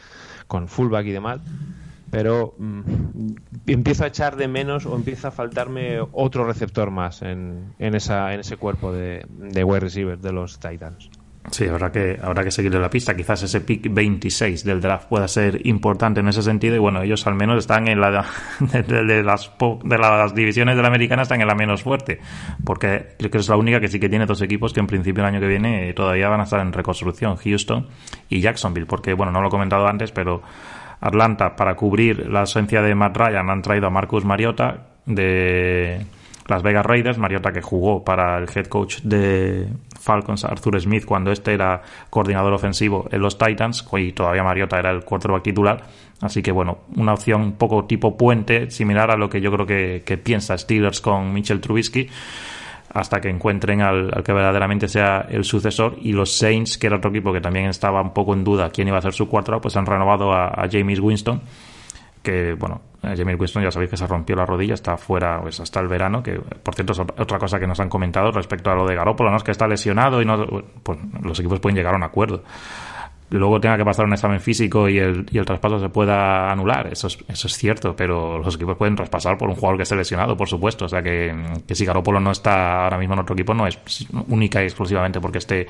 con 0.47 0.69
fullback 0.69 1.05
y 1.05 1.13
demás 1.13 1.41
pero 2.15 2.55
mm, 2.59 2.81
empiezo 3.67 4.05
a 4.05 4.07
echar 4.07 4.37
de 4.37 4.47
menos 4.47 4.87
o 4.87 4.95
empieza 4.95 5.29
a 5.29 5.31
faltarme 5.33 5.99
otro 6.13 6.45
receptor 6.45 6.93
más 6.93 7.23
en, 7.23 7.75
en, 7.81 7.97
esa, 7.97 8.33
en 8.33 8.39
ese 8.39 8.57
cuerpo 8.57 8.93
de, 8.93 9.27
de 9.29 9.65
wide 9.65 9.81
receiver 9.81 10.17
de 10.17 10.31
los 10.31 10.61
Titans. 10.61 11.11
Sí, 11.51 11.67
habrá 11.67 11.91
que, 11.91 12.19
habrá 12.23 12.45
que 12.45 12.53
seguirle 12.53 12.79
la 12.79 12.89
pista. 12.89 13.17
Quizás 13.17 13.43
ese 13.43 13.61
pick 13.61 13.93
26 13.93 14.63
del 14.65 14.81
draft 14.81 15.09
pueda 15.09 15.27
ser 15.27 15.67
importante 15.67 16.21
en 16.21 16.29
ese 16.29 16.41
sentido. 16.41 16.77
Y 16.77 16.79
bueno, 16.79 17.03
ellos 17.03 17.27
al 17.27 17.35
menos 17.35 17.59
están 17.59 17.89
en 17.89 18.01
la 18.01 18.25
de, 18.61 19.23
las, 19.25 19.51
de 19.85 19.99
las 19.99 20.35
divisiones 20.37 20.77
de 20.77 20.83
la 20.83 20.89
americana 20.89 21.23
están 21.23 21.41
en 21.41 21.49
la 21.49 21.57
menos 21.57 21.83
fuerte. 21.83 22.21
Porque 22.65 23.09
creo 23.19 23.31
que 23.31 23.39
es 23.39 23.49
la 23.49 23.57
única 23.57 23.81
que 23.81 23.89
sí 23.89 23.99
que 23.99 24.09
tiene 24.09 24.25
dos 24.25 24.41
equipos 24.41 24.73
que 24.73 24.81
en 24.81 24.87
principio 24.87 25.23
el 25.25 25.29
año 25.29 25.41
que 25.41 25.49
viene 25.49 25.93
todavía 25.95 26.29
van 26.29 26.41
a 26.41 26.45
estar 26.45 26.61
en 26.61 26.73
reconstrucción: 26.73 27.37
Houston 27.37 27.89
y 28.29 28.41
Jacksonville. 28.41 28.87
Porque 28.87 29.15
bueno, 29.15 29.33
no 29.33 29.43
lo 29.43 29.49
he 29.49 29.51
comentado 29.51 29.87
antes, 29.89 30.13
pero 30.13 30.43
Atlanta, 31.05 31.55
para 31.55 31.77
cubrir 31.77 32.31
la 32.31 32.41
ausencia 32.41 32.81
de 32.81 32.95
Matt 32.95 33.15
Ryan, 33.15 33.51
han 33.51 33.61
traído 33.61 33.87
a 33.87 33.91
Marcus 33.91 34.25
Mariota 34.25 34.87
de 35.05 36.01
las 36.47 36.63
Vegas 36.63 36.87
Raiders. 36.87 37.19
Mariota 37.19 37.53
que 37.53 37.61
jugó 37.61 38.03
para 38.03 38.39
el 38.39 38.49
head 38.55 38.69
coach 38.69 39.01
de 39.03 39.69
Falcons, 40.01 40.47
Arthur 40.47 40.81
Smith, 40.81 41.05
cuando 41.05 41.31
este 41.31 41.53
era 41.53 41.83
coordinador 42.09 42.55
ofensivo 42.55 43.07
en 43.13 43.21
los 43.21 43.37
Titans, 43.37 43.87
y 43.99 44.13
todavía 44.13 44.43
Mariota 44.43 44.79
era 44.79 44.91
el 44.93 45.05
quarterback 45.05 45.43
titular. 45.43 45.83
Así 46.23 46.43
que 46.43 46.53
bueno, 46.53 46.79
una 46.97 47.13
opción 47.13 47.43
un 47.43 47.53
poco 47.53 47.85
tipo 47.85 48.17
puente, 48.17 48.71
similar 48.71 49.11
a 49.11 49.17
lo 49.17 49.29
que 49.29 49.43
yo 49.43 49.53
creo 49.53 49.67
que, 49.67 50.03
que 50.07 50.17
piensa 50.17 50.57
Steelers 50.57 51.03
con 51.03 51.35
Mitchell 51.35 51.61
Trubisky 51.61 52.09
hasta 52.95 53.21
que 53.21 53.29
encuentren 53.29 53.83
al, 53.83 54.23
que 54.25 54.33
verdaderamente 54.33 54.89
sea 54.89 55.27
el 55.29 55.45
sucesor. 55.45 55.97
Y 56.01 56.13
los 56.13 56.33
Saints, 56.33 56.79
que 56.79 56.87
era 56.87 56.97
otro 56.97 57.11
equipo 57.11 57.33
que 57.33 57.41
también 57.41 57.67
estaba 57.67 58.01
un 58.01 58.15
poco 58.15 58.35
en 58.35 58.45
duda 58.45 58.71
quién 58.71 58.87
iba 58.89 58.99
a 58.99 59.03
ser 59.03 59.13
su 59.13 59.29
cuarto, 59.29 59.61
pues 59.61 59.77
han 59.77 59.85
renovado 59.85 60.33
a, 60.33 60.67
James 60.71 61.01
Winston, 61.01 61.43
que 62.23 62.55
bueno, 62.55 62.81
James 63.03 63.39
Winston 63.39 63.65
ya 63.65 63.73
sabéis 63.73 63.91
que 63.91 63.97
se 63.97 64.07
rompió 64.07 64.37
la 64.37 64.47
rodilla, 64.47 64.75
está 64.75 64.97
fuera 64.97 65.41
pues, 65.43 65.59
hasta 65.59 65.81
el 65.81 65.89
verano, 65.89 66.23
que 66.23 66.35
por 66.35 66.75
cierto 66.75 66.93
es 66.93 67.01
otra 67.01 67.39
cosa 67.39 67.59
que 67.59 67.67
nos 67.67 67.81
han 67.81 67.89
comentado 67.89 68.31
respecto 68.31 68.71
a 68.71 68.77
lo 68.77 68.87
de 68.87 68.95
Garópolo, 68.95 69.31
¿no? 69.31 69.37
es 69.37 69.43
que 69.43 69.51
está 69.51 69.67
lesionado 69.67 70.23
y 70.23 70.25
no, 70.25 70.47
pues 70.83 70.99
los 71.21 71.39
equipos 71.41 71.59
pueden 71.59 71.77
llegar 71.77 71.95
a 71.95 71.97
un 71.97 72.05
acuerdo 72.05 72.45
luego 73.39 73.61
tenga 73.61 73.77
que 73.77 73.85
pasar 73.85 74.07
un 74.07 74.13
examen 74.13 74.41
físico 74.41 74.89
y 74.89 74.99
el, 74.99 75.27
y 75.31 75.39
el 75.39 75.45
traspaso 75.45 75.79
se 75.79 75.89
pueda 75.89 76.51
anular. 76.51 76.89
Eso 76.93 77.09
es, 77.09 77.19
eso 77.29 77.47
es 77.47 77.57
cierto, 77.57 77.95
pero 77.97 78.39
los 78.39 78.55
equipos 78.55 78.77
pueden 78.77 78.95
traspasar 78.97 79.37
por 79.37 79.49
un 79.49 79.57
jugador 79.57 79.77
que 79.77 79.83
esté 79.83 79.97
lesionado, 79.97 80.37
por 80.37 80.49
supuesto. 80.49 80.85
O 80.85 80.89
sea 80.89 81.03
que, 81.03 81.35
que 81.67 81.75
si 81.75 81.85
Garópolo 81.85 82.21
no 82.21 82.31
está 82.31 82.85
ahora 82.85 82.99
mismo 82.99 83.15
en 83.15 83.21
otro 83.21 83.35
equipo, 83.35 83.55
no 83.55 83.67
es 83.67 83.79
única 84.29 84.63
y 84.63 84.67
exclusivamente 84.67 85.21
porque 85.21 85.39
esté 85.39 85.67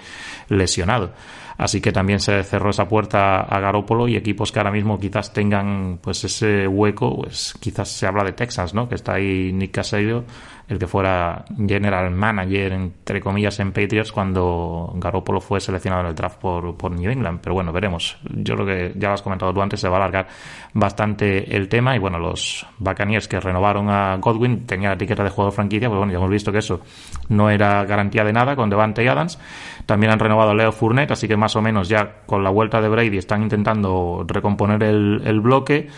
lesionado. 0.48 1.12
Así 1.56 1.80
que 1.80 1.92
también 1.92 2.20
se 2.20 2.42
cerró 2.42 2.70
esa 2.70 2.88
puerta 2.88 3.40
a 3.40 3.60
Garópolo 3.60 4.08
y 4.08 4.16
equipos 4.16 4.50
que 4.50 4.58
ahora 4.58 4.72
mismo 4.72 4.98
quizás 4.98 5.32
tengan 5.32 5.98
pues 6.02 6.24
ese 6.24 6.66
hueco, 6.66 7.16
pues 7.22 7.54
quizás 7.60 7.88
se 7.88 8.06
habla 8.06 8.24
de 8.24 8.32
Texas, 8.32 8.74
¿no? 8.74 8.88
Que 8.88 8.96
está 8.96 9.14
ahí 9.14 9.52
Nick 9.52 9.70
Casadio, 9.70 10.24
el 10.66 10.78
que 10.78 10.86
fuera 10.86 11.44
general 11.66 12.10
manager, 12.10 12.72
entre 12.72 13.20
comillas, 13.20 13.60
en 13.60 13.72
Patriots 13.72 14.12
cuando 14.12 14.92
Garoppolo 14.96 15.40
fue 15.40 15.60
seleccionado 15.60 16.02
en 16.02 16.08
el 16.08 16.14
draft 16.14 16.38
por, 16.40 16.76
por 16.76 16.90
New 16.90 17.10
England. 17.10 17.40
Pero 17.42 17.54
bueno, 17.54 17.70
veremos. 17.72 18.16
Yo 18.22 18.54
creo 18.54 18.66
que 18.66 18.92
ya 18.96 19.08
lo 19.08 19.14
has 19.14 19.22
comentado 19.22 19.52
tú 19.52 19.60
antes, 19.60 19.78
se 19.78 19.88
va 19.88 19.96
a 19.96 20.00
alargar 20.00 20.26
bastante 20.72 21.54
el 21.54 21.68
tema. 21.68 21.94
Y 21.94 21.98
bueno, 21.98 22.18
los 22.18 22.66
Buccaneers 22.78 23.28
que 23.28 23.40
renovaron 23.40 23.90
a 23.90 24.16
Godwin 24.16 24.66
tenían 24.66 24.90
la 24.90 24.94
etiqueta 24.94 25.22
de 25.22 25.30
jugador 25.30 25.52
franquicia, 25.52 25.88
pues 25.88 25.98
bueno, 25.98 26.12
ya 26.12 26.18
hemos 26.18 26.30
visto 26.30 26.50
que 26.50 26.58
eso 26.58 26.80
no 27.28 27.50
era 27.50 27.84
garantía 27.84 28.24
de 28.24 28.32
nada 28.32 28.56
con 28.56 28.70
Devante 28.70 29.06
Adams. 29.06 29.38
También 29.84 30.12
han 30.12 30.18
renovado 30.18 30.52
a 30.52 30.54
Leo 30.54 30.72
Fournette, 30.72 31.10
así 31.10 31.28
que 31.28 31.36
más 31.36 31.56
o 31.56 31.62
menos 31.62 31.90
ya 31.90 32.22
con 32.24 32.42
la 32.42 32.48
vuelta 32.48 32.80
de 32.80 32.88
Brady 32.88 33.18
están 33.18 33.42
intentando 33.42 34.24
recomponer 34.26 34.82
el, 34.82 35.20
el 35.26 35.40
bloque. 35.40 35.88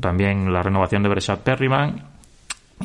También 0.00 0.52
la 0.52 0.62
renovación 0.62 1.02
de 1.02 1.08
Breshad 1.08 1.40
Perryman 1.40 2.11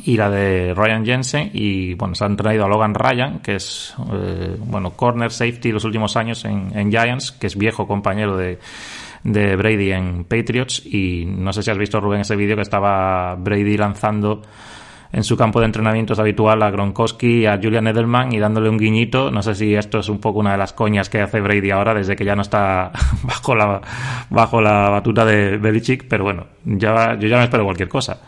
y 0.04 0.16
la 0.16 0.30
de 0.30 0.74
Ryan 0.74 1.04
Jensen 1.04 1.50
y 1.52 1.94
bueno 1.94 2.14
se 2.14 2.24
han 2.24 2.36
traído 2.36 2.64
a 2.64 2.68
Logan 2.68 2.94
Ryan 2.94 3.40
que 3.40 3.56
es 3.56 3.94
eh, 4.12 4.56
bueno 4.58 4.90
corner 4.90 5.30
safety 5.30 5.72
los 5.72 5.84
últimos 5.84 6.16
años 6.16 6.44
en, 6.44 6.76
en, 6.76 6.90
Giants 6.90 7.32
que 7.32 7.46
es 7.46 7.56
viejo 7.56 7.86
compañero 7.86 8.36
de, 8.36 8.58
de 9.24 9.56
Brady 9.56 9.92
en 9.92 10.24
Patriots 10.24 10.84
y 10.84 11.24
no 11.26 11.52
sé 11.52 11.62
si 11.62 11.70
has 11.70 11.78
visto 11.78 12.00
Rubén 12.00 12.20
ese 12.20 12.36
vídeo 12.36 12.56
que 12.56 12.62
estaba 12.62 13.34
Brady 13.34 13.76
lanzando 13.76 14.42
en 15.12 15.24
su 15.24 15.36
campo 15.36 15.60
de 15.60 15.66
entrenamientos 15.66 16.18
habitual 16.18 16.62
a 16.62 16.70
Gronkowski 16.70 17.46
a 17.46 17.58
Julian 17.62 17.86
Edelman 17.86 18.32
y 18.32 18.38
dándole 18.38 18.68
un 18.68 18.78
guiñito. 18.78 19.30
No 19.30 19.42
sé 19.42 19.54
si 19.54 19.74
esto 19.74 20.00
es 20.00 20.08
un 20.08 20.18
poco 20.18 20.40
una 20.40 20.52
de 20.52 20.58
las 20.58 20.72
coñas 20.72 21.08
que 21.08 21.20
hace 21.20 21.40
Brady 21.40 21.70
ahora 21.70 21.94
desde 21.94 22.14
que 22.16 22.24
ya 22.24 22.36
no 22.36 22.42
está 22.42 22.92
bajo 23.22 23.54
la, 23.54 23.80
bajo 24.30 24.60
la 24.60 24.90
batuta 24.90 25.24
de 25.24 25.56
Belichick, 25.56 26.06
pero 26.08 26.24
bueno, 26.24 26.46
ya, 26.64 27.18
yo 27.18 27.28
ya 27.28 27.38
me 27.38 27.44
espero 27.44 27.64
cualquier 27.64 27.88
cosa. 27.88 28.20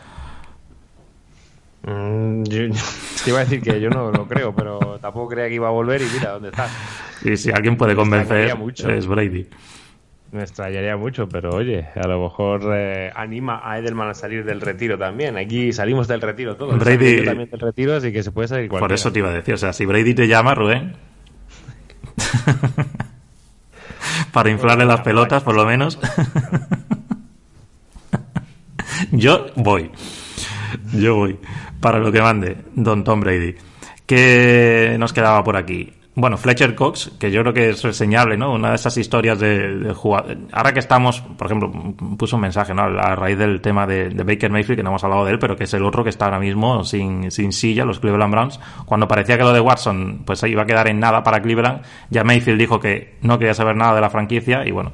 Mm, 1.83 2.43
yo, 2.43 2.59
te 3.23 3.29
iba 3.29 3.39
a 3.39 3.43
decir 3.43 3.61
que 3.61 3.79
yo 3.79 3.89
no 3.89 4.11
lo 4.11 4.27
creo, 4.27 4.55
pero 4.55 4.99
tampoco 5.01 5.29
creía 5.29 5.49
que 5.49 5.55
iba 5.55 5.67
a 5.67 5.71
volver 5.71 6.01
y 6.01 6.05
mira 6.13 6.31
dónde 6.31 6.49
está. 6.49 6.67
Y 7.23 7.37
si 7.37 7.51
alguien 7.51 7.77
puede 7.77 7.95
convencer, 7.95 8.55
es 8.89 9.07
Brady. 9.07 9.47
Me 10.31 10.43
extrañaría 10.43 10.95
mucho, 10.95 11.27
pero 11.27 11.49
oye, 11.49 11.87
a 11.93 12.07
lo 12.07 12.23
mejor 12.23 12.61
eh, 12.73 13.11
anima 13.13 13.61
a 13.63 13.79
Edelman 13.79 14.09
a 14.09 14.13
salir 14.13 14.45
del 14.45 14.61
retiro 14.61 14.97
también. 14.97 15.37
Aquí 15.37 15.73
salimos 15.73 16.07
del 16.07 16.21
retiro 16.21 16.55
todos. 16.55 16.79
Brady 16.79 17.25
también 17.25 17.49
del 17.49 17.59
retiro, 17.59 17.95
así 17.95 18.13
que 18.13 18.23
se 18.23 18.31
puede 18.31 18.47
salir 18.47 18.69
cualquiera. 18.69 18.87
Por 18.87 18.93
eso 18.93 19.11
te 19.11 19.19
iba 19.19 19.29
a 19.29 19.33
decir, 19.33 19.53
o 19.53 19.57
sea, 19.57 19.73
si 19.73 19.85
Brady 19.85 20.13
te 20.13 20.29
llama, 20.29 20.55
Rubén, 20.55 20.95
para 24.31 24.49
inflarle 24.49 24.85
las 24.85 25.01
pelotas, 25.01 25.43
por 25.43 25.55
lo 25.55 25.65
menos, 25.65 25.99
yo 29.11 29.47
voy. 29.55 29.91
Yo 30.93 31.15
voy. 31.15 31.37
Para 31.79 31.99
lo 31.99 32.11
que 32.11 32.21
mande, 32.21 32.57
Don 32.75 33.03
Tom 33.03 33.21
Brady. 33.21 33.55
¿Qué 34.05 34.95
nos 34.99 35.13
quedaba 35.13 35.43
por 35.43 35.55
aquí? 35.55 35.93
Bueno, 36.13 36.37
Fletcher 36.37 36.75
Cox, 36.75 37.13
que 37.17 37.31
yo 37.31 37.39
creo 37.41 37.53
que 37.53 37.69
es 37.69 37.81
reseñable, 37.83 38.35
¿no? 38.35 38.51
Una 38.51 38.71
de 38.71 38.75
esas 38.75 38.97
historias 38.97 39.39
de, 39.39 39.77
de. 39.77 39.95
Ahora 40.51 40.73
que 40.73 40.79
estamos, 40.79 41.21
por 41.21 41.47
ejemplo, 41.47 41.71
puso 42.17 42.35
un 42.35 42.41
mensaje, 42.41 42.73
¿no? 42.73 42.81
A 42.81 43.15
raíz 43.15 43.37
del 43.37 43.61
tema 43.61 43.87
de, 43.87 44.09
de, 44.09 44.23
Baker 44.23 44.51
Mayfield, 44.51 44.77
que 44.77 44.83
no 44.83 44.89
hemos 44.89 45.03
hablado 45.05 45.23
de 45.23 45.31
él, 45.31 45.39
pero 45.39 45.55
que 45.55 45.63
es 45.63 45.73
el 45.73 45.85
otro 45.85 46.03
que 46.03 46.09
está 46.09 46.25
ahora 46.25 46.39
mismo 46.39 46.83
sin, 46.83 47.31
sin 47.31 47.53
silla, 47.53 47.85
los 47.85 48.01
Cleveland 48.01 48.33
Browns. 48.33 48.59
Cuando 48.85 49.07
parecía 49.07 49.37
que 49.37 49.43
lo 49.43 49.53
de 49.53 49.61
Watson, 49.61 50.23
pues 50.25 50.43
iba 50.43 50.63
a 50.63 50.65
quedar 50.65 50.89
en 50.89 50.99
nada 50.99 51.23
para 51.23 51.41
Cleveland, 51.41 51.81
ya 52.09 52.25
Mayfield 52.25 52.59
dijo 52.59 52.77
que 52.81 53.15
no 53.21 53.39
quería 53.39 53.53
saber 53.53 53.77
nada 53.77 53.95
de 53.95 54.01
la 54.01 54.09
franquicia 54.09 54.67
y 54.67 54.71
bueno, 54.71 54.91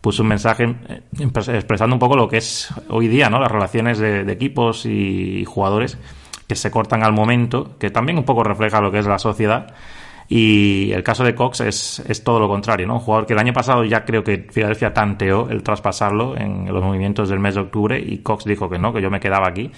puso 0.00 0.22
un 0.22 0.28
mensaje 0.28 0.64
eh, 0.88 1.02
expresando 1.18 1.94
un 1.94 2.00
poco 2.00 2.16
lo 2.16 2.28
que 2.28 2.38
es 2.38 2.72
hoy 2.88 3.08
día, 3.08 3.30
¿no? 3.30 3.38
Las 3.40 3.50
relaciones 3.50 3.98
de, 3.98 4.24
de 4.24 4.32
equipos 4.32 4.86
y 4.86 5.44
jugadores 5.44 5.98
que 6.46 6.54
se 6.54 6.70
cortan 6.70 7.04
al 7.04 7.12
momento, 7.12 7.76
que 7.78 7.90
también 7.90 8.18
un 8.18 8.24
poco 8.24 8.42
refleja 8.42 8.80
lo 8.80 8.90
que 8.90 8.98
es 8.98 9.06
la 9.06 9.18
sociedad. 9.18 9.74
Y 10.30 10.92
el 10.92 11.02
caso 11.02 11.24
de 11.24 11.34
Cox 11.34 11.60
es, 11.60 12.00
es 12.06 12.22
todo 12.22 12.38
lo 12.38 12.48
contrario, 12.48 12.86
¿no? 12.86 12.94
Un 12.94 13.00
jugador 13.00 13.26
que 13.26 13.32
el 13.32 13.38
año 13.38 13.54
pasado 13.54 13.84
ya 13.84 14.04
creo 14.04 14.22
que 14.22 14.46
Filadelfia 14.50 14.92
tanteó 14.92 15.48
el 15.48 15.62
traspasarlo 15.62 16.36
en 16.36 16.72
los 16.72 16.82
movimientos 16.82 17.30
del 17.30 17.40
mes 17.40 17.54
de 17.54 17.62
octubre 17.62 17.98
y 17.98 18.18
Cox 18.18 18.44
dijo 18.44 18.68
que 18.68 18.78
no, 18.78 18.92
que 18.92 19.00
yo 19.00 19.10
me 19.10 19.20
quedaba 19.20 19.48
aquí. 19.48 19.70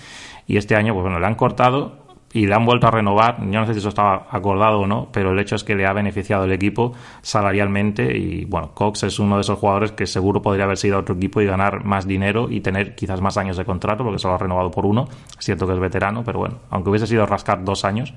Y 0.48 0.56
este 0.56 0.74
año, 0.74 0.92
pues 0.92 1.04
bueno, 1.04 1.20
le 1.20 1.26
han 1.26 1.36
cortado 1.36 1.99
y 2.32 2.46
le 2.46 2.54
han 2.54 2.64
vuelto 2.64 2.86
a 2.86 2.90
renovar. 2.90 3.38
Yo 3.40 3.60
no 3.60 3.66
sé 3.66 3.72
si 3.72 3.80
eso 3.80 3.88
estaba 3.88 4.28
acordado 4.30 4.80
o 4.80 4.86
no, 4.86 5.08
pero 5.12 5.32
el 5.32 5.38
hecho 5.38 5.56
es 5.56 5.64
que 5.64 5.74
le 5.74 5.86
ha 5.86 5.92
beneficiado 5.92 6.44
el 6.44 6.52
equipo 6.52 6.92
salarialmente 7.22 8.16
y 8.16 8.44
bueno, 8.44 8.70
Cox 8.72 9.04
es 9.04 9.18
uno 9.18 9.36
de 9.36 9.40
esos 9.42 9.58
jugadores 9.58 9.92
que 9.92 10.06
seguro 10.06 10.40
podría 10.40 10.64
haber 10.64 10.76
sido 10.76 10.98
otro 10.98 11.16
equipo 11.16 11.40
y 11.40 11.46
ganar 11.46 11.84
más 11.84 12.06
dinero 12.06 12.48
y 12.48 12.60
tener 12.60 12.94
quizás 12.94 13.20
más 13.20 13.36
años 13.36 13.56
de 13.56 13.64
contrato 13.64 14.04
porque 14.04 14.18
solo 14.18 14.34
ha 14.34 14.38
renovado 14.38 14.70
por 14.70 14.86
uno. 14.86 15.08
Cierto 15.38 15.66
que 15.66 15.72
es 15.72 15.80
veterano, 15.80 16.22
pero 16.24 16.38
bueno, 16.38 16.58
aunque 16.70 16.90
hubiese 16.90 17.06
sido 17.06 17.26
rascar 17.26 17.64
dos 17.64 17.84
años 17.84 18.14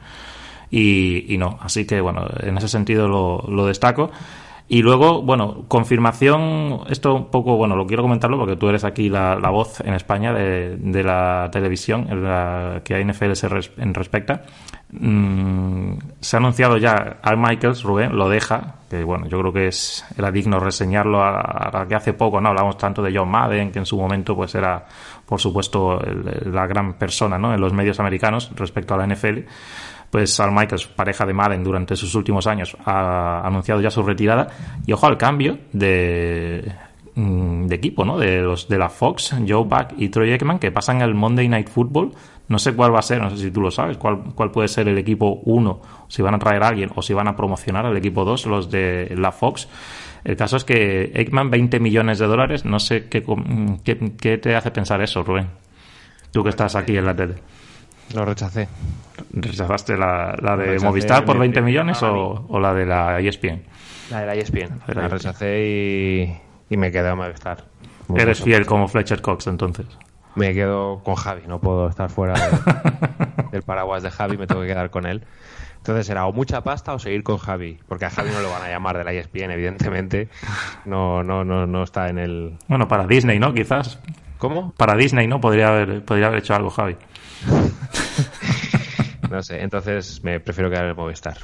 y, 0.69 1.33
y 1.33 1.37
no. 1.37 1.57
Así 1.61 1.85
que 1.85 1.99
bueno, 1.99 2.27
en 2.39 2.57
ese 2.57 2.67
sentido 2.67 3.07
lo, 3.07 3.43
lo 3.47 3.65
destaco. 3.65 4.11
Y 4.67 4.81
luego, 4.81 5.21
bueno, 5.21 5.65
confirmación, 5.67 6.81
esto 6.89 7.13
un 7.13 7.25
poco, 7.29 7.57
bueno, 7.57 7.75
lo 7.75 7.85
quiero 7.85 8.01
comentarlo 8.01 8.37
porque 8.37 8.55
tú 8.55 8.69
eres 8.69 8.85
aquí 8.85 9.09
la, 9.09 9.35
la 9.35 9.49
voz 9.49 9.81
en 9.81 9.93
España 9.93 10.33
de, 10.33 10.77
de 10.77 11.03
la 11.03 11.49
televisión 11.51 12.07
en 12.09 12.23
la 12.23 12.81
que 12.83 12.95
a 12.95 13.03
NFL 13.03 13.33
se 13.33 13.49
res, 13.49 13.71
en 13.77 13.93
respecta. 13.93 14.43
Mm, 14.91 15.97
se 16.19 16.37
ha 16.37 16.39
anunciado 16.39 16.77
ya 16.77 17.17
Al 17.21 17.37
Michaels, 17.37 17.83
Rubén, 17.83 18.15
lo 18.15 18.29
deja, 18.29 18.75
que 18.89 19.03
bueno, 19.03 19.27
yo 19.27 19.39
creo 19.39 19.51
que 19.51 19.67
es, 19.67 20.05
era 20.17 20.31
digno 20.31 20.59
reseñarlo 20.59 21.21
a, 21.21 21.81
a, 21.81 21.87
que 21.87 21.95
hace 21.95 22.13
poco, 22.13 22.39
¿no? 22.39 22.49
Hablamos 22.49 22.77
tanto 22.77 23.01
de 23.01 23.15
John 23.15 23.29
Madden, 23.29 23.71
que 23.71 23.79
en 23.79 23.85
su 23.85 23.97
momento 23.97 24.33
pues 24.35 24.55
era, 24.55 24.85
por 25.25 25.41
supuesto, 25.41 25.99
el, 26.01 26.53
la 26.53 26.67
gran 26.67 26.93
persona, 26.93 27.37
¿no? 27.37 27.53
En 27.53 27.59
los 27.59 27.73
medios 27.73 27.99
americanos 27.99 28.49
respecto 28.55 28.93
a 28.93 28.97
la 28.97 29.07
NFL 29.07 29.39
pues 30.13 30.39
Al 30.39 30.51
Michaels, 30.51 30.85
pareja 30.85 31.25
de 31.25 31.33
Madden 31.33 31.63
durante 31.63 31.95
sus 31.95 32.13
últimos 32.13 32.45
años, 32.45 32.77
ha 32.85 33.41
anunciado 33.47 33.81
ya 33.81 33.89
su 33.89 34.03
retirada. 34.03 34.45
Y 34.85 34.93
ojo 34.93 35.07
al 35.07 35.17
cambio 35.17 35.57
de, 35.71 36.71
de 37.15 37.75
equipo, 37.75 38.05
¿no? 38.05 38.19
De 38.19 38.41
los 38.41 38.67
de 38.67 38.77
la 38.77 38.89
Fox, 38.89 39.35
Joe 39.47 39.63
Buck 39.63 39.93
y 39.97 40.09
Troy 40.09 40.31
Aikman, 40.31 40.59
que 40.59 40.71
pasan 40.71 41.01
al 41.01 41.15
Monday 41.15 41.49
Night 41.49 41.67
Football. 41.67 42.11
No 42.47 42.59
sé 42.59 42.75
cuál 42.75 42.93
va 42.93 42.99
a 42.99 43.01
ser, 43.01 43.23
no 43.23 43.31
sé 43.31 43.37
si 43.37 43.49
tú 43.49 43.59
lo 43.59 43.71
sabes, 43.71 43.97
cuál, 43.97 44.35
cuál 44.35 44.51
puede 44.51 44.67
ser 44.67 44.87
el 44.87 44.99
equipo 44.99 45.41
1, 45.45 45.81
si 46.09 46.21
van 46.21 46.35
a 46.35 46.37
traer 46.37 46.61
a 46.61 46.67
alguien 46.67 46.91
o 46.93 47.01
si 47.01 47.15
van 47.15 47.27
a 47.27 47.35
promocionar 47.35 47.87
al 47.87 47.97
equipo 47.97 48.23
2, 48.23 48.45
los 48.45 48.69
de 48.69 49.15
la 49.17 49.31
Fox. 49.31 49.67
El 50.23 50.37
caso 50.37 50.57
es 50.57 50.63
que 50.63 51.11
Aikman, 51.15 51.49
20 51.49 51.79
millones 51.79 52.19
de 52.19 52.27
dólares, 52.27 52.65
no 52.65 52.77
sé 52.77 53.09
qué, 53.09 53.23
qué, 53.83 54.13
qué 54.21 54.37
te 54.37 54.55
hace 54.55 54.69
pensar 54.69 55.01
eso, 55.01 55.23
Rubén. 55.23 55.47
Tú 56.31 56.43
que 56.43 56.49
estás 56.49 56.75
aquí 56.75 56.95
en 56.95 57.05
la 57.05 57.15
tele. 57.15 57.33
Lo 58.13 58.25
rechacé. 58.25 58.67
¿Rechazaste 59.33 59.97
la, 59.97 60.35
la 60.39 60.55
de 60.55 60.79
Movistar 60.79 61.25
por 61.25 61.39
20 61.39 61.61
millones 61.61 62.03
o, 62.03 62.45
o, 62.47 62.59
la 62.59 62.73
de 62.73 62.85
la 62.85 63.19
ESPN? 63.19 63.63
La 64.11 64.19
de 64.21 64.25
la 64.27 64.35
ESPN. 64.35 64.81
La, 64.87 64.93
la 64.93 65.07
rechacé 65.07 65.65
y, 65.65 66.73
y, 66.73 66.77
me 66.77 66.91
quedé 66.91 67.09
a 67.09 67.15
Movistar. 67.15 67.65
Muy 68.07 68.21
Eres 68.21 68.41
fiel 68.41 68.67
como 68.67 68.87
Fletcher 68.87 69.21
Cox 69.21 69.47
entonces. 69.47 69.87
Me 70.35 70.53
quedo 70.53 71.01
con 71.03 71.15
Javi, 71.15 71.43
no 71.47 71.59
puedo 71.59 71.87
estar 71.89 72.09
fuera 72.09 72.33
de, 72.33 73.51
del 73.51 73.63
paraguas 73.63 74.03
de 74.03 74.11
Javi, 74.11 74.37
me 74.37 74.45
tengo 74.45 74.61
que 74.61 74.67
quedar 74.67 74.91
con 74.91 75.05
él. 75.07 75.23
Entonces 75.77 76.09
era 76.09 76.25
o 76.27 76.31
mucha 76.31 76.61
pasta 76.61 76.93
o 76.93 76.99
seguir 76.99 77.23
con 77.23 77.37
Javi, 77.37 77.79
porque 77.87 78.05
a 78.05 78.09
Javi 78.09 78.29
no 78.31 78.39
lo 78.39 78.49
van 78.49 78.61
a 78.61 78.69
llamar 78.69 78.97
de 78.97 79.03
la 79.03 79.13
ESPN, 79.13 79.51
evidentemente. 79.51 80.29
No, 80.85 81.23
no, 81.23 81.43
no, 81.43 81.67
no 81.67 81.83
está 81.83 82.07
en 82.07 82.19
el. 82.19 82.57
Bueno, 82.67 82.87
para 82.87 83.05
Disney, 83.05 83.37
¿no? 83.37 83.53
Quizás. 83.53 83.99
¿Cómo? 84.37 84.73
Para 84.77 84.95
Disney, 84.95 85.27
¿no? 85.27 85.41
Podría 85.41 85.69
haber, 85.69 86.05
podría 86.05 86.27
haber 86.27 86.39
hecho 86.39 86.55
algo, 86.55 86.69
Javi. 86.69 86.95
no 89.33 89.41
sé, 89.41 89.61
entonces 89.61 90.23
me 90.23 90.39
prefiero 90.39 90.69
quedar 90.69 90.83
en 90.83 90.89
el 90.91 90.95
Movistar. 90.95 91.37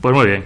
Pues 0.00 0.14
muy 0.14 0.26
bien. 0.26 0.44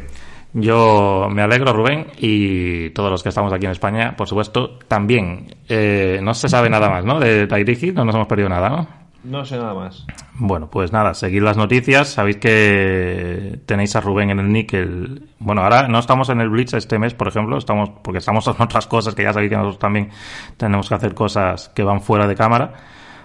Yo 0.52 1.28
me 1.30 1.42
alegro, 1.42 1.72
Rubén, 1.72 2.06
y 2.18 2.90
todos 2.90 3.10
los 3.10 3.22
que 3.22 3.28
estamos 3.28 3.52
aquí 3.52 3.66
en 3.66 3.72
España, 3.72 4.16
por 4.16 4.26
supuesto, 4.28 4.78
también. 4.88 5.54
Eh, 5.68 6.18
no 6.22 6.34
se 6.34 6.48
sabe 6.48 6.70
nada 6.70 6.88
más, 6.88 7.04
¿no? 7.04 7.20
De 7.20 7.46
Tairiki, 7.46 7.92
no 7.92 8.04
nos 8.04 8.14
hemos 8.14 8.26
perdido 8.26 8.48
nada, 8.48 8.68
¿no? 8.68 8.88
No 9.22 9.44
sé 9.44 9.58
nada 9.58 9.74
más. 9.74 10.06
Bueno, 10.34 10.70
pues 10.70 10.92
nada, 10.92 11.14
seguid 11.14 11.42
las 11.42 11.56
noticias. 11.56 12.08
Sabéis 12.08 12.38
que 12.38 13.60
tenéis 13.66 13.94
a 13.94 14.00
Rubén 14.00 14.30
en 14.30 14.40
el 14.40 14.50
níquel. 14.50 15.28
Bueno, 15.38 15.62
ahora 15.62 15.86
no 15.88 15.98
estamos 15.98 16.30
en 16.30 16.40
el 16.40 16.48
Blitz 16.48 16.72
este 16.74 16.98
mes, 16.98 17.12
por 17.12 17.28
ejemplo, 17.28 17.58
estamos 17.58 17.90
porque 18.02 18.18
estamos 18.18 18.46
en 18.48 18.60
otras 18.60 18.86
cosas 18.86 19.14
que 19.14 19.22
ya 19.22 19.32
sabéis 19.32 19.50
que 19.50 19.56
nosotros 19.56 19.78
también 19.78 20.10
tenemos 20.56 20.88
que 20.88 20.94
hacer 20.94 21.14
cosas 21.14 21.68
que 21.68 21.82
van 21.82 22.00
fuera 22.00 22.26
de 22.26 22.34
cámara. 22.34 22.72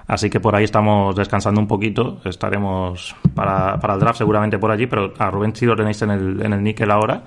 Así 0.07 0.29
que 0.29 0.39
por 0.39 0.55
ahí 0.55 0.63
estamos 0.63 1.15
descansando 1.15 1.59
un 1.59 1.67
poquito. 1.67 2.19
Estaremos 2.25 3.15
para, 3.33 3.79
para 3.79 3.95
el 3.95 3.99
draft 3.99 4.19
seguramente 4.19 4.59
por 4.59 4.71
allí, 4.71 4.85
pero 4.87 5.13
a 5.17 5.31
Rubén 5.31 5.55
sí 5.55 5.65
lo 5.65 5.75
tenéis 5.75 6.01
en 6.03 6.11
el, 6.11 6.45
en 6.45 6.53
el 6.53 6.63
níquel 6.63 6.91
ahora. 6.91 7.23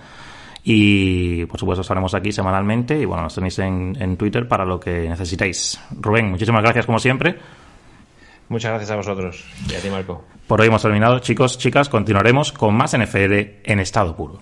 Y 0.62 1.46
por 1.46 1.58
supuesto 1.58 1.82
estaremos 1.82 2.14
aquí 2.14 2.30
semanalmente 2.30 2.98
y 2.98 3.04
bueno, 3.04 3.22
nos 3.22 3.34
tenéis 3.34 3.58
en, 3.60 3.96
en 3.98 4.16
Twitter 4.16 4.46
para 4.46 4.64
lo 4.64 4.78
que 4.78 5.08
necesitéis. 5.08 5.80
Rubén, 6.00 6.30
muchísimas 6.30 6.62
gracias 6.62 6.86
como 6.86 6.98
siempre. 6.98 7.38
Muchas 8.48 8.70
gracias 8.70 8.90
a 8.90 8.96
vosotros 8.96 9.44
y 9.68 9.74
a 9.74 9.80
ti, 9.80 9.90
Marco. 9.90 10.24
Por 10.46 10.60
hoy 10.60 10.68
hemos 10.68 10.82
terminado, 10.82 11.18
chicos, 11.18 11.58
chicas. 11.58 11.88
Continuaremos 11.88 12.52
con 12.52 12.74
más 12.74 12.96
NFL 12.96 13.32
en 13.64 13.80
estado 13.80 14.16
puro. 14.16 14.40